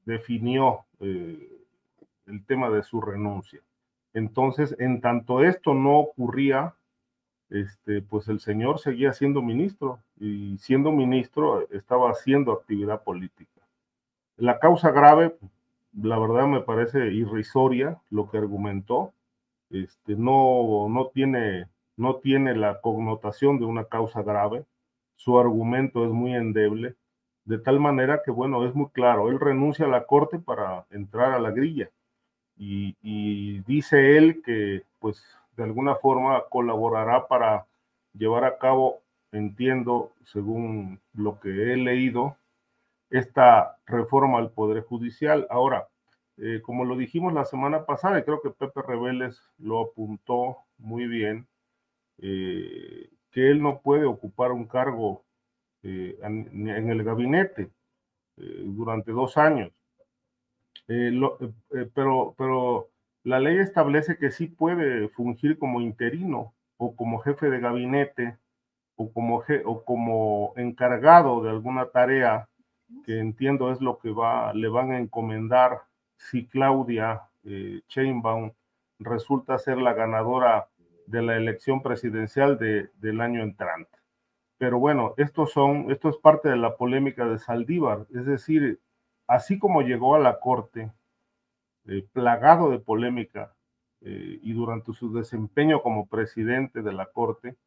[0.05, 1.49] definió eh,
[2.27, 3.61] el tema de su renuncia.
[4.13, 6.75] Entonces, en tanto esto no ocurría,
[7.49, 13.61] este, pues el señor seguía siendo ministro y siendo ministro estaba haciendo actividad política.
[14.37, 15.35] La causa grave,
[15.93, 19.13] la verdad me parece irrisoria lo que argumentó,
[19.69, 21.67] este, no, no, tiene,
[21.97, 24.65] no tiene la connotación de una causa grave,
[25.15, 26.95] su argumento es muy endeble,
[27.45, 31.33] de tal manera que, bueno, es muy claro, él renuncia a la corte para entrar
[31.33, 31.89] a la grilla
[32.57, 35.23] y, y dice él que, pues,
[35.55, 37.65] de alguna forma colaborará para
[38.13, 39.01] llevar a cabo,
[39.31, 42.37] entiendo, según lo que he leído,
[43.09, 45.47] esta reforma al Poder Judicial.
[45.49, 45.87] Ahora,
[46.37, 51.07] eh, como lo dijimos la semana pasada, y creo que Pepe Reveles lo apuntó muy
[51.07, 51.47] bien,
[52.19, 55.23] eh, que él no puede ocupar un cargo
[55.83, 57.71] eh, en, el gabinete
[58.37, 59.71] durante dos años.
[61.93, 62.89] pero, pero
[63.23, 68.37] la ley establece que sí puede fungir como interino o como jefe de gabinete
[68.95, 69.43] o como,
[69.85, 72.49] como encargado de alguna tarea
[73.05, 75.83] que entiendo es lo que va, le van a encomendar
[76.17, 78.51] si Claudia eh, Chainbaum
[78.99, 80.69] resulta ser la ganadora
[81.07, 83.97] de la elección presidencial de, del año entrante.
[84.57, 88.79] Pero bueno, estos son, esto es parte de la polémica de Saldívar, es decir,
[89.27, 90.91] así como llegó a la corte
[91.87, 93.53] eh, plagado de polémica
[94.01, 97.57] eh, y durante su desempeño como presidente de la Corte,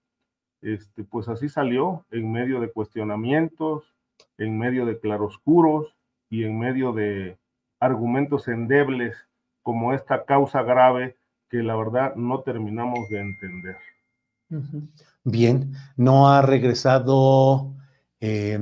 [0.61, 3.95] este, pues así salió en medio de cuestionamientos,
[4.37, 5.95] en medio de claroscuros
[6.29, 7.39] y en medio de
[7.81, 9.17] argumentos endebles
[9.63, 11.17] como esta causa grave
[11.49, 13.77] que la verdad no terminamos de entender.
[15.25, 17.75] Bien, no ha regresado
[18.21, 18.59] eh,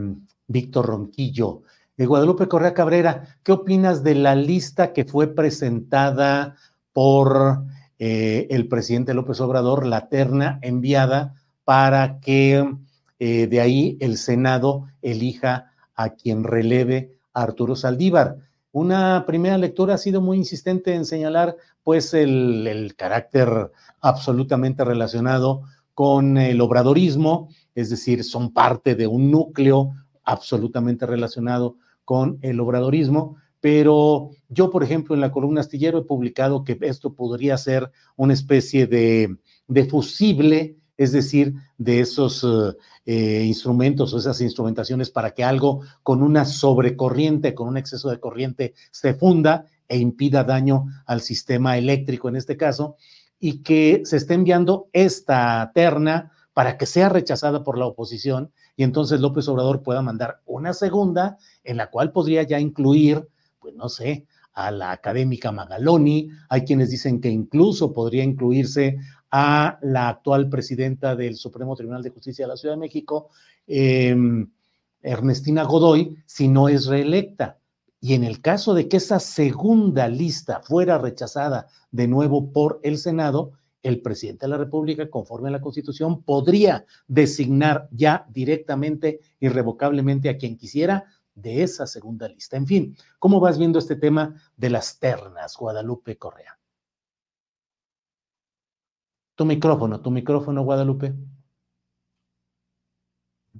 [0.46, 1.62] Víctor Ronquillo.
[1.96, 6.56] Guadalupe Correa Cabrera, ¿qué opinas de la lista que fue presentada
[6.92, 7.64] por
[7.98, 11.34] eh, el presidente López Obrador, la terna enviada
[11.64, 12.76] para que
[13.18, 18.45] eh, de ahí el Senado elija a quien releve a Arturo Saldívar?
[18.76, 23.72] Una primera lectura ha sido muy insistente en señalar pues el, carácter
[24.02, 25.62] absolutamente relacionado
[25.94, 29.94] con el obradorismo, es decir, son parte de un núcleo
[30.24, 36.62] absolutamente relacionado con el obradorismo, pero yo, por ejemplo, en la columna astillero he publicado
[36.62, 44.12] que esto podría ser una especie de fusible, es decir, de esos eh, eh, instrumentos
[44.12, 49.14] o esas instrumentaciones para que algo con una sobrecorriente, con un exceso de corriente, se
[49.14, 52.96] funda e impida daño al sistema eléctrico en este caso,
[53.38, 58.84] y que se esté enviando esta terna para que sea rechazada por la oposición y
[58.84, 63.26] entonces López Obrador pueda mandar una segunda en la cual podría ya incluir,
[63.58, 68.98] pues no sé, a la académica Magaloni, hay quienes dicen que incluso podría incluirse
[69.38, 73.28] a la actual presidenta del Supremo Tribunal de Justicia de la Ciudad de México,
[73.66, 74.16] eh,
[75.02, 77.58] Ernestina Godoy, si no es reelecta.
[78.00, 82.96] Y en el caso de que esa segunda lista fuera rechazada de nuevo por el
[82.96, 83.52] Senado,
[83.82, 90.38] el presidente de la República, conforme a la Constitución, podría designar ya directamente, irrevocablemente a
[90.38, 91.04] quien quisiera
[91.34, 92.56] de esa segunda lista.
[92.56, 96.55] En fin, ¿cómo vas viendo este tema de las ternas, Guadalupe Correa?
[99.36, 101.14] Tu micrófono, tu micrófono, Guadalupe.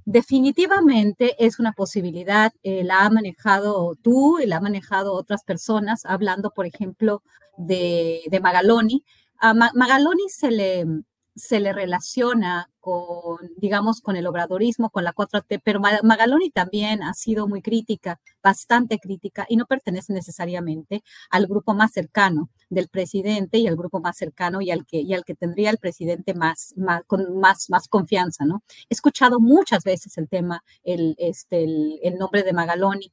[0.06, 6.06] Definitivamente es una posibilidad, eh, la ha manejado tú y la ha manejado otras personas,
[6.06, 7.22] hablando, por ejemplo,
[7.58, 9.04] de, de Magaloni,
[9.38, 10.86] a Magaloni se le,
[11.34, 17.14] se le relaciona con, digamos, con el obradorismo, con la 4T, pero Magaloni también ha
[17.14, 23.58] sido muy crítica, bastante crítica, y no pertenece necesariamente al grupo más cercano del presidente
[23.58, 26.74] y al grupo más cercano y al que, y al que tendría el presidente más,
[26.76, 28.62] más, con más, más confianza, ¿no?
[28.88, 33.12] He escuchado muchas veces el tema, el, este, el, el nombre de Magaloni.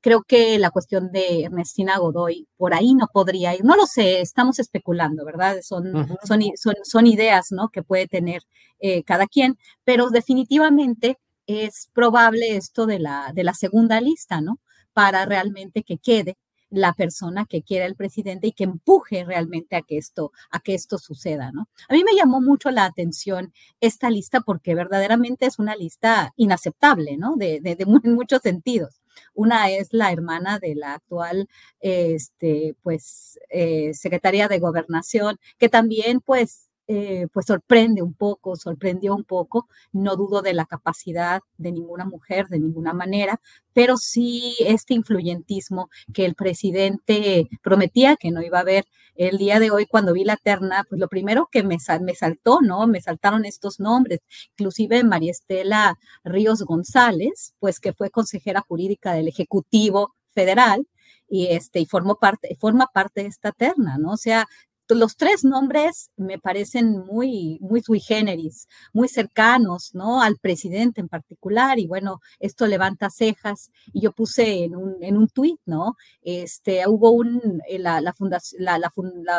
[0.00, 3.64] Creo que la cuestión de Ernestina Godoy por ahí no podría ir.
[3.64, 5.58] No lo sé, estamos especulando, ¿verdad?
[5.62, 5.92] Son,
[6.24, 7.68] son, son, son, ideas, ¿no?
[7.68, 8.42] Que puede tener
[8.82, 11.18] eh, cada quien, pero definitivamente
[11.48, 14.60] es probable esto de la, de la segunda lista, ¿no?
[14.92, 16.36] Para realmente que quede
[16.68, 20.74] la persona que quiera el presidente y que empuje realmente a que esto, a que
[20.74, 21.68] esto suceda, ¿no?
[21.88, 27.16] A mí me llamó mucho la atención esta lista porque verdaderamente es una lista inaceptable,
[27.16, 27.34] ¿no?
[27.34, 29.02] De, de, muchos sentidos.
[29.34, 31.48] Una es la hermana de la actual,
[31.80, 39.14] este, pues, eh, secretaria de gobernación, que también, pues, eh, pues sorprende un poco, sorprendió
[39.14, 39.68] un poco.
[39.92, 43.40] No dudo de la capacidad de ninguna mujer, de ninguna manera,
[43.72, 49.60] pero sí este influyentismo que el presidente prometía que no iba a haber el día
[49.60, 52.88] de hoy cuando vi la terna, pues lo primero que me, me saltó, ¿no?
[52.88, 54.18] Me saltaron estos nombres,
[54.58, 60.88] inclusive María Estela Ríos González, pues que fue consejera jurídica del Ejecutivo Federal,
[61.28, 64.12] y este y formó parte forma parte de esta terna, ¿no?
[64.12, 64.48] O sea,
[64.94, 70.22] los tres nombres me parecen muy, muy sui generis, muy cercanos, ¿no?
[70.22, 75.16] Al presidente en particular, y bueno, esto levanta cejas, y yo puse en un, en
[75.16, 75.96] un tuit, ¿no?
[76.22, 78.90] Este, hubo un, eh, la, la, fundación, la, la,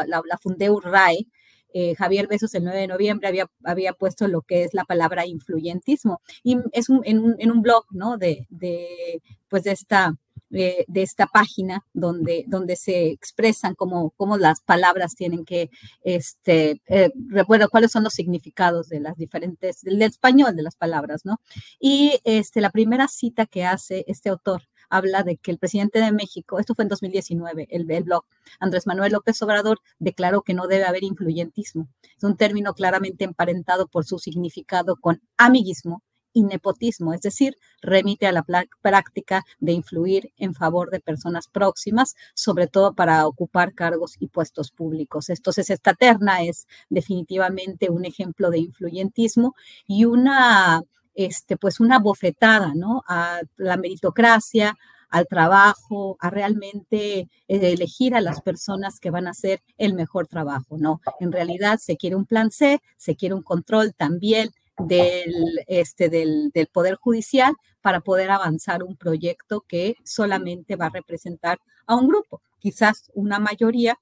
[0.05, 1.27] la, Fundeur RAE,
[1.73, 5.25] eh, Javier Besos el 9 de noviembre había, había puesto lo que es la palabra
[5.25, 8.17] influyentismo, y es un, en, un, en un blog, ¿no?
[8.17, 10.15] De, de, pues de esta
[10.51, 15.69] de, esta página donde, donde se expresan cómo, cómo las palabras tienen que,
[16.03, 17.11] este, eh,
[17.71, 21.39] cuáles son los significados de las diferentes, del español de las palabras, ¿no?
[21.79, 26.11] Y este, la primera cita que hace este autor habla de que el presidente de
[26.11, 28.25] México, esto fue en 2019, el, el blog,
[28.59, 31.87] Andrés Manuel López Obrador declaró que no debe haber influyentismo.
[32.17, 36.03] Es un término claramente emparentado por su significado con amiguismo,
[36.33, 38.45] y nepotismo, es decir, remite a la
[38.81, 44.71] práctica de influir en favor de personas próximas, sobre todo para ocupar cargos y puestos
[44.71, 45.29] públicos.
[45.29, 49.55] Entonces, esta terna es definitivamente un ejemplo de influyentismo
[49.87, 50.81] y una,
[51.15, 53.03] este, pues una bofetada, ¿no?
[53.07, 54.77] A la meritocracia,
[55.09, 60.27] al trabajo, a realmente eh, elegir a las personas que van a hacer el mejor
[60.27, 61.01] trabajo, ¿no?
[61.19, 64.51] En realidad se quiere un plan C, se quiere un control también
[64.87, 65.33] del,
[65.67, 71.59] este, del, del, Poder Judicial para poder avanzar un proyecto que solamente va a representar
[71.85, 73.99] a un grupo, quizás una mayoría.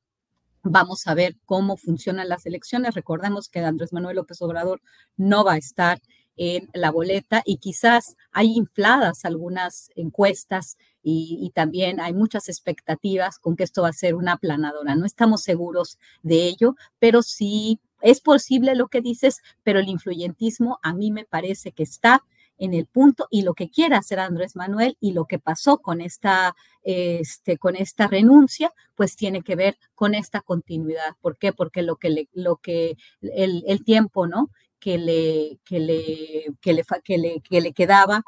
[0.61, 2.93] Vamos a ver cómo funcionan las elecciones.
[2.93, 4.81] Recordemos que Andrés Manuel López Obrador
[5.15, 6.01] no va a estar
[6.35, 13.39] en la boleta y quizás hay infladas algunas encuestas y, y, también hay muchas expectativas
[13.39, 14.95] con que esto va a ser una aplanadora.
[14.95, 20.80] No estamos seguros de ello, pero sí es posible lo que dices, pero el influyentismo
[20.84, 22.23] a mí me parece que está
[22.59, 26.01] en el punto y lo que quiere hacer Andrés Manuel y lo que pasó con
[26.01, 31.15] esta, este, con esta renuncia, pues tiene que ver con esta continuidad.
[31.21, 31.53] ¿Por qué?
[31.53, 34.49] Porque lo que, le, lo que el, tiempo, ¿no?
[34.80, 38.23] Que le, que le, que le, que le, que le quedaba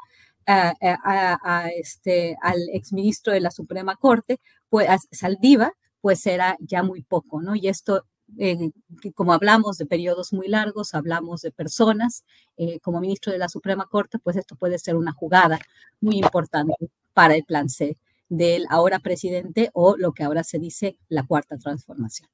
[1.76, 7.54] este, al exministro de la Suprema Corte, pues Saldiva, pues era ya muy poco, ¿no?
[7.54, 8.06] Y esto
[8.38, 8.70] eh,
[9.14, 12.24] como hablamos de periodos muy largos, hablamos de personas,
[12.56, 15.58] eh, como ministro de la Suprema Corte, pues esto puede ser una jugada
[16.00, 16.74] muy importante
[17.12, 17.96] para el plan C
[18.28, 22.28] del ahora presidente o lo que ahora se dice la cuarta transformación.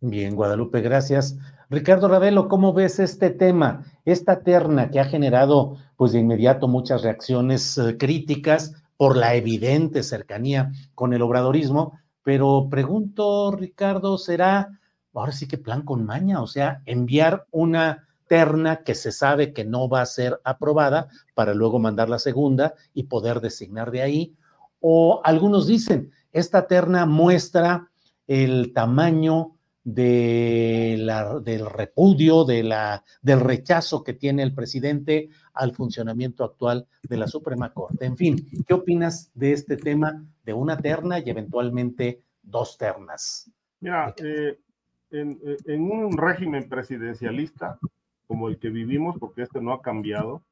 [0.00, 1.38] Bien, Guadalupe, gracias.
[1.70, 7.02] Ricardo Ravelo, ¿cómo ves este tema, esta terna que ha generado pues de inmediato muchas
[7.02, 11.98] reacciones eh, críticas por la evidente cercanía con el obradorismo?
[12.22, 14.80] Pero pregunto, Ricardo, ¿será
[15.14, 19.64] ahora sí que plan con maña, o sea, enviar una terna que se sabe que
[19.64, 24.34] no va a ser aprobada para luego mandar la segunda y poder designar de ahí.
[24.80, 27.90] O algunos dicen, esta terna muestra
[28.26, 29.54] el tamaño
[29.84, 36.86] de la, del repudio, de la, del rechazo que tiene el presidente al funcionamiento actual
[37.02, 38.06] de la Suprema Corte.
[38.06, 43.50] En fin, ¿qué opinas de este tema de una terna y eventualmente dos ternas?
[43.80, 44.58] Mira, eh,
[45.20, 47.78] en, un régimen presidencialista
[48.26, 50.42] como el que vivimos, porque este no ha cambiado,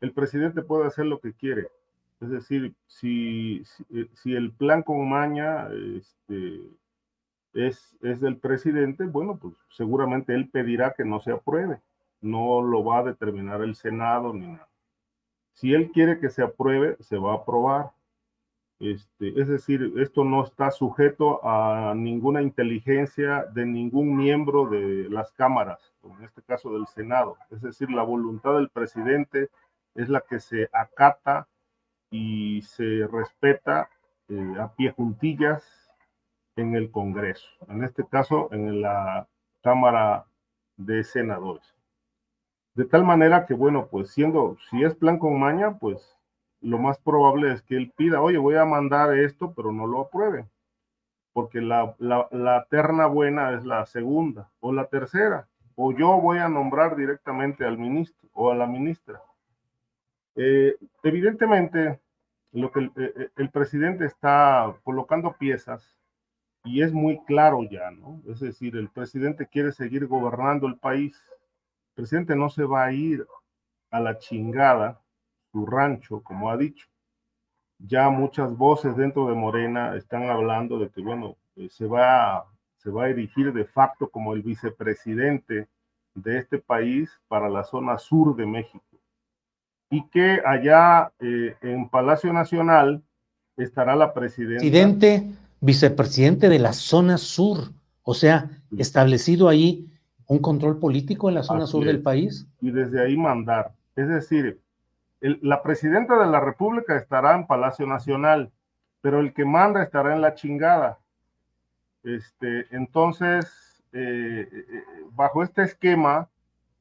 [0.00, 1.68] el presidente puede hacer lo que quiere.
[2.20, 3.62] Es decir, si,
[4.14, 6.62] si, el plan con maña este,
[7.52, 11.80] es, es del presidente, bueno, pues seguramente él pedirá que no se apruebe.
[12.22, 14.68] No lo va a determinar el Senado ni nada.
[15.52, 17.90] Si él quiere que se apruebe, se va a aprobar.
[18.78, 25.32] Este, es decir, esto no está sujeto a ninguna inteligencia de ningún miembro de las
[25.32, 27.38] cámaras, en este caso del Senado.
[27.50, 29.48] Es decir, la voluntad del presidente
[29.94, 31.48] es la que se acata
[32.10, 33.88] y se respeta
[34.28, 35.90] eh, a pie juntillas
[36.56, 39.26] en el Congreso, en este caso en la
[39.62, 40.26] Cámara
[40.76, 41.74] de Senadores.
[42.74, 46.15] De tal manera que, bueno, pues siendo, si es plan con maña, pues
[46.66, 50.00] lo más probable es que él pida, oye, voy a mandar esto, pero no lo
[50.00, 50.48] apruebe,
[51.32, 56.48] porque la, la, terna buena es la segunda o la tercera, o yo voy a
[56.48, 59.20] nombrar directamente al ministro o a la ministra.
[60.34, 62.00] Eh, evidentemente,
[62.52, 65.96] lo que el, eh, eh, el, presidente está colocando piezas
[66.64, 68.20] y es muy claro ya, ¿no?
[68.28, 71.16] Es decir, el presidente quiere seguir gobernando el país
[71.96, 73.26] presidente no se va a ir
[73.90, 75.00] a la chingada
[75.56, 76.86] su rancho, como ha dicho.
[77.78, 82.44] Ya muchas voces dentro de Morena están hablando de que, bueno, eh, se va,
[82.76, 85.66] se va a erigir de facto como el vicepresidente
[86.14, 88.84] de este país para la zona sur de México.
[89.88, 93.02] Y que allá eh, en Palacio Nacional
[93.56, 94.60] estará la presidenta.
[94.60, 95.30] Presidente,
[95.60, 97.72] vicepresidente de la zona sur,
[98.02, 99.90] o sea, establecido ahí
[100.26, 102.46] un control político en la zona sur del país.
[102.60, 103.72] Y desde ahí mandar.
[103.94, 104.60] Es decir,
[105.20, 108.52] la presidenta de la República estará en Palacio Nacional,
[109.00, 110.98] pero el que manda estará en la chingada.
[112.02, 116.28] Este, entonces, eh, eh, bajo este esquema,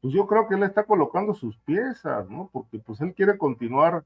[0.02, 2.50] pues yo creo que él está colocando sus piezas, ¿no?
[2.52, 4.04] Porque pues él quiere continuar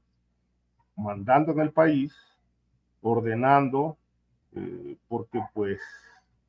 [0.96, 2.14] mandando en el país,
[3.02, 3.96] ordenando,
[4.54, 5.80] eh, porque pues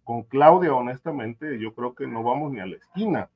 [0.04, 3.30] con Claudia, honestamente, yo creo que no vamos ni a la esquina.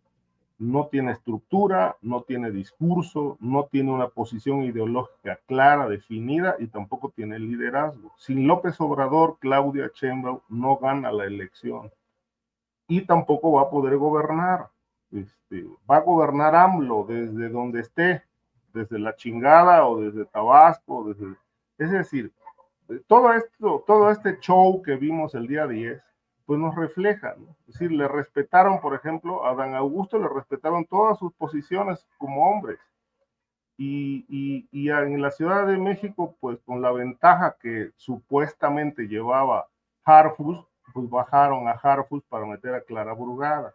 [0.58, 7.12] No tiene estructura, no tiene discurso, no tiene una posición ideológica clara, definida y tampoco
[7.16, 8.14] tiene liderazgo.
[8.18, 11.92] Sin López Obrador, Claudia Sheinbaum no gana la elección
[12.88, 14.70] y tampoco va a poder gobernar.
[15.12, 18.24] Este, va a gobernar AMLO desde donde esté,
[18.74, 21.14] desde la chingada o desde Tabasco,
[21.78, 22.32] es decir,
[23.08, 26.02] todo esto, todo este show que vimos el día 10,
[26.46, 27.36] pues nos refleja,
[27.68, 32.50] Es decir, le respetaron, por ejemplo, a Dan Augusto le respetaron todas sus posiciones como
[32.50, 32.80] hombres.
[33.78, 39.68] Y, y, y, en la Ciudad de México, pues con la ventaja que supuestamente llevaba
[40.06, 43.74] Harfus, pues bajaron a Harfus para meter a Clara Brugada.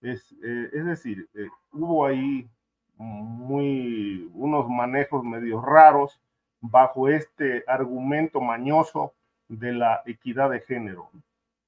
[0.00, 2.48] Es, eh, es decir, eh, hubo ahí
[2.96, 6.20] muy, unos manejos medio raros
[6.60, 9.14] bajo este argumento mañoso
[9.48, 11.10] de la equidad de género.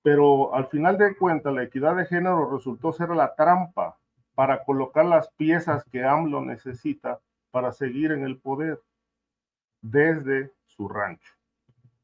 [0.03, 3.99] Pero al final de cuentas, la equidad de género resultó ser la trampa
[4.35, 7.21] para colocar las piezas que AMLO necesita
[7.51, 8.81] para seguir en el poder
[9.83, 11.33] desde su rancho.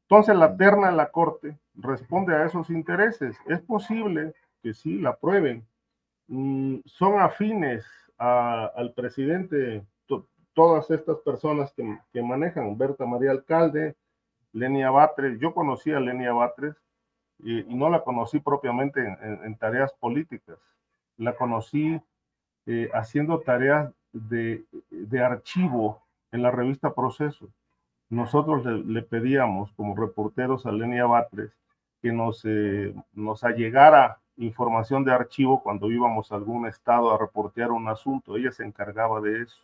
[0.03, 3.37] Entonces la terna en la corte responde a esos intereses.
[3.47, 5.65] Es posible que sí la prueben.
[6.27, 7.85] Mm, son afines
[8.17, 9.85] al presidente
[10.57, 13.95] todas estas personas que, manejan, Berta María Alcalde,
[14.53, 16.75] Lenia Batres, yo conocí a Lenia Batres
[17.39, 20.57] y, no la conocí propiamente en, tareas políticas,
[21.17, 21.99] la conocí
[22.65, 24.65] eh, haciendo tareas de,
[25.23, 26.01] archivo
[26.31, 27.49] en la revista Proceso.
[28.09, 31.51] Nosotros le, pedíamos como reporteros a Lenia Batres
[32.01, 37.71] que nos, eh, nos allegara información de archivo cuando íbamos a algún estado a reportear
[37.71, 38.37] un asunto.
[38.37, 39.57] Ella se encargaba de eso.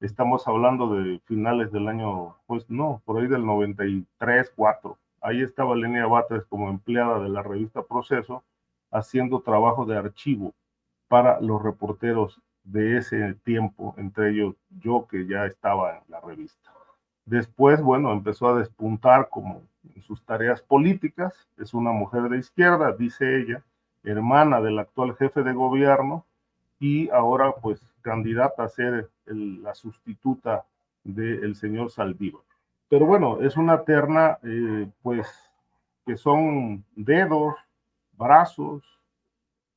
[0.00, 4.98] Estamos hablando de finales del año, pues no, por ahí del 93, 4.
[5.22, 8.42] Ahí estaba Lenia Batres como empleada de la revista Proceso,
[8.90, 10.52] haciendo trabajo de archivo
[11.08, 16.72] para los reporteros de ese tiempo, entre ellos yo que ya estaba en la revista.
[17.24, 19.62] Después, bueno, empezó a despuntar como
[19.94, 21.48] en sus tareas políticas.
[21.56, 23.62] Es una mujer de izquierda, dice ella,
[24.02, 26.24] hermana del actual jefe de gobierno
[26.80, 30.64] y ahora pues candidata a ser la sustituta
[31.04, 32.42] del señor Saldívar.
[32.92, 35.26] Pero bueno, es una terna, eh, pues,
[36.04, 37.54] que son dedos,
[38.12, 38.84] brazos,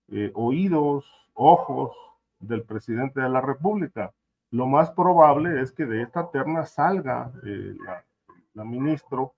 [0.10, 1.96] eh, oídos, ojos
[2.42, 4.12] del presidente de la República.
[4.52, 8.04] Lo más probable es que de esta terna salga eh, la,
[8.54, 9.34] la, ministro,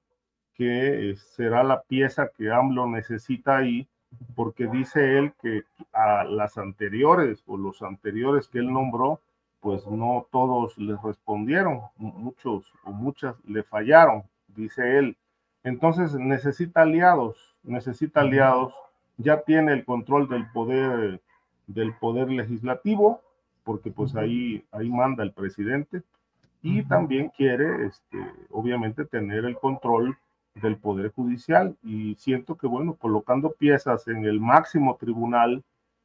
[0.56, 3.88] que será la pieza que AMLO necesita ahí
[4.36, 9.22] porque dice él que a las anteriores o los anteriores que él nombró,
[9.60, 15.18] pues no todos les respondieron, muchos o muchas le fallaron, dice él.
[15.64, 18.74] Entonces necesita aliados, necesita aliados,
[19.18, 21.22] ya tiene el control del poder
[21.68, 23.22] del poder legislativo,
[23.64, 26.02] porque pues ahí ahí manda el presidente
[26.62, 28.18] y también quiere este
[28.50, 30.18] obviamente tener el control
[30.62, 35.64] del Poder Judicial y siento que, bueno, colocando piezas en el máximo tribunal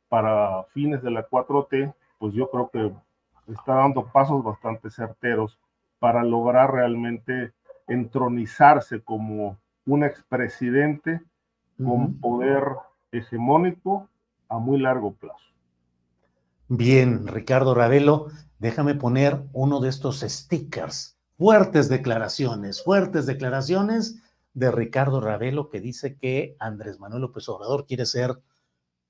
[0.08, 2.92] para fines de la 4T, pues yo creo que
[3.48, 5.59] está dando pasos bastante certeros
[5.98, 7.52] para lograr realmente
[7.89, 11.20] entronizarse como un expresidente
[11.82, 12.64] con poder
[13.10, 14.09] hegemónico
[14.48, 15.44] a muy largo plazo.
[16.69, 18.28] Bien, Ricardo Ravelo,
[18.59, 21.19] déjame poner uno de estos stickers.
[21.36, 24.23] Fuertes declaraciones, fuertes declaraciones
[24.55, 28.39] de Ricardo Ravelo que dice que Andrés Manuel López Obrador quiere ser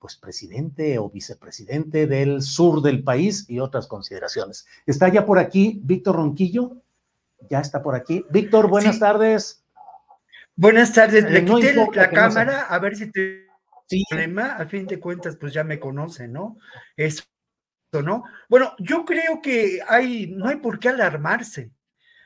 [0.02, 4.66] pues presidente o vicepresidente del sur del país y otras consideraciones.
[4.84, 6.82] Está ya por aquí Víctor Ronquillo,
[7.48, 8.26] ya está por aquí.
[8.28, 9.64] Víctor, buenas tardes.
[10.56, 13.46] Buenas tardes, le eh, quité la cámara a ver si te
[13.86, 14.02] sí.
[14.10, 16.58] problema, a fin de cuentas pues ya me conoce, ¿no?
[16.96, 17.24] Es
[17.92, 18.24] ¿no?
[18.48, 21.70] Bueno, yo creo que hay, no hay por qué alarmarse.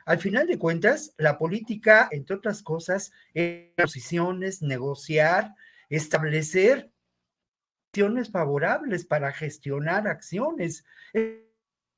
[0.06, 5.54] Al final de cuentas, la política, entre otras cosas, es posiciones, negociar,
[5.90, 6.90] establecer
[8.30, 10.84] favorables para gestionar acciones.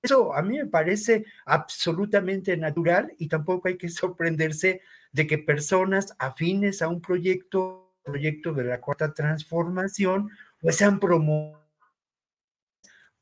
[0.03, 4.81] Eso a mí me parece absolutamente natural y tampoco hay que sorprenderse
[5.13, 10.31] de que personas afines a un proyecto, proyecto de la cuarta transformación,
[10.61, 11.59] pues sean promovidos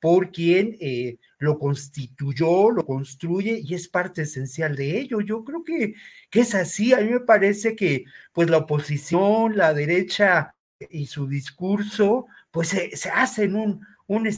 [0.01, 5.21] por quien eh, lo constituyó, lo construye y es parte esencial de ello.
[5.21, 5.95] Yo creo que,
[6.31, 6.93] que es así.
[6.93, 10.56] A mí me parece que pues la oposición, la derecha
[10.91, 14.29] y su discurso, pues se, se hacen un, un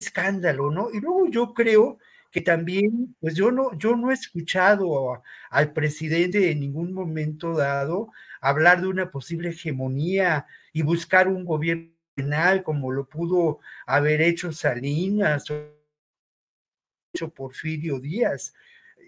[0.00, 0.90] escándalo, ¿no?
[0.92, 1.98] Y luego yo creo
[2.30, 8.12] que también, pues yo no, yo no he escuchado al presidente en ningún momento dado
[8.40, 14.52] hablar de una posible hegemonía y buscar un gobierno penal como lo pudo haber hecho
[14.52, 18.52] Salinas o Porfirio Díaz.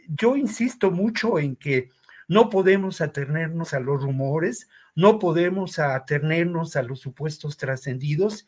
[0.09, 1.90] Yo insisto mucho en que
[2.27, 4.69] no podemos atenernos a los rumores,
[5.01, 8.47] no podemos atenernos a los supuestos trascendidos,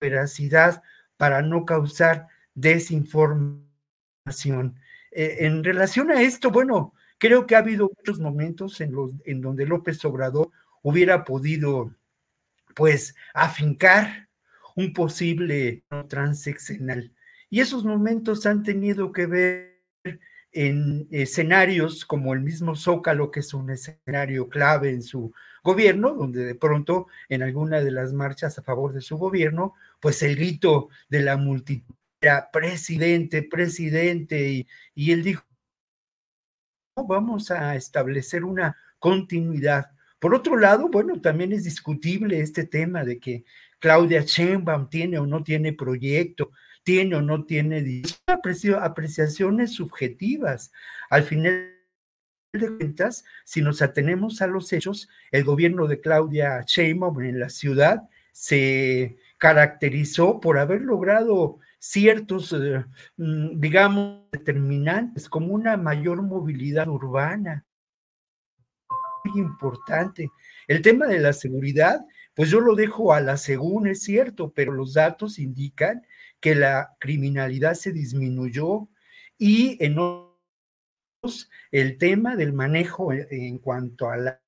[0.00, 0.82] veracidad
[1.18, 3.68] para no causar desinformación.
[5.12, 9.42] Eh, en relación a esto, bueno, creo que ha habido muchos momentos en, los, en
[9.42, 10.50] donde López Obrador
[10.82, 11.94] hubiera podido,
[12.74, 14.28] pues, afincar
[14.74, 17.12] un posible transeccional.
[17.50, 19.74] Y esos momentos han tenido que ver
[20.54, 25.32] en escenarios como el mismo Zócalo, que es un escenario clave en su
[25.62, 30.22] gobierno, donde de pronto en alguna de las marchas a favor de su gobierno, pues
[30.22, 35.44] el grito de la multitud era presidente, presidente, y, y él dijo,
[36.96, 39.90] vamos a establecer una continuidad.
[40.18, 43.44] Por otro lado, bueno, también es discutible este tema de que
[43.78, 46.50] Claudia Sheinbaum tiene o no tiene proyecto,
[46.84, 50.70] tiene o no tiene apreciaciones subjetivas.
[51.10, 51.74] Al final
[52.52, 57.48] de cuentas, si nos atenemos a los hechos, el gobierno de Claudia Sheinbaum en la
[57.48, 62.84] ciudad se caracterizó por haber logrado ciertos, eh,
[63.16, 67.64] mm, digamos, determinantes, como una mayor movilidad urbana.
[69.24, 70.30] Muy importante.
[70.66, 72.04] El tema de la seguridad,
[72.34, 76.02] pues yo lo dejo a la según, es cierto, pero los datos indican
[76.44, 78.86] que la criminalidad se disminuyó
[79.38, 79.96] y en
[81.72, 84.42] el tema del manejo en cuanto a la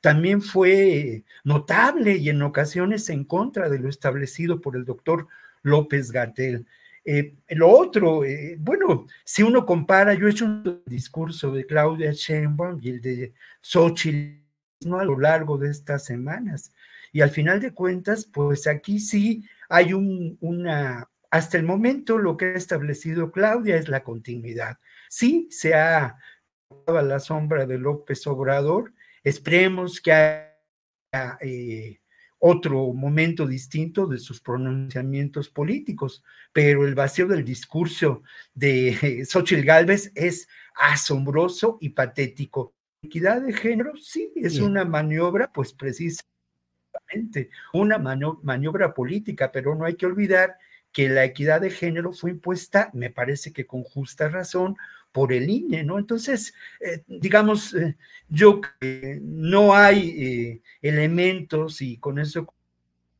[0.00, 5.28] también fue notable y en ocasiones en contra de lo establecido por el doctor
[5.62, 6.66] López Gatel.
[7.04, 12.10] Eh, lo otro, eh, bueno, si uno compara, yo he hecho un discurso de Claudia
[12.10, 14.42] Sheinbaum y el de Xochitl
[14.80, 14.98] ¿no?
[14.98, 16.72] a lo largo de estas semanas.
[17.12, 22.36] Y al final de cuentas, pues aquí sí hay un, una, hasta el momento lo
[22.36, 24.78] que ha establecido Claudia es la continuidad.
[25.08, 26.18] Sí, se ha
[26.86, 28.92] a la sombra de López Obrador,
[29.24, 32.00] esperemos que haya eh,
[32.38, 36.22] otro momento distinto de sus pronunciamientos políticos,
[36.52, 38.22] pero el vacío del discurso
[38.52, 42.74] de Xochitl Gálvez es asombroso y patético.
[43.02, 45.72] Equidad de género, sí, es una maniobra, pues
[47.72, 50.56] una maniobra política, pero no hay que olvidar
[50.92, 54.76] que la equidad de género fue impuesta, me parece que con justa razón,
[55.12, 55.98] por el INE, ¿no?
[55.98, 57.96] Entonces, eh, digamos, eh,
[58.28, 62.46] yo que no hay eh, elementos, y con eso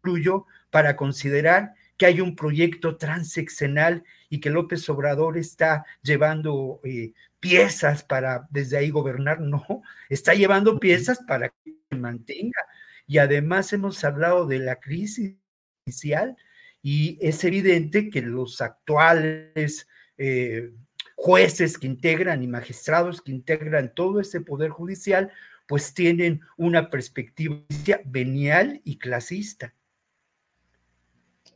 [0.01, 6.81] concluyo, para considerar que hay un proyecto transeccional y que López Obrador está llevando
[7.39, 12.59] piezas para desde ahí gobernar, no, está llevando piezas para que se mantenga.
[13.06, 15.36] Y además hemos hablado de la crisis
[15.86, 16.36] inicial
[16.82, 19.86] y es evidente que los actuales
[20.18, 20.72] eh,
[21.14, 25.30] jueces que integran y magistrados que integran todo ese poder judicial,
[25.68, 27.62] pues tienen una perspectiva
[28.04, 29.72] venial y clasista.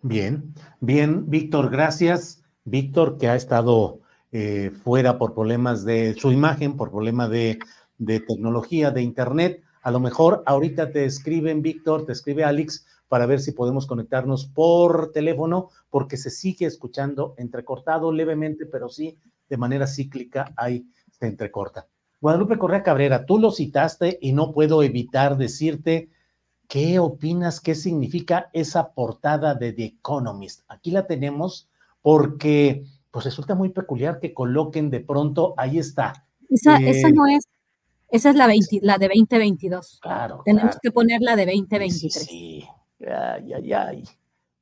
[0.03, 2.45] Bien, bien, Víctor, gracias.
[2.65, 4.01] Víctor, que ha estado
[4.31, 7.59] eh, fuera por problemas de su imagen, por problema de
[7.99, 9.63] tecnología, de Internet.
[9.87, 14.45] A lo mejor ahorita te escriben, Víctor, te escribe Alex, para ver si podemos conectarnos
[14.47, 19.17] por teléfono, porque se sigue escuchando entrecortado levemente, pero sí
[19.49, 21.87] de manera cíclica ahí se entrecorta.
[22.21, 26.11] Guadalupe Correa Cabrera, tú lo citaste y no puedo evitar decirte
[26.67, 30.65] qué opinas, qué significa esa portada de The Economist.
[30.67, 31.69] Aquí la tenemos
[32.03, 32.83] porque
[33.13, 36.27] pues resulta muy peculiar que coloquen de pronto, ahí está.
[36.49, 37.45] Esa, esa eh, no es,
[38.17, 38.49] esa es la,
[38.83, 40.01] la de 2022.
[40.03, 40.43] Claro.
[40.45, 42.13] Tenemos que poner la de 2023.
[42.13, 42.67] Sí,
[43.01, 44.05] Ay, ay, ay.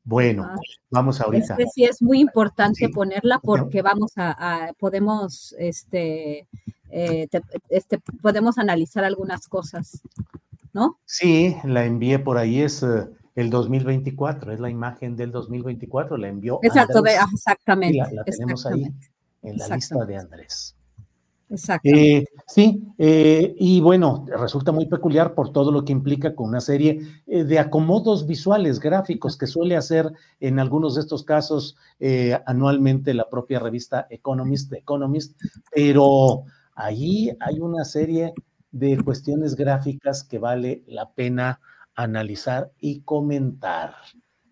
[0.02, 0.46] Bueno,
[0.90, 1.54] vamos ahorita.
[1.54, 6.46] Este sí es muy importante ponerla porque vamos a, podemos, este,
[6.90, 7.26] eh,
[7.70, 10.02] este, podemos analizar algunas cosas,
[10.74, 10.98] ¿no?
[11.06, 16.28] Sí, la envié por ahí, es eh, el 2024, es la imagen del 2024, la
[16.28, 16.60] envió.
[16.62, 17.98] Exacto, exactamente.
[18.12, 18.84] la, tenemos ahí
[19.42, 20.76] en la lista de Andrés.
[21.54, 21.88] Exacto.
[21.88, 26.60] Eh, sí, eh, y bueno, resulta muy peculiar por todo lo que implica con una
[26.60, 31.76] serie eh, de acomodos visuales, gráficos, que suele hacer en algunos de estos casos
[32.44, 35.40] anualmente la propia revista Economist, Economist,
[35.72, 36.44] pero
[36.74, 38.34] ahí hay una serie
[38.72, 41.60] de cuestiones gráficas que vale la pena
[41.94, 43.94] analizar y comentar.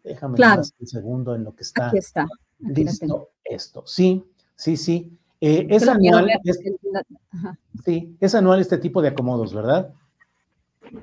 [0.03, 1.89] Déjame un segundo en lo que está.
[1.89, 2.27] Aquí está.
[2.59, 3.83] listo esto.
[3.87, 4.25] Sí,
[4.55, 5.19] sí, sí.
[5.45, 6.29] Eh, es anual,
[7.85, 9.93] sí, es anual este tipo de acomodos, ¿verdad?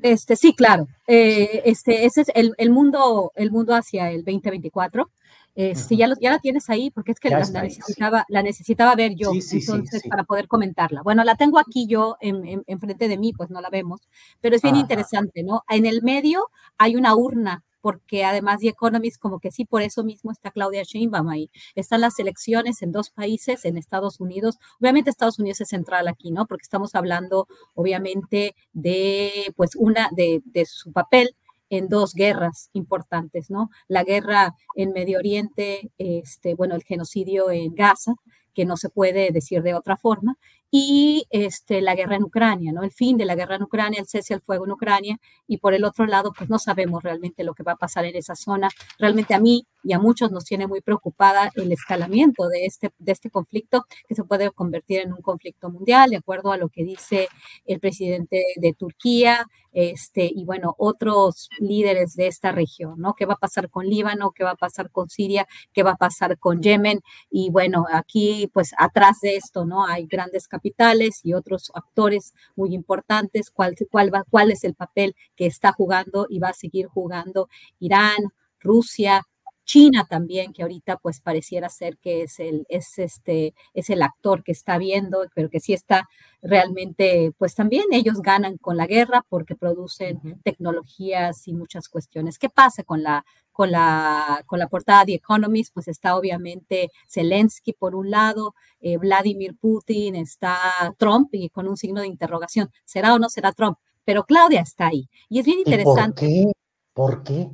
[0.02, 0.88] Este, sí, claro.
[1.08, 5.12] Eh, este, ese es el, mundo, el mundo hacia el 2024.
[5.56, 9.14] Eh, sí, ya, ya la tienes ahí, porque es que la, necesitaba, la necesitaba ver
[9.14, 11.02] yo, entonces, para poder comentarla.
[11.02, 14.08] Bueno, la tengo aquí yo en, en, de mí, pues no la vemos,
[14.40, 15.64] pero es bien interesante, ¿no?
[15.68, 16.48] En el medio
[16.78, 20.84] hay una urna porque además The Economist como que sí, por eso mismo está Claudia
[20.84, 21.50] Sheinbaum ahí.
[21.76, 24.58] Están las elecciones en dos países, en Estados Unidos.
[24.80, 26.46] Obviamente Estados Unidos es central aquí, ¿no?
[26.48, 31.36] Porque estamos hablando obviamente de pues una de, de su papel
[31.70, 33.70] en dos guerras importantes, ¿no?
[33.88, 38.16] La guerra en Medio Oriente, este, bueno, el genocidio en Gaza,
[38.54, 40.38] que no se puede decir de otra forma,
[40.72, 42.84] y este, la guerra en Ucrania, ¿no?
[42.84, 45.74] El fin de la guerra en Ucrania, el cese al fuego en Ucrania, y por
[45.74, 48.70] el otro lado, pues no sabemos realmente lo que va a pasar en esa zona.
[49.00, 53.12] Realmente a mí y a muchos nos tiene muy preocupada el escalamiento de este, de
[53.12, 56.84] este conflicto, que se puede convertir en un conflicto mundial, de acuerdo a lo que
[56.84, 57.30] dice
[57.66, 63.14] el presidente de Turquía, este, y bueno, otros líderes de esta región, ¿no?
[63.14, 64.32] ¿Qué va a pasar con Líbano?
[64.32, 65.48] ¿Qué va a pasar con Siria?
[65.74, 67.02] ¿Qué va a pasar con Yemen?
[67.30, 69.86] Y bueno, aquí, pues atrás de esto, ¿no?
[69.86, 75.16] Hay grandes capitales y otros actores muy importantes, cuál, cuál, va, cuál es el papel
[75.38, 77.48] que está jugando y va a seguir jugando
[77.80, 78.18] Irán,
[78.60, 79.24] Rusia,
[79.64, 84.44] China también, que ahorita pues pareciera ser que es el, es este, es el actor
[84.44, 86.10] que está viendo, pero que sí está
[86.42, 92.40] realmente, pues también ellos ganan con la guerra porque producen tecnologías y muchas cuestiones.
[92.40, 93.24] ¿Qué pasa con la,
[93.60, 95.74] con la, con la portada de Economist?
[95.74, 100.56] Pues está obviamente Zelensky por un lado, eh, Vladimir Putin, está
[100.98, 103.78] Trump y con un signo de interrogación, ¿será o no será Trump?
[104.06, 105.10] Pero Claudia está ahí.
[105.28, 106.26] Y es bien interesante.
[106.26, 106.52] ¿Por qué?
[106.94, 107.50] ¿Por qué?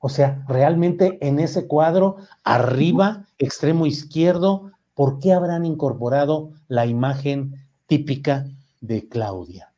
[0.00, 7.68] O sea, realmente en ese cuadro, arriba, extremo izquierdo, ¿por qué habrán incorporado la imagen
[7.86, 8.46] típica
[8.80, 9.69] de Claudia?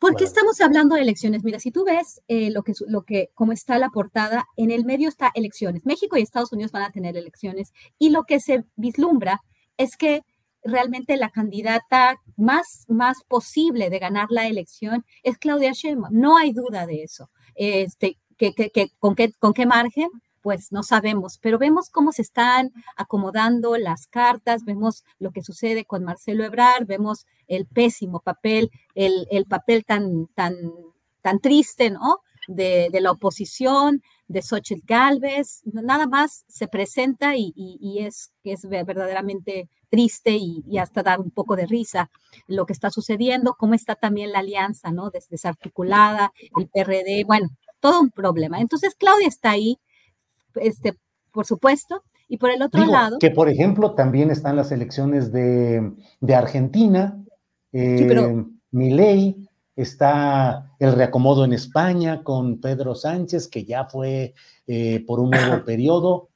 [0.00, 1.44] Porque estamos hablando de elecciones.
[1.44, 4.86] Mira, si tú ves eh, lo que, lo que, cómo está la portada, en el
[4.86, 5.84] medio está elecciones.
[5.84, 9.42] México y Estados Unidos van a tener elecciones y lo que se vislumbra
[9.76, 10.22] es que
[10.64, 16.18] realmente la candidata más, más posible de ganar la elección es Claudia Sheinbaum.
[16.18, 17.30] No hay duda de eso.
[17.54, 18.18] Este,
[18.98, 20.08] con, qué, ¿Con qué margen?
[20.42, 25.84] Pues no sabemos, pero vemos cómo se están acomodando las cartas, vemos lo que sucede
[25.84, 30.56] con Marcelo Ebrard, vemos el pésimo papel, el, el papel tan, tan,
[31.20, 32.20] tan triste, ¿no?
[32.48, 38.66] De, de, la oposición, de Xochitl Galvez, nada más se presenta y, y, es, es
[38.66, 42.10] verdaderamente triste y, y, hasta dar un poco de risa
[42.46, 45.10] lo que está sucediendo, cómo está también la alianza, ¿no?
[45.10, 47.50] Desarticulada, el PRD, bueno,
[47.80, 48.60] todo un problema.
[48.60, 49.78] Entonces, Claudia está ahí,
[50.56, 50.96] este,
[51.32, 53.18] por supuesto, y por el otro lado...
[53.18, 55.92] Que, por ejemplo, también están las elecciones de,
[56.34, 57.22] Argentina,
[57.72, 64.34] eh, Milei, está el reacomodo en España con Pedro Sánchez, que ya fue
[64.66, 66.28] eh, por un nuevo periodo,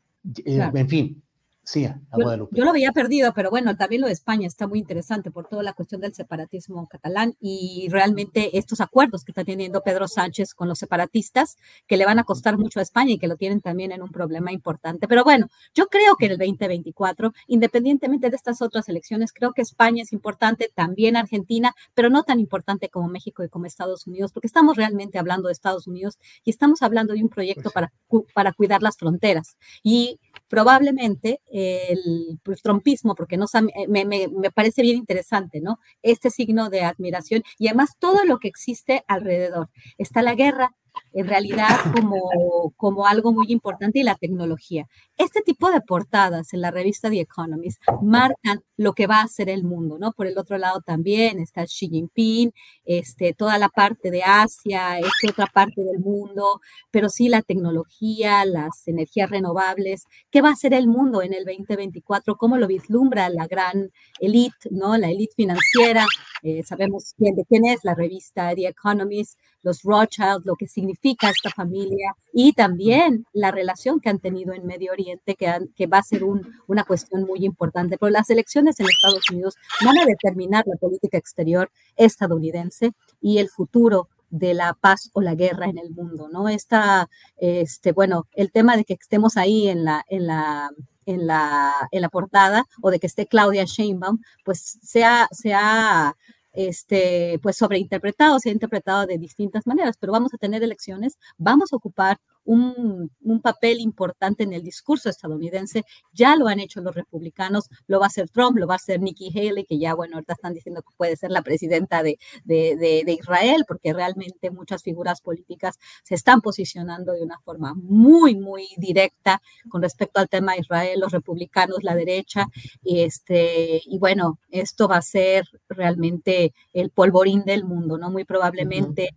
[0.45, 1.23] eh, en fin,
[1.65, 2.55] Sí, a Guadalupe.
[2.55, 5.63] Yo, lo había perdido, pero bueno, también lo de España está muy interesante por toda
[5.63, 10.69] la cuestión del separatismo catalán y realmente estos acuerdos que está teniendo Pedro Sánchez con
[10.69, 13.93] los separatistas, que le van a costar mucho a España y que lo tienen también
[13.93, 15.09] en un problema importante.
[15.09, 19.63] Pero bueno, yo creo que en el 2024, independientemente de estas otras elecciones, creo que
[19.63, 24.33] España es importante, también Argentina, pero no tan importante como México y como Estados Unidos,
[24.33, 27.93] porque estamos realmente hablando de Estados Unidos y estamos hablando de un proyecto pues para,
[28.35, 29.57] para cuidar las fronteras.
[29.83, 33.47] Y probablemente el pues, trompismo, porque no,
[33.89, 35.79] me, me, me, parece bien interesante, ¿no?
[36.03, 39.71] Este signo de admiración y además todo lo que existe alrededor.
[39.99, 40.75] Está la guerra,
[41.13, 44.87] en realidad como, como algo muy importante y la tecnología.
[45.17, 49.49] Este tipo de portadas en la revista The Economist marcan lo que va a ser
[49.49, 50.13] el mundo, ¿no?
[50.13, 52.53] Por el otro lado también está Xi Jinping,
[52.85, 56.61] este, toda la parte de Asia, esta otra parte del mundo,
[56.91, 61.45] pero sí la tecnología, las energías renovables, ¿qué va a ser el mundo en el
[61.45, 62.37] 2024?
[62.37, 63.91] ¿Cómo lo vislumbra la gran
[64.21, 64.97] elite, ¿no?
[64.97, 66.07] La elite financiera,
[66.43, 71.31] eh, sabemos quién, de quién es la revista The Economist, los Rothschild, lo que significa
[71.31, 76.03] esta familia y también la relación que han tenido en Medio Oriente, que, va a
[76.03, 77.97] ser una cuestión muy importante.
[77.99, 83.49] Pero las elecciones en Estados Unidos van a determinar la política exterior estadounidense y el
[83.49, 86.49] futuro de la paz o la guerra en el mundo, ¿no?
[86.49, 90.71] Esta, este, bueno, el tema de que estemos ahí en la, en la,
[91.07, 95.55] en la, en la portada o de que esté Claudia Sheinbaum, pues se ha, se
[95.55, 96.17] ha
[96.55, 101.73] este, pues sobreinterpretado, se ha interpretado de distintas maneras, pero vamos a tener elecciones, vamos
[101.73, 103.11] a ocupar un,
[103.43, 105.85] papel importante en el discurso estadounidense.
[106.13, 109.01] Ya lo han hecho los republicanos, lo va a hacer Trump, lo va a hacer
[109.01, 113.05] Nikki Haley, que ya, bueno, ahorita están diciendo que puede ser la presidenta de, de,
[113.07, 119.43] Israel, porque realmente muchas figuras políticas se están posicionando de una forma muy, muy directa
[119.69, 122.47] con respecto al tema de Israel, los republicanos, la derecha,
[122.83, 128.11] y, este, y bueno, esto va a ser realmente el polvorín del mundo, ¿no?
[128.11, 129.11] Muy probablemente.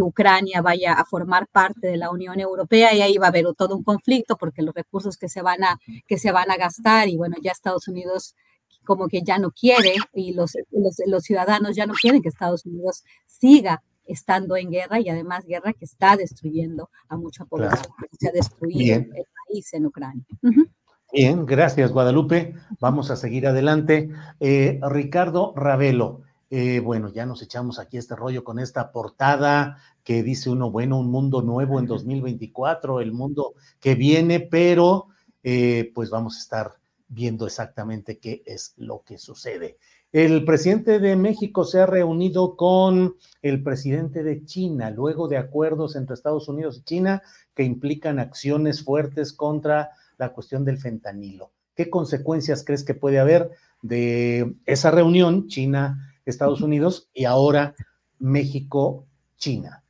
[0.00, 3.76] Ucrania vaya a formar parte de la Unión Europea y ahí va a haber todo
[3.76, 7.16] un conflicto porque los recursos que se van a, que se van a gastar y
[7.16, 8.34] bueno, ya Estados Unidos
[8.84, 13.04] como que ya no quiere y los, los, ciudadanos ya no quieren que Estados Unidos
[13.26, 18.32] siga estando en guerra y además guerra que está destruyendo a mucha población, se ha
[18.32, 20.24] destruido el país en Ucrania.
[21.12, 22.54] Bien, gracias Guadalupe.
[22.80, 24.10] Vamos a seguir adelante.
[24.40, 26.22] Eh, Ricardo Ravelo.
[26.54, 30.98] Eh, bueno, ya nos echamos aquí este rollo con esta portada que dice uno, bueno,
[30.98, 35.06] un mundo nuevo en 2024, el mundo que viene, pero
[35.42, 36.72] eh, pues vamos a estar
[37.08, 39.78] viendo exactamente qué es lo que sucede.
[40.12, 45.96] El presidente de México se ha reunido con el presidente de China, luego de acuerdos
[45.96, 47.22] entre Estados Unidos y China
[47.54, 51.50] que implican acciones fuertes contra la cuestión del fentanilo.
[51.74, 56.10] ¿Qué consecuencias crees que puede haber de esa reunión China?
[56.24, 57.74] Estados Unidos y ahora
[58.18, 59.82] México, China.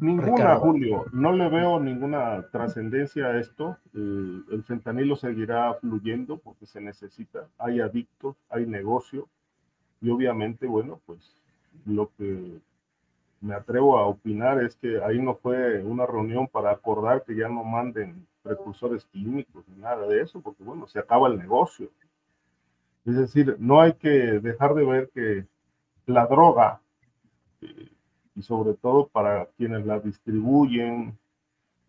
[0.00, 1.04] Ninguna, Julio.
[1.12, 3.76] No le veo ninguna trascendencia a esto.
[3.94, 7.48] el fentanilo seguirá fluyendo porque se necesita.
[7.58, 9.28] Hay adictos, hay negocio.
[10.00, 11.20] Y obviamente, bueno, pues
[11.86, 12.58] lo que
[13.40, 17.48] me atrevo a opinar es que ahí no fue una reunión para acordar que ya
[17.48, 21.90] no manden precursores químicos ni nada de eso, porque bueno, se acaba el negocio.
[23.04, 25.46] Es decir, no hay que dejar de ver que
[26.06, 26.80] la droga,
[28.34, 31.16] y sobre todo para quienes la distribuyen,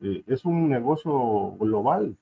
[0.02, 2.16] eh, es un negocio global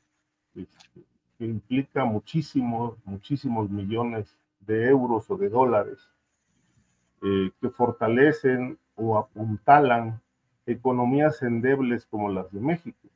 [0.56, 1.04] este,
[1.38, 5.98] que implica muchísimos, muchísimos millones de euros o de dólares
[7.24, 10.22] eh, que fortalecen o apuntalan
[10.68, 13.08] economías endebles como las de México.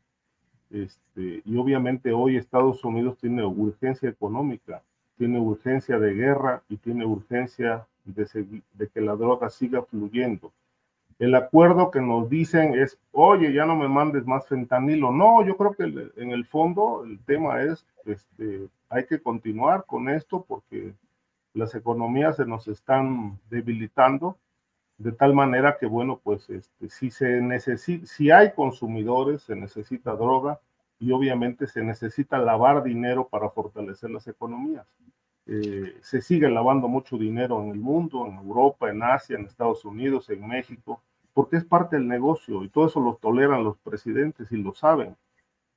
[0.72, 4.82] Este, y obviamente hoy Estados Unidos tiene urgencia económica,
[5.18, 10.52] tiene urgencia de guerra y tiene urgencia de, que la droga siga fluyendo.
[11.18, 15.12] El acuerdo que nos dicen es, oye, ya no me mandes más fentanilo.
[15.12, 15.84] No, yo creo que
[16.22, 20.94] en el fondo el tema es, este, hay que continuar con esto porque
[21.54, 24.38] las economías se nos están debilitando
[24.98, 30.12] de tal manera que, bueno, pues este, si, se necesita, si hay consumidores, se necesita
[30.16, 30.60] droga
[31.00, 34.86] y obviamente se necesita lavar dinero para fortalecer las economías.
[35.48, 39.86] Eh, se sigue lavando mucho dinero en el mundo, en Europa, en Asia, en Estados
[39.86, 41.02] Unidos, en México,
[41.34, 45.16] porque es parte del negocio y todo eso lo toleran los presidentes y lo saben.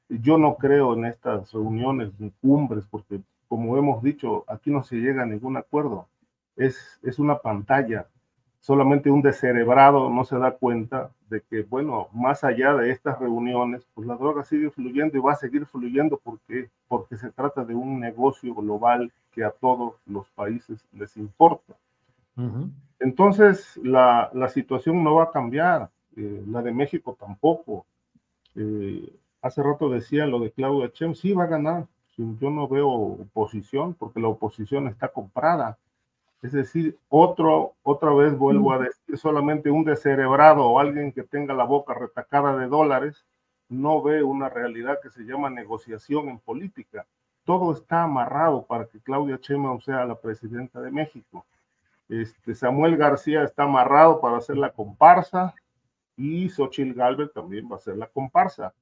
[0.08, 4.96] Yo no creo en estas reuniones ni cumbres, porque como hemos dicho, aquí no se
[4.96, 6.08] llega a ningún acuerdo.
[6.56, 8.08] Es, es una pantalla,
[8.60, 13.86] solamente un descerebrado no se da cuenta de que, bueno, más allá de estas reuniones,
[13.94, 17.74] pues la droga sigue fluyendo y va a seguir fluyendo porque, porque se trata de
[17.74, 21.74] un negocio global que a todos los países les importa.
[23.00, 27.84] Entonces, la, la, situación no va a cambiar, eh, la de México tampoco.
[28.54, 29.12] Eh,
[29.42, 31.86] hace rato decía lo de Claudia Chem, sí va a ganar.
[32.16, 35.78] Yo no veo oposición porque la oposición está comprada
[36.42, 41.54] es decir, otro, otra vez vuelvo a decir, solamente un descerebrado o alguien que tenga
[41.54, 43.24] la boca retacada de dólares
[43.68, 47.06] no ve una realidad que se llama negociación en política.
[47.44, 51.44] Todo está amarrado para que Claudia Sheinbaum sea la presidenta de México.
[52.08, 55.54] Este, Samuel García está amarrado para hacer la comparsa
[56.16, 58.72] y Xochitl Galvez también va a ser la comparsa.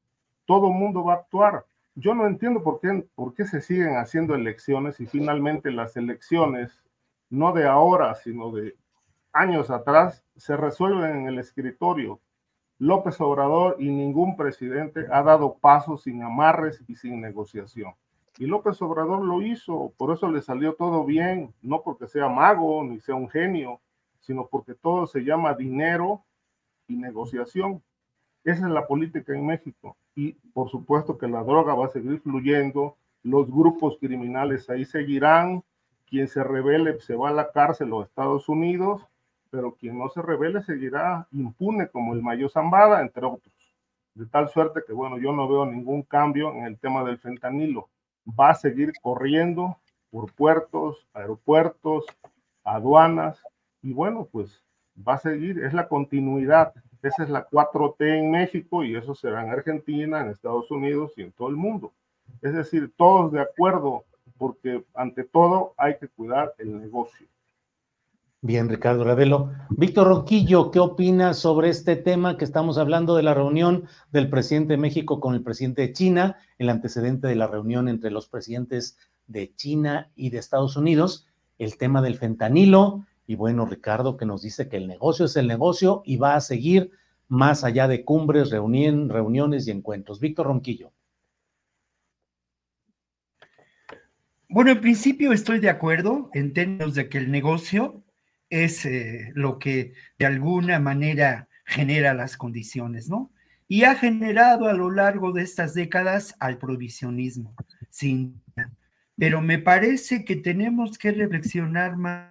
[0.45, 1.65] Todo mundo va a actuar.
[1.95, 6.83] Yo no entiendo por qué, por qué se siguen haciendo elecciones y finalmente las elecciones,
[7.31, 8.77] no de ahora, sino de
[9.33, 12.21] años atrás, se resuelven en el escritorio.
[12.79, 17.95] López Obrador y ningún presidente ha dado pasos sin amarres y sin negociación.
[18.39, 22.85] Y López Obrador lo hizo, por eso le salió todo bien, no porque sea mago
[22.85, 23.81] ni sea un genio,
[24.21, 26.23] sino porque todo se llama dinero
[26.87, 27.83] y negociación.
[28.45, 29.97] Esa es la política en México.
[30.15, 35.65] Y por supuesto que la droga va a seguir fluyendo, los grupos criminales ahí seguirán,
[36.07, 39.03] quien se revele se va a la cárcel o a Estados Unidos,
[39.51, 43.55] pero quien no se revele seguirá impune como el Mayo Zambada, entre otros.
[44.15, 47.89] De tal suerte que, bueno, yo no veo ningún cambio en el tema del fentanilo.
[48.29, 49.77] Va a seguir corriendo
[50.11, 52.07] por puertos, aeropuertos,
[52.65, 53.43] aduanas,
[53.83, 54.65] y bueno, pues
[55.07, 56.73] va a seguir, es la continuidad.
[57.03, 61.23] Esa es la 4T en México y eso será en Argentina, en Estados Unidos y
[61.23, 61.93] en todo el mundo.
[62.43, 64.05] Es decir, todos de acuerdo,
[64.39, 67.27] porque ante todo hay que cuidar el negocio.
[68.43, 69.51] Bien, Ricardo Ravelo.
[69.71, 74.75] Víctor Ronquillo, ¿qué opinas sobre este tema que estamos hablando de la reunión del presidente
[74.75, 78.99] de México con el presidente de China, el antecedente de la reunión entre los presidentes
[79.27, 81.27] de China y de Estados Unidos,
[81.59, 85.49] el tema del fentanilo, y bueno, Ricardo, que nos dice que el negocio es el
[85.49, 86.93] negocio y va a seguir
[87.29, 90.21] más allá de cumbres, reuniones y encuentros.
[90.21, 90.93] Víctor Ronquillo.
[94.49, 98.05] Bueno, en principio estoy de acuerdo en términos de que el negocio
[98.49, 103.33] es eh, lo que de alguna manera genera las condiciones, ¿no?
[103.67, 107.57] Y ha generado a lo largo de estas décadas al provisionismo,
[107.91, 108.41] sin.
[109.19, 112.31] Pero me parece que tenemos que reflexionar más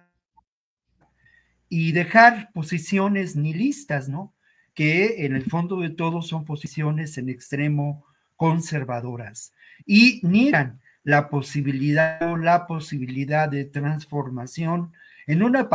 [1.68, 4.34] y dejar posiciones nihilistas, ¿no?
[4.72, 8.06] Que en el fondo de todo son posiciones en extremo
[8.36, 9.52] conservadoras
[9.84, 14.92] y niegan la posibilidad o la posibilidad de transformación
[15.28, 15.68] en una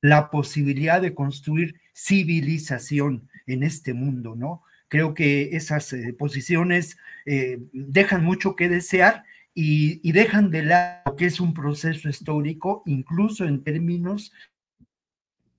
[0.00, 4.62] la posibilidad de construir civilización en este mundo, ¿no?
[4.86, 9.24] Creo que esas eh, posiciones eh, dejan mucho que desear
[9.54, 14.32] y, dejan de lado que es un proceso histórico, incluso en términos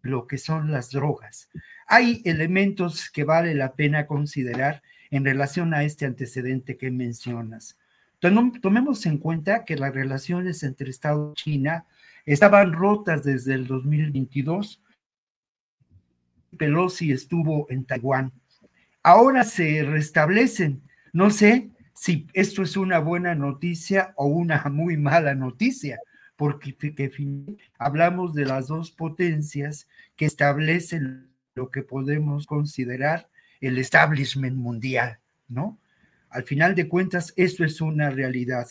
[0.04, 1.50] lo que son las drogas.
[1.86, 7.78] Hay elementos que vale la pena considerar en relación a este antecedente que mencionas.
[8.62, 11.86] Tomemos en cuenta que las relaciones entre Estados y China
[12.26, 14.82] estaban rotas desde el 2022.
[16.58, 18.32] Pelosi estuvo en Taiwán.
[19.04, 20.82] Ahora se restablecen.
[21.14, 26.00] No sé si esto es una buena noticia o una muy mala noticia,
[26.36, 26.76] porque
[27.78, 33.30] hablamos de las dos potencias que establecen lo que podemos considerar
[33.62, 35.80] el establishment mundial, ¿no?
[36.30, 38.68] Al final de cuentas, esto es una realidad.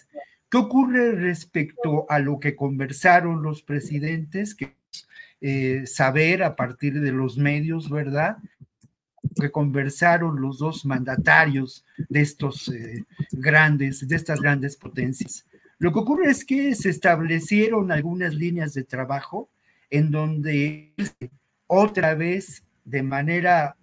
[0.51, 4.55] ¿Qué ocurre respecto a lo que conversaron los presidentes?
[4.55, 4.77] Que
[5.41, 8.39] eh, saber a partir de los medios, ¿verdad?
[9.41, 15.47] que conversaron los dos mandatarios de estos eh, grandes, de estas grandes potencias.
[15.79, 19.51] Lo que ocurre es que se establecieron algunas líneas de trabajo
[19.91, 20.95] en donde
[21.67, 23.77] otra vez de manera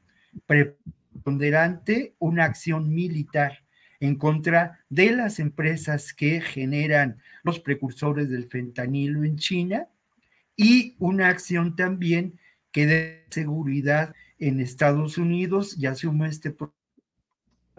[0.45, 3.60] preponderante una acción militar
[4.01, 9.87] en contra de las empresas que generan los precursores del fentanilo en China
[10.57, 12.39] y una acción también
[12.71, 16.53] que dé seguridad en Estados Unidos y asume este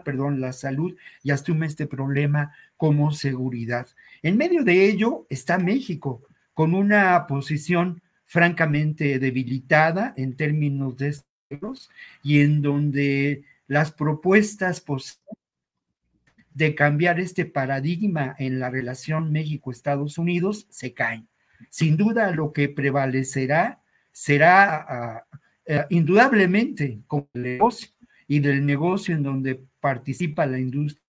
[0.03, 3.87] perdón, la salud y asume este problema como seguridad.
[4.21, 6.23] En medio de ello está México,
[6.53, 11.15] con una posición francamente debilitada en términos de
[11.49, 11.89] estos
[12.21, 14.81] y en donde las propuestas
[16.53, 21.27] de cambiar este paradigma en la relación México-Estados Unidos se caen.
[21.69, 23.81] Sin duda lo que prevalecerá
[24.11, 25.25] será ah,
[25.65, 27.89] eh, indudablemente como el negocio
[28.27, 31.01] y del negocio en donde participa la industria,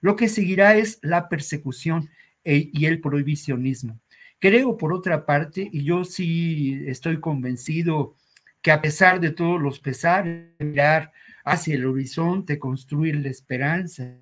[0.00, 2.10] lo que seguirá es la persecución
[2.44, 4.00] e, y el prohibicionismo.
[4.38, 8.16] Creo, por otra parte, y yo sí estoy convencido
[8.60, 11.12] que a pesar de todos los pesares, mirar
[11.44, 14.18] hacia el horizonte, construir la esperanza.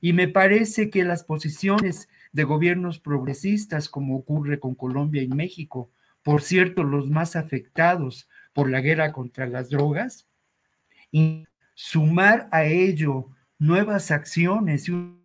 [0.00, 5.90] Y me parece que las posiciones de gobiernos progresistas, como ocurre con Colombia y México,
[6.22, 10.26] por cierto, los más afectados por la guerra contra las drogas,
[11.10, 13.28] y sumar a ello
[13.58, 15.18] nuevas acciones y una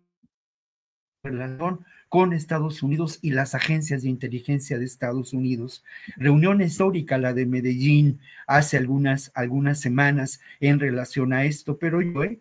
[1.22, 5.82] relación con Estados Unidos y las agencias de inteligencia de Estados Unidos.
[6.18, 12.22] Reunión histórica, la de Medellín, hace algunas, algunas semanas en relación a esto, pero yo,
[12.22, 12.38] ¿eh?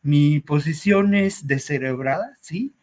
[0.00, 2.74] mi posición es descerebrada, ¿sí?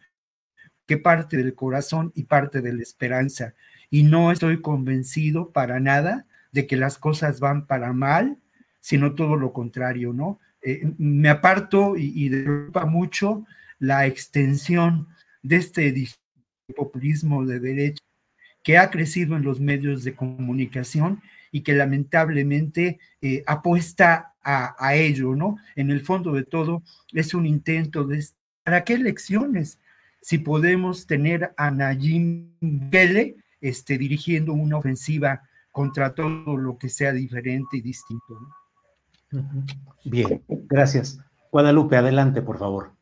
[0.86, 3.54] Que parte del corazón y parte de la esperanza.
[3.90, 8.38] Y no estoy convencido para nada de que las cosas van para mal,
[8.78, 10.38] sino todo lo contrario, ¿no?
[10.62, 12.30] Eh, me aparto y, y
[12.86, 13.44] mucho
[13.80, 15.08] la extensión
[15.42, 15.90] de este
[16.74, 18.02] populismo de derecha
[18.62, 25.34] que ha crecido en los medios de comunicación y que lamentablemente eh, apuesta a, ello,
[25.34, 25.58] ¿no?
[25.76, 26.82] En el fondo de todo
[27.12, 28.24] es un intento de...
[28.62, 29.78] ¿Para qué elecciones?
[30.22, 32.54] Si podemos tener a Nayim
[32.90, 38.38] Gele este, dirigiendo una ofensiva contra todo lo que sea diferente y distinto.
[40.04, 41.20] Bien, gracias.
[41.52, 42.97] Guadalupe, adelante, por favor.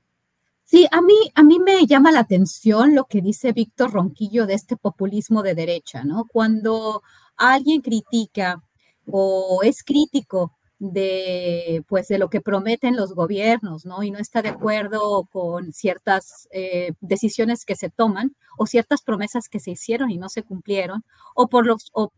[0.68, 4.54] Sí, a mí, a mí me llama la atención lo que dice Víctor Ronquillo de
[4.54, 6.24] este populismo de derecha, ¿no?
[6.26, 7.02] Cuando
[7.36, 8.60] alguien critica
[9.06, 14.02] o es crítico de pues de lo que prometen los gobiernos, ¿no?
[14.02, 19.48] Y no está de acuerdo con ciertas eh, decisiones que se toman o ciertas promesas
[19.48, 21.04] que se hicieron y no se cumplieron,
[21.34, 22.10] o por los, o,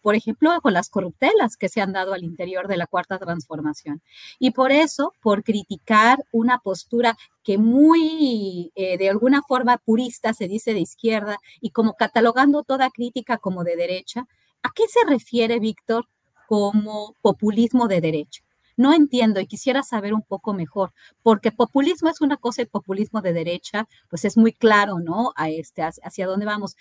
[0.00, 4.02] por ejemplo con las corruptelas que se han dado al interior de la cuarta transformación.
[4.38, 10.48] Y por eso, por criticar una postura que muy eh, de alguna forma purista se
[10.48, 14.26] dice de izquierda y como catalogando toda crítica como de derecha,
[14.62, 16.06] ¿a qué se refiere Víctor
[16.50, 18.42] como populismo de derecha.
[18.76, 23.20] No entiendo y quisiera saber un poco mejor, porque populismo es una cosa y populismo
[23.20, 25.32] de derecha, pues es muy claro, ¿no?
[25.36, 26.74] A este, hacia dónde vamos.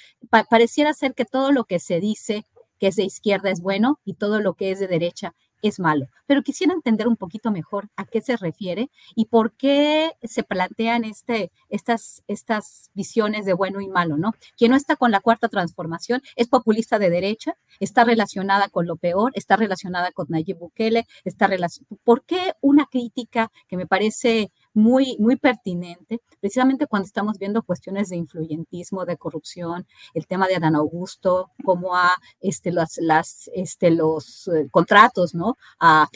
[0.50, 2.48] pareciera ser que todo lo que se dice
[2.80, 6.08] que es de izquierda es bueno y todo lo que es de derecha es malo.
[6.26, 11.04] Pero quisiera entender un poquito mejor a qué se refiere y por qué se plantean
[11.04, 14.34] este, estas, estas visiones de bueno y malo, ¿no?
[14.58, 18.96] Quien no está con la cuarta transformación es populista de derecha, está relacionada con lo
[18.96, 21.98] peor, está relacionada con Nayib Bukele, está relacionada...
[22.04, 28.10] ¿Por qué una crítica que me parece muy, muy pertinente, precisamente cuando estamos viendo cuestiones
[28.10, 33.92] de influyentismo, de corrupción, el tema de Adán Augusto, cómo a este, las, las, este,
[33.92, 35.58] los eh, contratos ¿no?
[35.80, 36.08] a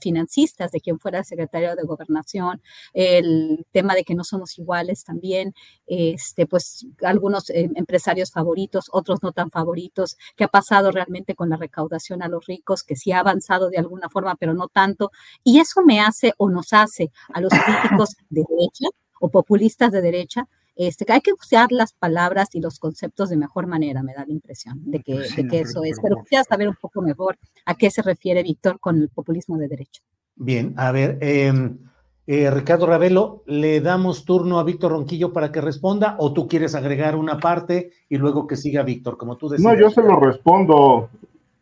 [0.00, 2.62] financistas de quien fuera secretario de gobernación,
[2.92, 5.54] el tema de que no somos iguales también,
[5.86, 11.50] este, pues algunos eh, empresarios favoritos, otros no tan favoritos, qué ha pasado realmente con
[11.50, 15.10] la recaudación a los ricos, que sí ha avanzado de alguna forma, pero no tanto,
[15.42, 17.95] y eso me hace o nos hace a los críticos
[18.30, 18.88] de derecha
[19.20, 20.46] o populistas de derecha,
[20.76, 24.32] este, hay que usar las palabras y los conceptos de mejor manera, me da la
[24.32, 25.98] impresión de que, de que eso es.
[26.02, 29.68] Pero quisiera saber un poco mejor a qué se refiere Víctor con el populismo de
[29.68, 30.02] derecha.
[30.34, 31.78] Bien, a ver, em,
[32.26, 36.74] eh, Ricardo Ravelo, ¿le damos turno a Víctor Ronquillo para que responda o tú quieres
[36.74, 39.72] agregar una parte y luego que siga Víctor, como tú decías?
[39.72, 41.08] No, yo se lo respondo.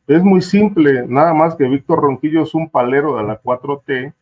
[0.09, 4.12] Es muy simple, nada más que Víctor Ronquillo es un palero de la 4T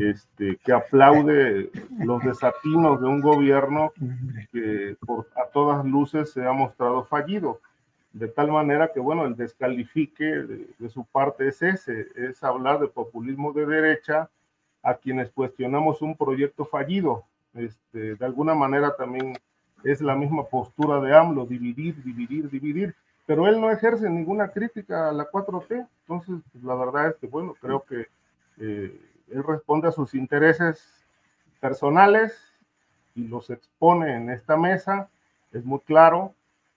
[0.00, 3.92] este, que aplaude los desatinos de un gobierno
[4.50, 7.60] que por, a todas luces se ha mostrado fallido.
[8.12, 12.88] De tal manera que, bueno, el descalifique de, su parte es ese, es hablar de
[12.88, 14.30] populismo de derecha
[14.82, 17.24] a quienes cuestionamos un proyecto fallido.
[17.54, 19.34] Este, de alguna manera también
[19.84, 22.94] es la misma postura de AMLO, dividir, dividir, dividir,
[23.26, 25.86] pero él no ejerce ninguna crítica a la 4T.
[26.00, 28.06] Entonces, pues, la verdad es que, bueno, creo que
[28.58, 29.00] eh,
[29.30, 30.82] él responde a sus intereses
[31.60, 32.36] personales
[33.14, 35.08] y los expone en esta mesa,
[35.52, 36.34] es muy claro,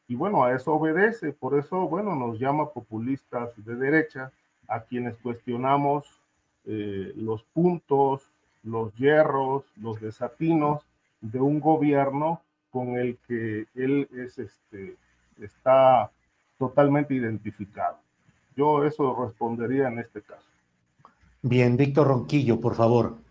[0.08, 4.32] y bueno, a eso obedece, por eso, bueno, nos llama populistas de derecha,
[4.68, 6.06] a quienes cuestionamos
[6.66, 8.30] eh, los puntos,
[8.64, 10.86] los hierros, los desatinos
[11.22, 14.96] de un gobierno con el que él es, este,
[15.40, 16.10] está
[16.58, 17.98] totalmente identificado.
[18.56, 20.53] Yo eso respondería en este caso.
[21.44, 23.22] Bien, Víctor Ronquillo, por favor.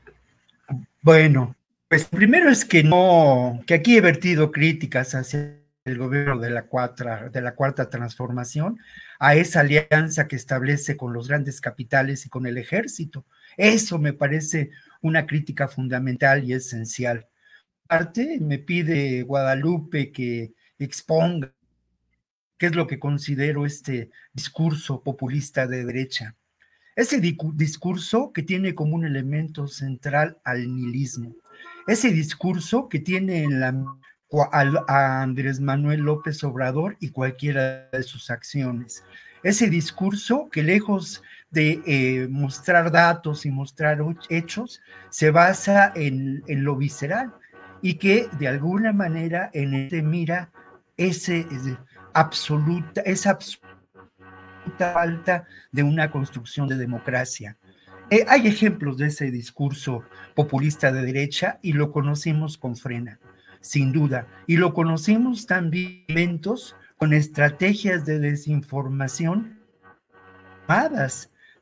[1.01, 1.57] Bueno,
[1.89, 6.67] pues primero es que no, que aquí he vertido críticas hacia el gobierno de la,
[6.67, 8.79] cuarta, de la cuarta transformación,
[9.19, 13.25] a esa alianza que establece con los grandes capitales y con el ejército.
[13.57, 14.71] Eso me parece
[15.01, 17.27] una crítica fundamental y esencial.
[17.87, 21.53] Aparte, me pide Guadalupe que exponga
[22.59, 26.37] qué es lo que considero este discurso populista de derecha.
[26.95, 31.35] Ese discurso que tiene como un elemento central al nihilismo.
[31.87, 33.75] Ese discurso que tiene en la,
[34.89, 39.05] a Andrés Manuel López Obrador y cualquiera de sus acciones.
[39.43, 43.99] Ese discurso que lejos de eh, mostrar datos y mostrar
[44.31, 47.33] hechos, se basa en, en lo visceral,
[47.83, 50.51] y que de alguna manera en este mira
[50.97, 51.47] ese,
[52.15, 53.72] absoluta, esa absoluta
[54.79, 57.57] falta de una construcción de democracia.
[58.11, 63.19] Eh, hay ejemplos de ese discurso populista de derecha y lo conocimos con frena,
[63.61, 66.41] sin duda, y lo conocimos también
[66.99, 69.63] con estrategias de desinformación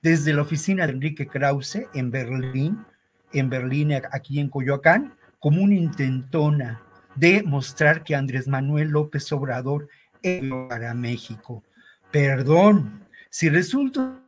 [0.03, 2.85] desde la oficina de Enrique Krause en Berlín,
[3.33, 6.83] en Berlín, aquí en Coyoacán, como una intentona
[7.17, 9.89] de mostrar que Andrés Manuel López Obrador
[10.23, 11.65] es para México.
[12.13, 14.21] Perdón, si resulta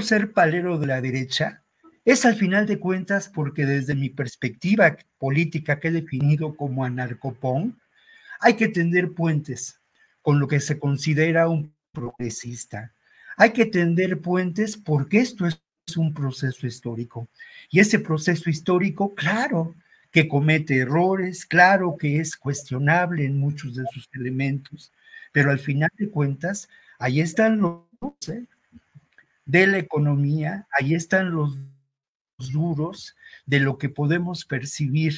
[0.00, 1.62] ser palero de la derecha,
[2.04, 7.80] es al final de cuentas porque desde mi perspectiva política que he definido como anarcopón,
[8.40, 9.80] hay que tender puentes
[10.20, 12.92] con lo que se considera un progresista.
[13.38, 15.62] Hay que tender puentes porque esto es
[15.96, 17.28] un proceso histórico.
[17.70, 19.74] Y ese proceso histórico, claro,
[20.10, 24.92] que comete errores, claro que es cuestionable en muchos de sus elementos,
[25.32, 26.68] pero al final de cuentas,
[27.00, 27.82] ahí están los
[28.28, 28.46] ¿eh?
[29.46, 31.58] de la economía, ahí están los
[32.52, 33.16] duros
[33.46, 35.16] de lo que podemos percibir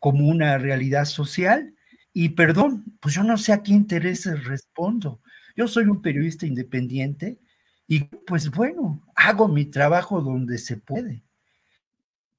[0.00, 1.74] como una realidad social.
[2.12, 5.20] Y perdón, pues yo no sé a qué intereses respondo.
[5.56, 7.38] Yo soy un periodista independiente
[7.86, 11.22] y pues bueno, hago mi trabajo donde se puede.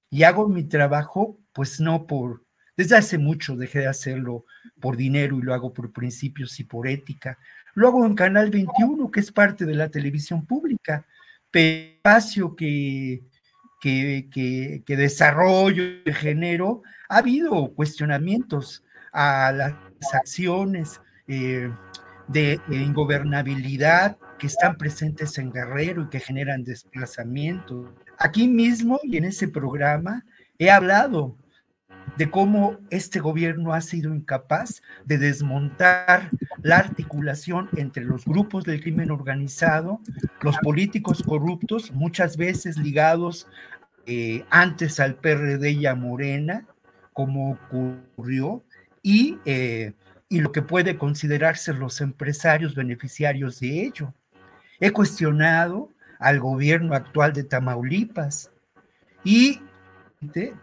[0.10, 2.44] Y hago mi trabajo pues no por,
[2.80, 4.46] desde hace mucho dejé de hacerlo
[4.80, 7.38] por dinero y lo hago por principios y por ética.
[7.74, 11.06] Lo hago en Canal 21, que es parte de la televisión pública,
[11.52, 13.24] espacio que,
[13.82, 14.30] que,
[14.86, 19.74] que, desarrollo, que genero, ha habido cuestionamientos a las
[20.14, 21.72] acciones eh,
[22.28, 27.94] de ingobernabilidad que están presentes en Guerrero y que generan desplazamiento.
[28.18, 30.26] Aquí mismo y en ese programa
[30.58, 31.38] he hablado
[32.20, 36.30] de cómo este gobierno ha sido incapaz de desmontar
[36.62, 40.02] la articulación entre los grupos del crimen organizado,
[40.42, 43.48] los políticos corruptos, muchas veces ligados
[44.06, 46.68] eh, antes al PRD y a Morena,
[47.14, 48.66] como ocurrió,
[49.02, 49.94] y, eh,
[50.28, 54.14] y lo que puede considerarse los empresarios beneficiarios de ello.
[54.82, 55.90] He cuestionado
[56.20, 58.52] al gobierno actual de Tamaulipas
[59.24, 59.62] y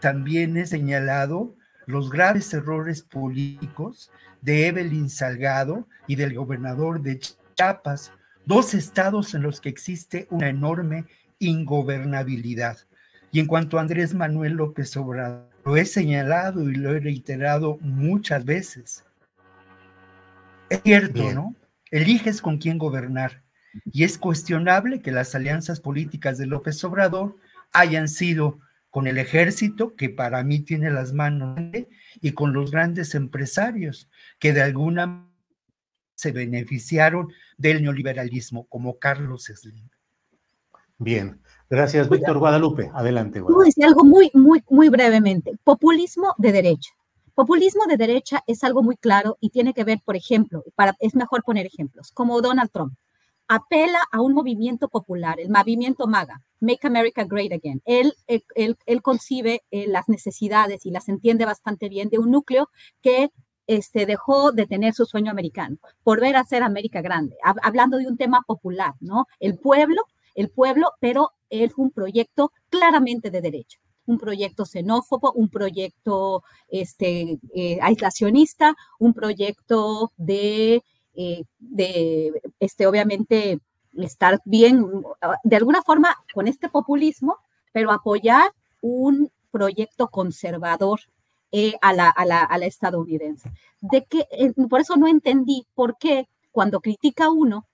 [0.00, 1.54] también he señalado
[1.86, 4.10] los graves errores políticos
[4.42, 7.20] de Evelyn Salgado y del gobernador de
[7.54, 8.12] Chiapas,
[8.44, 11.06] dos estados en los que existe una enorme
[11.38, 12.78] ingobernabilidad.
[13.32, 17.78] Y en cuanto a Andrés Manuel López Obrador, lo he señalado y lo he reiterado
[17.80, 19.04] muchas veces.
[20.68, 21.54] Es cierto, ¿no?
[21.90, 23.42] Eliges con quién gobernar.
[23.92, 27.36] Y es cuestionable que las alianzas políticas de López Obrador
[27.72, 28.60] hayan sido
[28.96, 31.60] con el ejército, que para mí tiene las manos,
[32.22, 34.08] y con los grandes empresarios,
[34.38, 35.36] que de alguna manera
[36.14, 39.90] se beneficiaron del neoliberalismo, como Carlos Slim.
[40.96, 42.90] Bien, gracias, Víctor Guadalupe.
[42.94, 43.40] Adelante.
[43.40, 43.66] Guadalupe.
[43.66, 45.52] decir algo muy, muy, muy brevemente.
[45.62, 46.94] Populismo de derecha.
[47.34, 51.14] Populismo de derecha es algo muy claro y tiene que ver, por ejemplo, para, es
[51.14, 52.94] mejor poner ejemplos, como Donald Trump
[53.48, 57.82] apela a un movimiento popular, el movimiento MAGA, Make America Great Again.
[57.84, 62.68] Él, él, concibe eh, las necesidades y las entiende bastante bien de un núcleo
[63.02, 63.30] que
[63.66, 68.16] este, dejó de tener su sueño americano por ver hacer América grande, hablando de un
[68.16, 69.26] tema popular, ¿no?
[69.40, 70.02] El pueblo,
[70.34, 73.78] el pueblo, pero es un proyecto claramente de derecha
[74.08, 80.84] un proyecto xenófobo, un proyecto este, eh, aislacionista, un proyecto de
[81.16, 83.60] eh, de, este, obviamente,
[83.98, 84.84] estar bien,
[85.44, 87.38] de alguna forma, con este populismo,
[87.72, 91.00] pero apoyar un proyecto conservador
[91.52, 93.50] eh, a, la, a, la, a, la, estadounidense.
[93.80, 97.66] De que, eh, por eso no entendí por qué cuando critica uno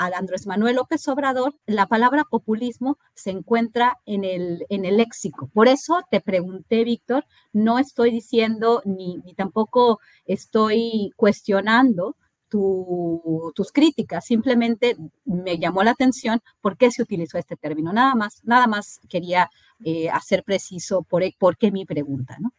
[0.00, 5.50] a Andrés Manuel López Obrador, la palabra populismo se encuentra en el, en el léxico.
[5.52, 12.16] Por eso te pregunté, Víctor, no estoy diciendo ni, ni tampoco estoy cuestionando
[12.50, 17.92] tus críticas, simplemente me llamó la atención por qué se utilizó este término.
[17.92, 19.48] Nada más, nada más quería
[19.84, 22.52] eh, hacer preciso por, por, qué mi pregunta, ¿no?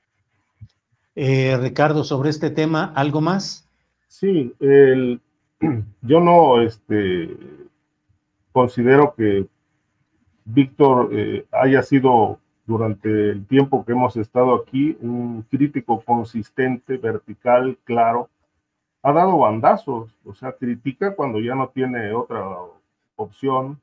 [1.16, 3.68] Eh, Ricardo, sobre este tema, ¿algo más?
[4.08, 5.20] Sí, el,
[6.02, 7.36] yo no este,
[8.52, 9.46] considero que
[10.46, 17.78] Víctor eh, haya sido durante el tiempo que hemos estado aquí un crítico consistente, vertical,
[17.84, 18.30] claro,
[19.04, 22.44] ha dado bandazos, o sea, critica cuando ya no tiene otra
[23.16, 23.82] opción,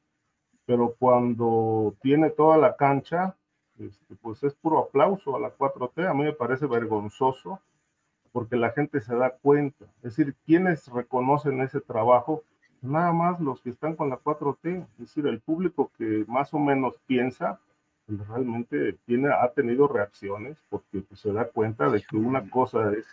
[0.67, 3.35] pero cuando tiene toda la cancha,
[3.79, 6.09] este, pues es puro aplauso a la 4T.
[6.09, 7.61] A mí me parece vergonzoso
[8.33, 9.87] porque la gente se da cuenta.
[10.03, 12.43] Es decir, quienes reconocen ese trabajo,
[12.83, 16.59] nada más los que están con la 4T, es decir, el público que más o
[16.59, 17.59] menos piensa,
[18.07, 22.93] pues, realmente tiene, ha tenido reacciones porque pues, se da cuenta de que una cosa
[22.93, 23.07] es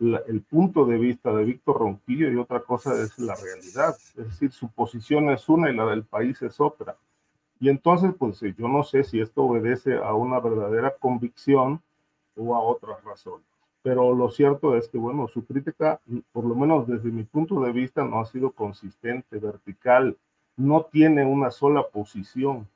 [0.00, 3.96] el punto de vista de Víctor Ronquillo y otra cosa es la realidad.
[4.16, 6.96] Es decir, su posición es una y la del país es otra.
[7.60, 11.80] Y entonces, pues yo no sé si esto obedece a una verdadera convicción
[12.36, 13.46] o a otras razones.
[13.82, 16.00] Pero lo cierto es que, bueno, su crítica,
[16.32, 20.16] por lo menos desde mi punto de vista, no ha sido consistente, vertical,
[20.56, 22.66] no tiene una sola posición,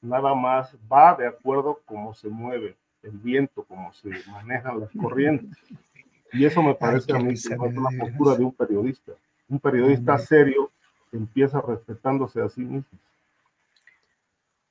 [0.00, 5.56] nada más va de acuerdo cómo se mueve el viento, cómo se manejan las corrientes.
[6.32, 9.12] Y eso me parece a mí que es una postura de un periodista.
[9.48, 10.70] Un periodista serio
[11.12, 12.98] empieza respetándose a sí mismo.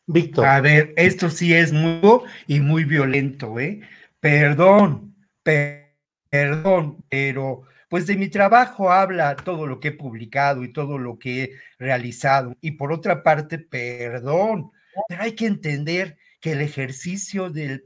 [0.08, 0.46] Víctor.
[0.46, 3.82] A ver, esto sí es muy y muy violento, ¿eh?
[4.20, 10.98] Perdón, perdón, pero pues de mi trabajo habla todo lo que he publicado y todo
[10.98, 12.56] lo que he realizado.
[12.62, 14.72] Y por otra parte, perdón,
[15.08, 17.84] pero hay que entender que el ejercicio del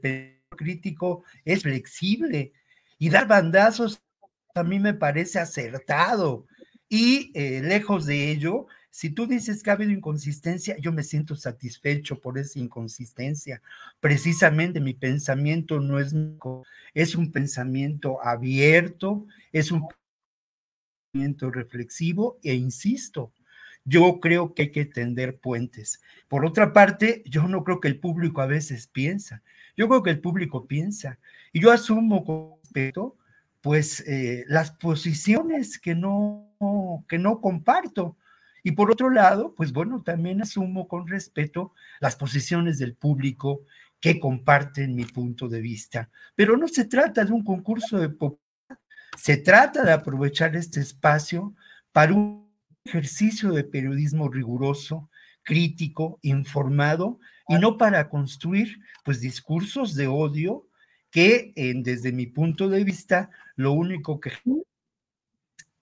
[0.56, 2.52] crítico es flexible
[3.00, 4.00] y dar bandazos
[4.54, 6.46] a mí me parece acertado.
[6.88, 11.34] Y eh, lejos de ello, si tú dices que ha habido inconsistencia, yo me siento
[11.34, 13.62] satisfecho por esa inconsistencia.
[14.00, 16.14] Precisamente mi pensamiento no es,
[16.92, 19.88] es un pensamiento abierto, es un
[21.12, 23.32] pensamiento reflexivo e insisto,
[23.84, 26.02] yo creo que hay que tender puentes.
[26.28, 29.42] Por otra parte, yo no creo que el público a veces piensa.
[29.80, 31.18] Yo creo que el público piensa.
[31.54, 33.16] Y yo asumo con respeto,
[33.62, 36.54] pues, eh, las posiciones que no,
[37.08, 38.18] que no comparto.
[38.62, 43.62] Y por otro lado, pues bueno, también asumo con respeto las posiciones del público
[44.00, 46.10] que comparten mi punto de vista.
[46.34, 48.14] Pero no se trata de un concurso de
[49.16, 51.54] se trata de aprovechar este espacio
[51.90, 52.52] para un
[52.84, 55.08] ejercicio de periodismo riguroso,
[55.42, 57.18] crítico, informado
[57.50, 60.68] y no para construir pues discursos de odio
[61.10, 61.52] que
[61.82, 64.38] desde mi punto de vista lo único que es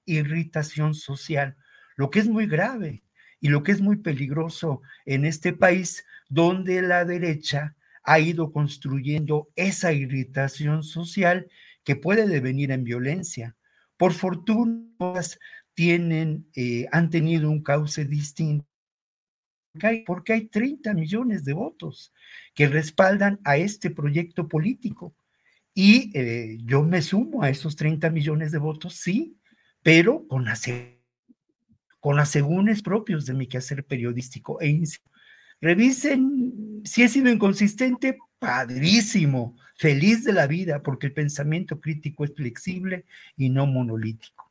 [0.07, 1.59] irritación social,
[1.97, 3.03] lo que es muy grave
[3.39, 9.51] y lo que es muy peligroso en este país donde la derecha ha ido construyendo
[9.55, 11.49] esa irritación social
[11.85, 13.57] que puede devenir en violencia.
[13.99, 14.89] Por fortuna,
[15.75, 18.68] tienen, eh, han tenido un cauce distinto
[20.07, 22.13] porque hay 30 millones de votos
[22.55, 25.15] que respaldan a este proyecto político.
[25.75, 29.37] Y eh, yo me sumo a esos 30 millones de votos, sí,
[29.83, 30.65] pero con, las,
[32.01, 34.61] con asegúnes propios de mi quehacer periodístico.
[34.61, 34.83] E
[35.61, 42.35] revisen si he sido inconsistente, padrísimo, feliz de la vida, porque el pensamiento crítico es
[42.35, 43.05] flexible
[43.37, 44.51] y no monolítico.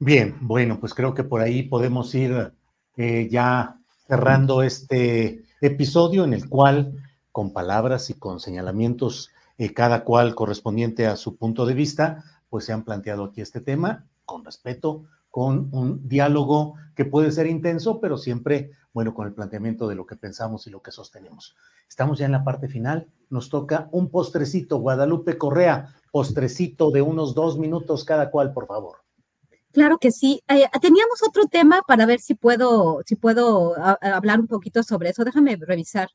[0.00, 2.52] Bien, bueno, pues creo que por ahí podemos ir
[2.98, 6.96] eh, ya cerrando este episodio en el cual
[7.30, 12.64] con palabras y con señalamientos, eh, cada cual correspondiente a su punto de vista, pues
[12.64, 18.00] se han planteado aquí este tema con respeto, con un diálogo que puede ser intenso,
[18.00, 21.54] pero siempre, bueno, con el planteamiento de lo que pensamos y lo que sostenemos.
[21.88, 27.36] Estamos ya en la parte final, nos toca un postrecito, Guadalupe Correa, postrecito de unos
[27.36, 29.07] dos minutos cada cual, por favor.
[29.78, 30.42] Claro que sí.
[30.48, 35.22] Eh, teníamos otro tema para ver si puedo, si puedo hablar un poquito sobre eso.
[35.22, 36.08] Déjame revisar.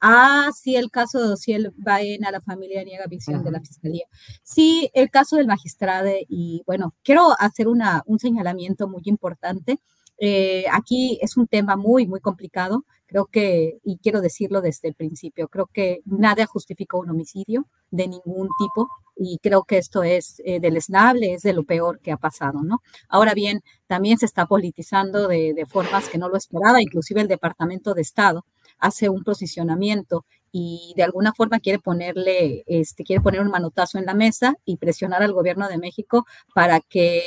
[0.00, 3.60] Ah, sí, el caso si él va en a la familia niega visión de la
[3.60, 4.06] fiscalía.
[4.42, 9.78] Sí, el caso del magistrado y bueno, quiero hacer una, un señalamiento muy importante.
[10.18, 12.84] Eh, aquí es un tema muy, muy complicado.
[13.06, 18.08] Creo que, y quiero decirlo desde el principio, creo que nada justifica un homicidio de
[18.08, 22.16] ningún tipo y creo que esto es eh, deleznable, es de lo peor que ha
[22.16, 22.80] pasado, ¿no?
[23.08, 27.28] Ahora bien, también se está politizando de, de formas que no lo esperaba, inclusive el
[27.28, 28.46] Departamento de Estado
[28.78, 34.04] hace un posicionamiento y de alguna forma quiere ponerle, este, quiere poner un manotazo en
[34.04, 37.22] la mesa y presionar al gobierno de México para que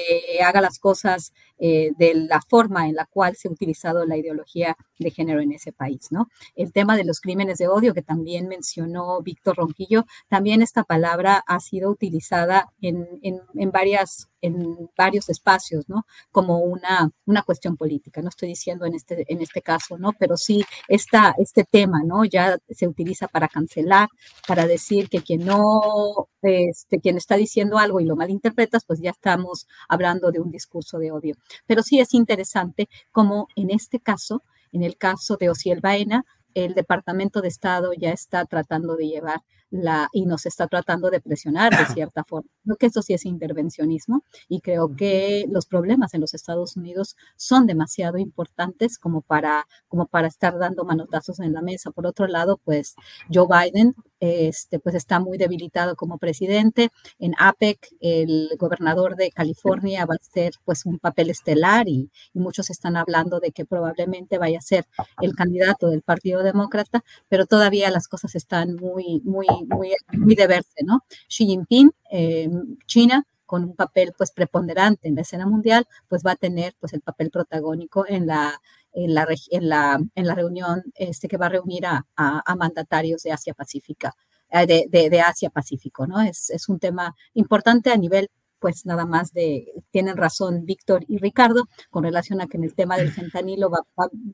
[0.46, 4.76] haga las cosas eh, de la forma en la cual se ha utilizado la ideología
[5.00, 6.28] de género en ese país, ¿no?
[6.54, 11.44] El tema de los crímenes de odio que también mencionó Víctor Ronquillo, también esta palabra
[11.48, 16.06] ha sido utilizada en, en, varias en varios espacios, ¿no?
[16.30, 18.22] Como una, una cuestión política.
[18.22, 20.12] No estoy diciendo en este, en este caso, ¿no?
[20.20, 22.26] Pero sí esta, este tema, ¿no?
[22.26, 24.10] Ya se utiliza para cancelar,
[24.48, 29.12] para decir que quien no, este, quien está diciendo algo y lo malinterpretas, pues ya
[29.12, 31.36] estamos hablando de un discurso de odio.
[31.66, 36.74] Pero sí es interesante como en este caso, en el caso de Ociel Baena, el
[36.74, 41.72] Departamento de Estado ya está tratando de llevar la, y nos está tratando de presionar
[41.78, 46.22] de cierta forma Creo que eso sí es intervencionismo y creo que los problemas en
[46.22, 51.62] los Estados Unidos son demasiado importantes como para, como para estar dando manotazos en la
[51.62, 51.92] mesa.
[51.92, 52.96] Por otro lado, pues
[53.32, 56.90] Joe Biden este, pues está muy debilitado como presidente.
[57.20, 62.70] En APEC, el gobernador de California va a ser pues un papel estelar y, muchos
[62.70, 64.86] están hablando de que probablemente vaya a ser
[65.22, 70.48] el candidato del Partido Demócrata, pero todavía las cosas están muy, muy, muy, muy de
[70.48, 71.04] verse, ¿no?
[71.28, 72.50] Xi Jinping, eh,
[72.86, 76.94] China, con un papel pues preponderante en la escena mundial, pues va a tener pues
[76.94, 78.60] el papel protagónico en la
[78.98, 83.54] en la, en la, reunión este, que va a reunir a, a, mandatarios de Asia
[83.54, 84.14] Pacífica,
[84.50, 86.22] eh, de, de, Asia Pacífico, ¿no?
[86.22, 88.30] Es, es un tema importante a nivel
[88.60, 92.74] pues nada más de, tienen razón Víctor y Ricardo, con relación a que en el
[92.74, 93.70] tema del fentanilo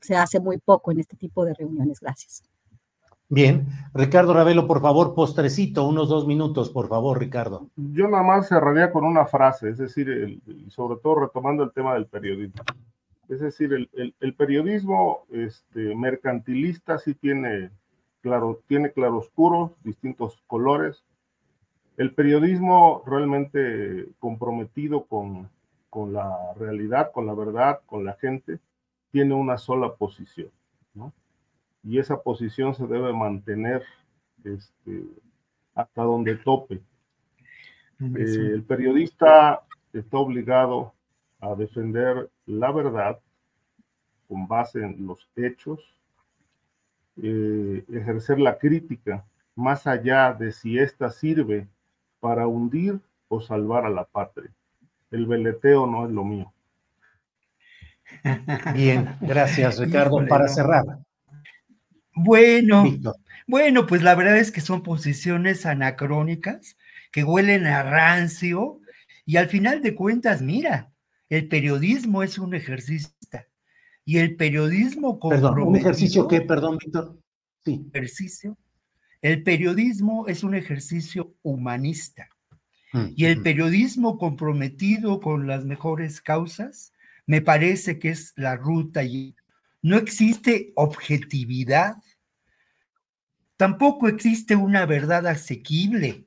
[0.00, 2.00] se hace muy poco en este tipo de reuniones.
[2.00, 2.42] Gracias.
[3.34, 7.70] Bien, Ricardo Ravelo, por favor, postrecito, unos dos minutos, por favor, Ricardo.
[7.76, 10.38] Yo nada más cerraría con una frase, es decir,
[10.68, 12.62] sobre todo retomando el tema del periodismo.
[13.30, 17.70] Es decir, el, periodismo este, mercantilista sí tiene,
[18.20, 21.02] claro, tiene claroscuros, distintos colores.
[21.96, 25.48] El periodismo realmente comprometido con,
[26.12, 28.58] la realidad, con la verdad, con la gente,
[29.10, 30.50] tiene una sola posición.
[31.84, 33.82] Y esa posición se debe mantener
[34.44, 35.04] este,
[35.74, 36.80] hasta donde tope.
[38.00, 40.92] Eh, el periodista está obligado
[41.40, 43.20] a defender la verdad
[44.28, 45.80] con base en los hechos,
[47.22, 51.68] eh, ejercer la crítica más allá de si ésta sirve
[52.20, 54.50] para hundir o salvar a la patria.
[55.10, 56.52] El veleteo no es lo mío.
[58.74, 60.26] Bien, gracias Ricardo.
[60.26, 60.84] para cerrar.
[62.14, 62.84] Bueno,
[63.46, 66.76] bueno, pues la verdad es que son posiciones anacrónicas
[67.10, 68.80] que huelen a rancio
[69.24, 70.92] y al final de cuentas, mira,
[71.28, 73.10] el periodismo es un ejercicio
[74.04, 77.18] y el periodismo Perdón, un ejercicio que, perdón, Víctor.
[77.64, 77.86] Sí.
[77.92, 78.56] Ejercicio.
[79.20, 82.28] El periodismo es un ejercicio humanista.
[82.92, 83.42] Mm, y el mm.
[83.42, 86.92] periodismo comprometido con las mejores causas,
[87.26, 89.36] me parece que es la ruta y
[89.82, 91.96] no existe objetividad.
[93.56, 96.26] Tampoco existe una verdad asequible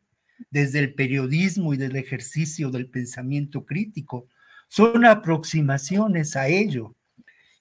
[0.49, 4.27] desde el periodismo y del ejercicio del pensamiento crítico
[4.67, 6.95] son aproximaciones a ello.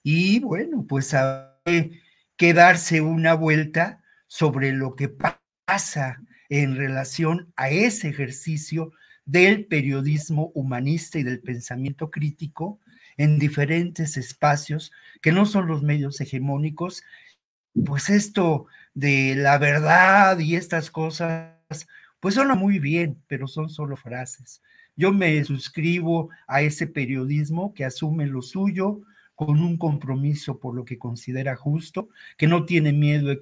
[0.02, 2.00] Y bueno, pues hay
[2.36, 8.92] que darse una vuelta sobre lo que pasa en relación a ese ejercicio
[9.24, 12.80] del periodismo humanista y del pensamiento crítico
[13.16, 17.02] en diferentes espacios que no son los medios hegemónicos.
[17.84, 21.52] Pues esto de la verdad y estas cosas,
[22.20, 24.62] pues suena muy bien, pero son solo frases.
[24.96, 29.02] Yo me suscribo a ese periodismo que asume lo suyo
[29.34, 33.32] con un compromiso por lo que considera justo, que no tiene miedo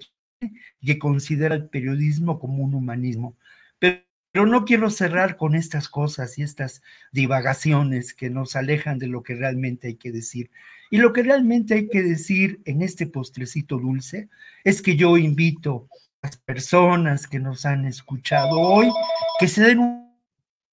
[0.80, 3.36] y que considera el periodismo como un humanismo.
[3.78, 4.02] Pero,
[4.32, 6.82] pero no quiero cerrar con estas cosas y estas
[7.12, 10.50] divagaciones que nos alejan de lo que realmente hay que decir.
[10.90, 14.28] Y lo que realmente hay que decir en este postrecito dulce
[14.64, 15.88] es que yo invito
[16.22, 18.90] a las personas que nos han escuchado hoy
[19.38, 20.12] que se den un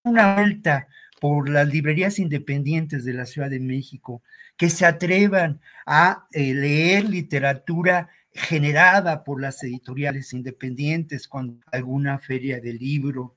[0.04, 0.88] una vuelta
[1.20, 4.22] por las librerías independientes de la Ciudad de México,
[4.56, 12.62] que se atrevan a eh, leer literatura generada por las editoriales independientes con alguna feria
[12.62, 13.36] de libro.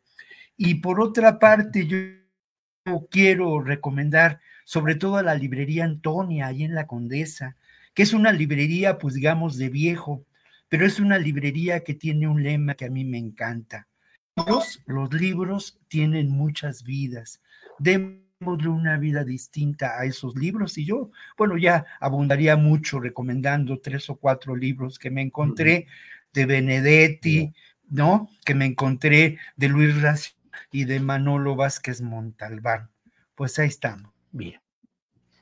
[0.65, 6.77] Y por otra parte, yo quiero recomendar sobre todo a la librería Antonia, ahí en
[6.77, 7.57] la Condesa,
[7.95, 10.25] que es una librería, pues digamos, de viejo,
[10.69, 13.89] pero es una librería que tiene un lema que a mí me encanta.
[14.37, 17.43] Los, los libros tienen muchas vidas.
[17.81, 20.79] Démosle una vida distinta a esos libros.
[20.79, 25.89] Y yo, bueno, ya abundaría mucho recomendando tres o cuatro libros que me encontré
[26.33, 27.53] de Benedetti,
[27.91, 28.31] ¿no?
[28.45, 32.91] Que me encontré de Luis Racio y de Manolo Vázquez Montalbán.
[33.35, 34.13] Pues ahí estamos.
[34.31, 34.61] Bien.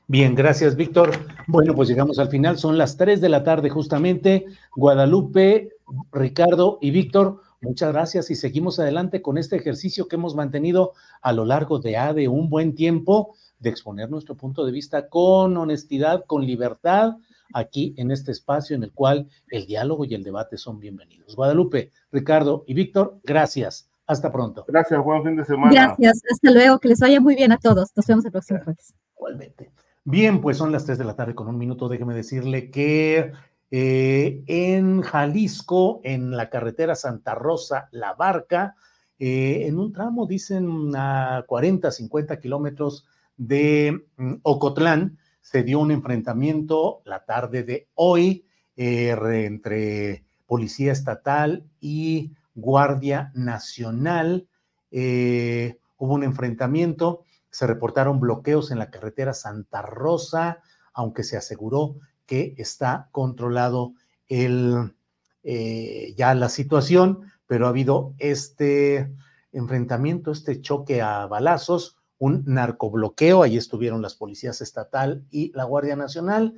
[0.07, 1.11] Bien, gracias, Víctor.
[1.47, 2.57] Bueno, pues llegamos al final.
[2.57, 4.45] Son las tres de la tarde, justamente.
[4.75, 5.69] Guadalupe,
[6.11, 7.41] Ricardo y Víctor.
[7.61, 11.91] Muchas gracias y seguimos adelante con este ejercicio que hemos mantenido a lo largo de,
[12.15, 17.17] de un buen tiempo de exponer nuestro punto de vista con honestidad, con libertad,
[17.53, 21.35] aquí en este espacio en el cual el diálogo y el debate son bienvenidos.
[21.35, 23.90] Guadalupe, Ricardo y Víctor, gracias.
[24.11, 24.65] Hasta pronto.
[24.67, 25.71] Gracias, buen fin de semana.
[25.71, 27.95] Gracias, hasta luego, que les vaya muy bien a todos.
[27.95, 28.93] Nos vemos el próximo jueves.
[29.15, 29.71] Igualmente.
[30.03, 31.87] Bien, pues son las tres de la tarde con un minuto.
[31.87, 33.31] Déjeme decirle que
[33.71, 38.75] eh, en Jalisco, en la carretera Santa Rosa, La Barca,
[39.17, 43.07] eh, en un tramo, dicen, a 40, 50 kilómetros
[43.37, 48.43] de mm, Ocotlán, se dio un enfrentamiento la tarde de hoy
[48.75, 49.15] eh,
[49.45, 54.47] entre Policía Estatal y Guardia Nacional.
[54.91, 60.59] Eh, hubo un enfrentamiento, se reportaron bloqueos en la carretera Santa Rosa,
[60.93, 61.95] aunque se aseguró
[62.25, 63.93] que está controlado
[64.27, 64.95] el,
[65.43, 69.13] eh, ya la situación, pero ha habido este
[69.51, 75.95] enfrentamiento, este choque a balazos, un narcobloqueo, ahí estuvieron las policías estatal y la Guardia
[75.95, 76.53] Nacional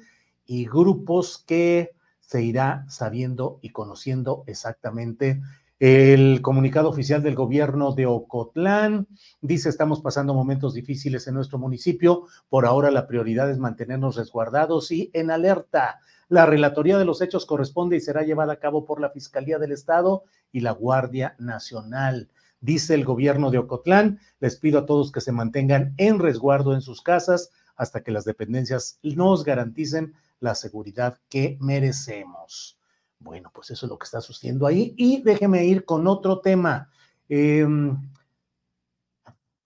[0.46, 5.42] y grupos que se irá sabiendo y conociendo exactamente.
[5.86, 9.06] El comunicado oficial del gobierno de Ocotlán
[9.42, 12.24] dice estamos pasando momentos difíciles en nuestro municipio.
[12.48, 16.00] Por ahora la prioridad es mantenernos resguardados y en alerta.
[16.30, 19.74] La relatoría de los hechos corresponde y será llevada a cabo por la Fiscalía del
[19.74, 20.24] Estado
[20.54, 22.30] y la Guardia Nacional.
[22.62, 26.82] Dice el gobierno de Ocotlán, les pido a todos que se mantengan en resguardo en
[26.82, 32.80] sus casas hasta que las dependencias nos garanticen la seguridad que merecemos.
[33.24, 34.94] Bueno, pues eso es lo que está sucediendo ahí.
[34.98, 36.90] Y déjeme ir con otro tema.
[37.30, 37.98] Em,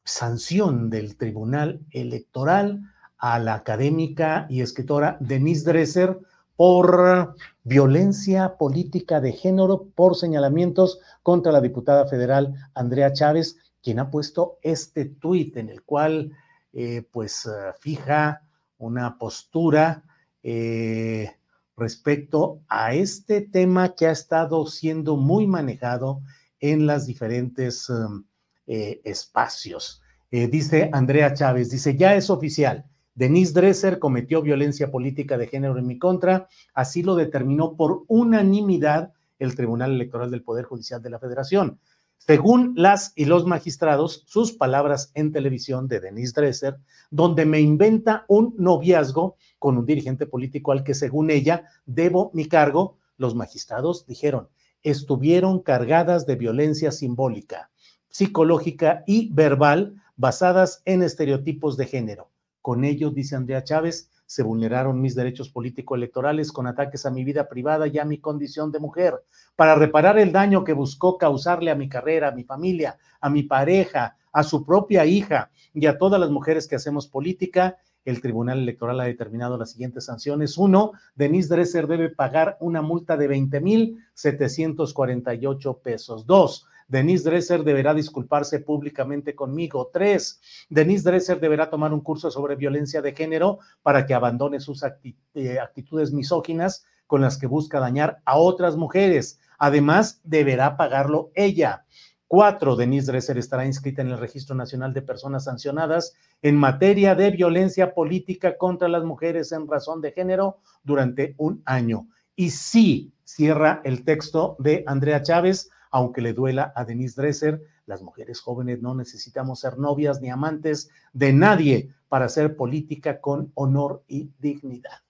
[0.04, 2.84] sanción del Tribunal Electoral
[3.18, 6.20] a la académica y escritora Denise Dresser
[6.56, 14.12] por violencia política de género, por señalamientos contra la diputada federal Andrea Chávez, quien ha
[14.12, 16.32] puesto este tuit en el cual
[16.74, 18.44] eh, pues fija
[18.78, 20.04] una postura
[20.44, 21.38] eh,
[21.78, 26.22] respecto a este tema que ha estado siendo muy manejado
[26.60, 28.26] en las diferentes um,
[28.66, 30.02] eh, espacios.
[30.32, 32.86] Eh, dice Andrea Chávez, dice, ya es oficial,
[33.18, 39.12] Denise Dresser cometió violencia política de género en mi contra, así lo determinó por unanimidad
[39.40, 41.80] el Tribunal Electoral del Poder Judicial de la Federación.
[42.18, 46.78] Según las y los magistrados, sus palabras en televisión de Denise Dresser,
[47.10, 52.48] donde me inventa un noviazgo con un dirigente político al que, según ella, debo mi
[52.48, 54.50] cargo, los magistrados dijeron,
[54.84, 57.72] estuvieron cargadas de violencia simbólica,
[58.10, 62.30] psicológica y verbal basadas en estereotipos de género.
[62.62, 67.48] Con ello, dice Andrea Chávez, se vulneraron mis derechos político-electorales con ataques a mi vida
[67.48, 69.16] privada y a mi condición de mujer.
[69.56, 73.44] Para reparar el daño que buscó causarle a mi carrera, a mi familia, a mi
[73.44, 78.60] pareja, a su propia hija y a todas las mujeres que hacemos política, el Tribunal
[78.60, 80.58] Electoral ha determinado las siguientes sanciones.
[80.58, 86.26] Uno, Denise Dresser debe pagar una multa de 20 mil 748 pesos.
[86.26, 89.90] Dos, Denise Dresser deberá disculparse públicamente conmigo.
[89.92, 94.84] Tres, Denise Dresser deberá tomar un curso sobre violencia de género para que abandone sus
[94.84, 99.40] eh, actitudes misóginas con las que busca dañar a otras mujeres.
[99.58, 101.86] Además, deberá pagarlo ella.
[102.28, 107.32] Cuatro, Denise Dresser estará inscrita en el Registro Nacional de Personas Sancionadas en materia de
[107.32, 112.08] violencia política contra las mujeres en razón de género durante un año.
[112.36, 118.04] Y sí, cierra el texto de Andrea Chávez, aunque le duela a Denise Dresser, las
[118.04, 124.04] mujeres jóvenes no necesitamos ser novias ni amantes de nadie para hacer política con honor
[124.08, 125.02] y dignidad.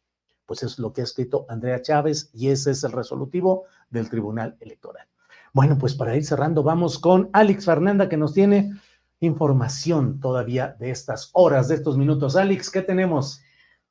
[0.45, 4.55] Pues es lo que ha escrito Andrea Chávez y ese es el resolutivo del Tribunal
[4.61, 5.05] Electoral.
[5.51, 8.71] Bueno, pues para ir cerrando, vamos con Alex Fernanda que nos tiene
[9.19, 12.37] información todavía de estas horas, de estos minutos.
[12.37, 13.41] Alex, ¿qué tenemos?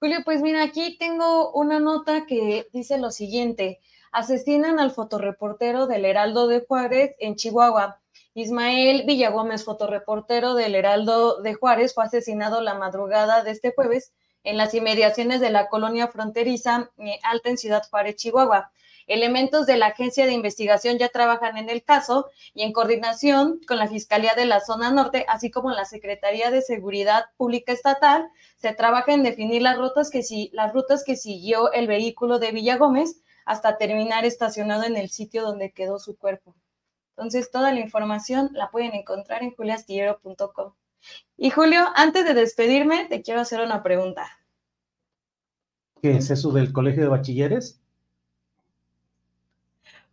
[0.01, 3.81] Julio, pues mira, aquí tengo una nota que dice lo siguiente
[4.17, 8.01] asesinan al fotoreportero del Heraldo de Juárez en Chihuahua.
[8.33, 14.57] Ismael Villagómez, fotoreportero del Heraldo de Juárez, fue asesinado la madrugada de este jueves en
[14.57, 18.73] las inmediaciones de la colonia fronteriza eh, Alta en Ciudad Juárez, Chihuahua.
[19.07, 23.77] Elementos de la agencia de investigación ya trabajan en el caso y en coordinación con
[23.77, 28.73] la Fiscalía de la Zona Norte, así como la Secretaría de Seguridad Pública Estatal, se
[28.73, 30.23] trabaja en definir las rutas que,
[30.53, 35.73] las rutas que siguió el vehículo de Villagómez hasta terminar estacionado en el sitio donde
[35.73, 36.55] quedó su cuerpo.
[37.17, 40.75] Entonces, toda la información la pueden encontrar en juliastillero.com.
[41.39, 44.29] Y Julio, antes de despedirme, te quiero hacer una pregunta.
[46.03, 47.81] ¿Qué es eso del colegio de bachilleres?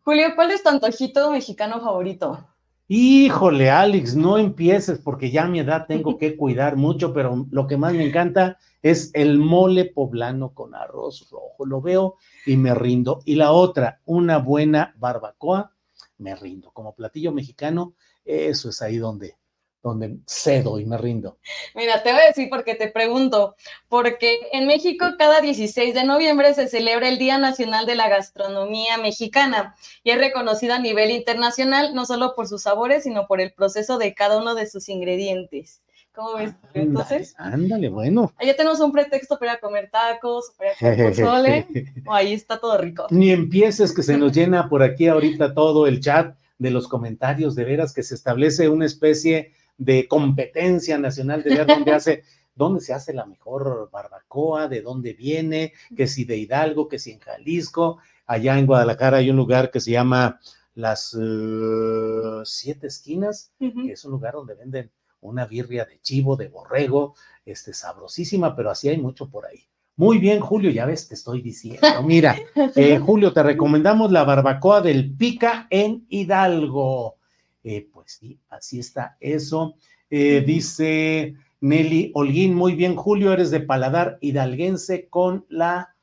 [0.03, 2.47] Julio, ¿cuál es tu antojito mexicano favorito?
[2.95, 7.65] Híjole, Alex, no empieces porque ya a mi edad tengo que cuidar mucho, pero lo
[7.65, 11.65] que más me encanta es el mole poblano con arroz rojo.
[11.65, 13.21] Lo veo y me rindo.
[13.25, 15.73] Y la otra, una buena barbacoa,
[16.19, 16.69] me rindo.
[16.69, 17.95] Como platillo mexicano,
[18.25, 19.37] eso es ahí donde,
[19.83, 21.37] donde cedo y me rindo.
[21.75, 23.55] Mira, te voy a decir porque te pregunto,
[23.89, 28.97] porque en México cada 16 de noviembre se celebra el Día Nacional de la Gastronomía
[28.97, 33.51] Mexicana y es reconocida a nivel internacional no solo por sus sabores, sino por el
[33.51, 35.81] proceso de cada uno de sus ingredientes.
[36.15, 36.53] ¿Cómo ves?
[36.75, 38.31] Entonces, ándale, bueno.
[38.37, 41.67] Allá tenemos un pretexto para comer tacos, para comer pozole,
[42.05, 43.07] o ahí está todo rico.
[43.09, 47.55] Ni empieces que se nos llena por aquí ahorita todo el chat de los comentarios,
[47.55, 52.23] de veras que se establece una especie de competencia nacional de ver dónde hace,
[52.55, 57.11] dónde se hace la mejor barbacoa, de dónde viene, que si de Hidalgo, que si
[57.11, 60.39] en Jalisco, allá en Guadalajara hay un lugar que se llama
[60.75, 63.85] las uh, siete esquinas, uh -huh.
[63.85, 64.91] que es un lugar donde venden
[65.21, 69.59] una birria de chivo, de borrego, este, sabrosísima, pero así hay mucho por ahí.
[69.95, 71.87] Muy bien, Julio, ya ves, te estoy diciendo.
[72.03, 72.35] Mira,
[72.75, 77.17] eh, Julio, te recomendamos la barbacoa del Pica en Hidalgo.
[77.63, 79.75] Eh, pues sí, así está eso.
[80.09, 85.95] Eh, dice Nelly Holguín, muy bien, Julio, eres de paladar hidalguense con la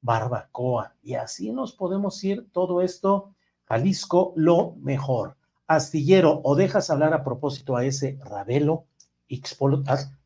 [0.00, 0.94] barbacoa.
[1.02, 3.34] Y así nos podemos ir todo esto,
[3.64, 5.36] Jalisco, lo mejor.
[5.66, 8.84] Astillero, o dejas hablar a propósito a ese Ravelo,
[9.28, 9.82] Xpolo,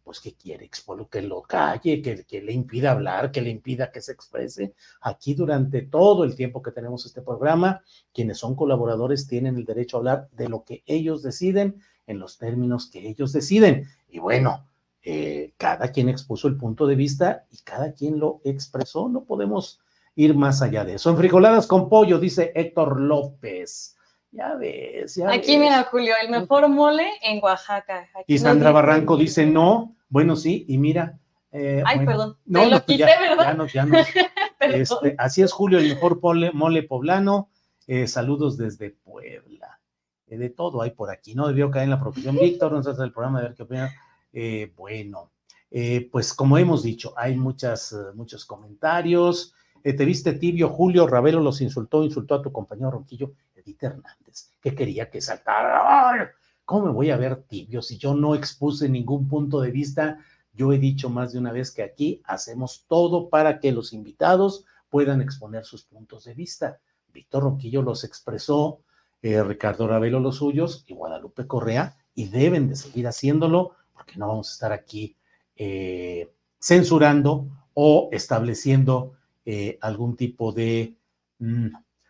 [0.06, 0.70] pues que quiere
[1.10, 4.72] que lo calle, que, que, le impida hablar, que le impida que se exprese.
[5.00, 7.82] Aquí durante todo el tiempo que tenemos este programa,
[8.14, 12.38] quienes son colaboradores tienen el derecho a hablar de lo que ellos deciden en los
[12.38, 13.88] términos que ellos deciden.
[14.08, 14.68] Y bueno,
[15.02, 19.08] eh, cada quien expuso el punto de vista y cada quien lo expresó.
[19.08, 19.80] No podemos
[20.14, 21.10] ir más allá de eso.
[21.10, 23.95] En frijoladas con pollo, dice Héctor López.
[24.36, 25.60] Ya ves, ya Aquí, ves.
[25.60, 28.08] mira, Julio, el mejor mole en Oaxaca.
[28.14, 29.96] Aquí Y Sandra Barranco dice no.
[30.10, 31.18] Bueno, sí, y mira.
[31.52, 32.36] eh, Ay, bueno, perdón.
[32.44, 33.44] No, Te lo no, pues quité, ya, ¿verdad?
[33.44, 33.86] ya nos- ya
[34.58, 34.80] Perdón.
[34.80, 37.48] este, así es, Julio, el mejor pole- mole poblano.
[37.86, 39.80] Eh, saludos desde Puebla.
[40.26, 41.34] Eh, de todo hay por aquí.
[41.34, 42.36] No debió caer en la profesión.
[42.40, 43.90] Víctor, nos hace el programa de ver qué opina.
[44.34, 45.30] Eh, bueno,
[45.70, 49.54] eh, pues como hemos dicho, hay muchas, muchos comentarios.
[49.82, 53.32] Eh, te viste tibio, Julio Ravelo los insultó, insultó a tu compañero Ronquillo,
[53.66, 56.10] Edith Hernández, que quería que saltara.
[56.10, 56.20] ¡Ay!
[56.64, 60.18] ¿Cómo me voy a ver tibio si yo no expuse ningún punto de vista?
[60.52, 64.64] Yo he dicho más de una vez que aquí hacemos todo para que los invitados
[64.88, 66.80] puedan exponer sus puntos de vista.
[67.12, 68.80] Víctor Ronquillo los expresó,
[69.22, 74.28] eh, Ricardo Ravelo los suyos y Guadalupe Correa, y deben de seguir haciéndolo porque no
[74.28, 75.16] vamos a estar aquí
[75.56, 79.14] eh, censurando o estableciendo
[79.44, 80.96] eh, algún tipo de...
[81.38, 81.68] mm,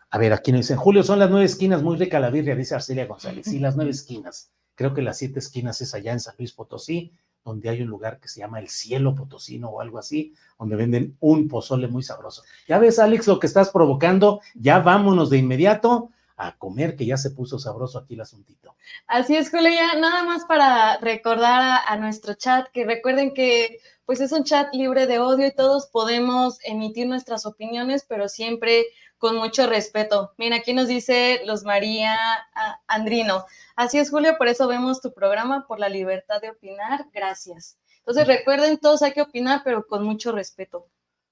[0.09, 2.75] a ver, aquí nos dicen, Julio, son las nueve esquinas, muy rica la birria, dice
[2.75, 3.45] Arcelia González.
[3.45, 4.51] Sí, las nueve esquinas.
[4.75, 7.11] Creo que las siete esquinas es allá en San Luis Potosí,
[7.43, 11.17] donde hay un lugar que se llama el Cielo Potosino o algo así, donde venden
[11.19, 12.43] un pozole muy sabroso.
[12.67, 17.17] Ya ves, Alex, lo que estás provocando, ya vámonos de inmediato a comer, que ya
[17.17, 18.75] se puso sabroso aquí el asuntito.
[19.07, 23.79] Así es, Julio, ya nada más para recordar a, a nuestro chat, que recuerden que
[24.05, 28.85] pues es un chat libre de odio y todos podemos emitir nuestras opiniones, pero siempre
[29.17, 30.33] con mucho respeto.
[30.37, 32.15] Mira, aquí nos dice Los María
[32.53, 33.45] ah, Andrino.
[33.75, 37.05] Así es, Julio, por eso vemos tu programa, por la libertad de opinar.
[37.13, 37.77] Gracias.
[37.99, 40.87] Entonces recuerden, todos hay que opinar, pero con mucho respeto.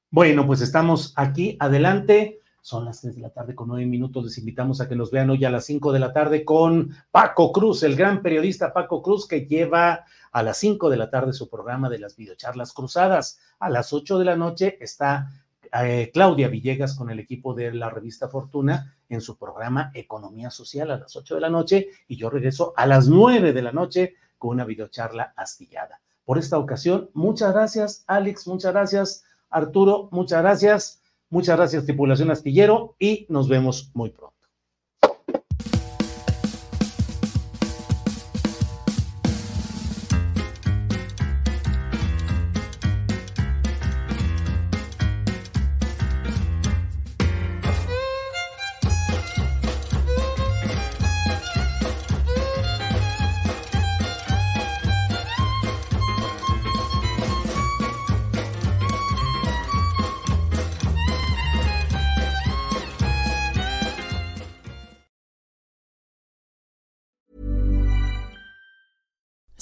[0.10, 2.42] Bueno, pues estamos aquí adelante.
[2.62, 4.24] Son las 3 de la tarde con 9 minutos.
[4.24, 7.52] Les invitamos a que nos vean hoy a las 5 de la tarde con Paco
[7.52, 11.48] Cruz, el gran periodista Paco Cruz, que lleva a las 5 de la tarde su
[11.48, 13.40] programa de las videocharlas cruzadas.
[13.60, 15.30] A las 8 de la noche está
[15.72, 20.92] eh, Claudia Villegas con el equipo de la revista Fortuna en su programa Economía Social
[20.92, 24.16] a las 8 de la noche y yo regreso a las 9 de la noche
[24.38, 26.02] con una videocharla astillada.
[26.26, 32.96] Por esta ocasión, muchas gracias, Alex, muchas gracias, Arturo, muchas gracias, muchas gracias, tripulación astillero,
[33.00, 34.35] y nos vemos muy pronto.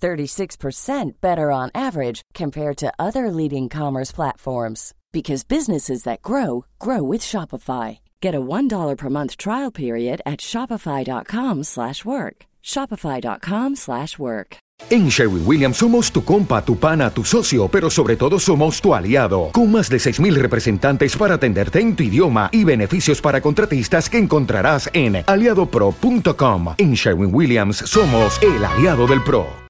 [0.00, 7.02] 36% better on average compared to other leading commerce platforms because businesses that grow grow
[7.02, 7.98] with Shopify.
[8.20, 12.46] Get a $1 per month trial period at shopify.com/work.
[12.62, 14.60] shopify.com/work.
[14.88, 18.94] En Sherwin Williams somos tu compa, tu pana, tu socio, pero sobre todo somos tu
[18.94, 24.08] aliado, con más de 6.000 representantes para atenderte en tu idioma y beneficios para contratistas
[24.08, 26.74] que encontrarás en aliadopro.com.
[26.78, 29.69] En Sherwin Williams somos el aliado del PRO.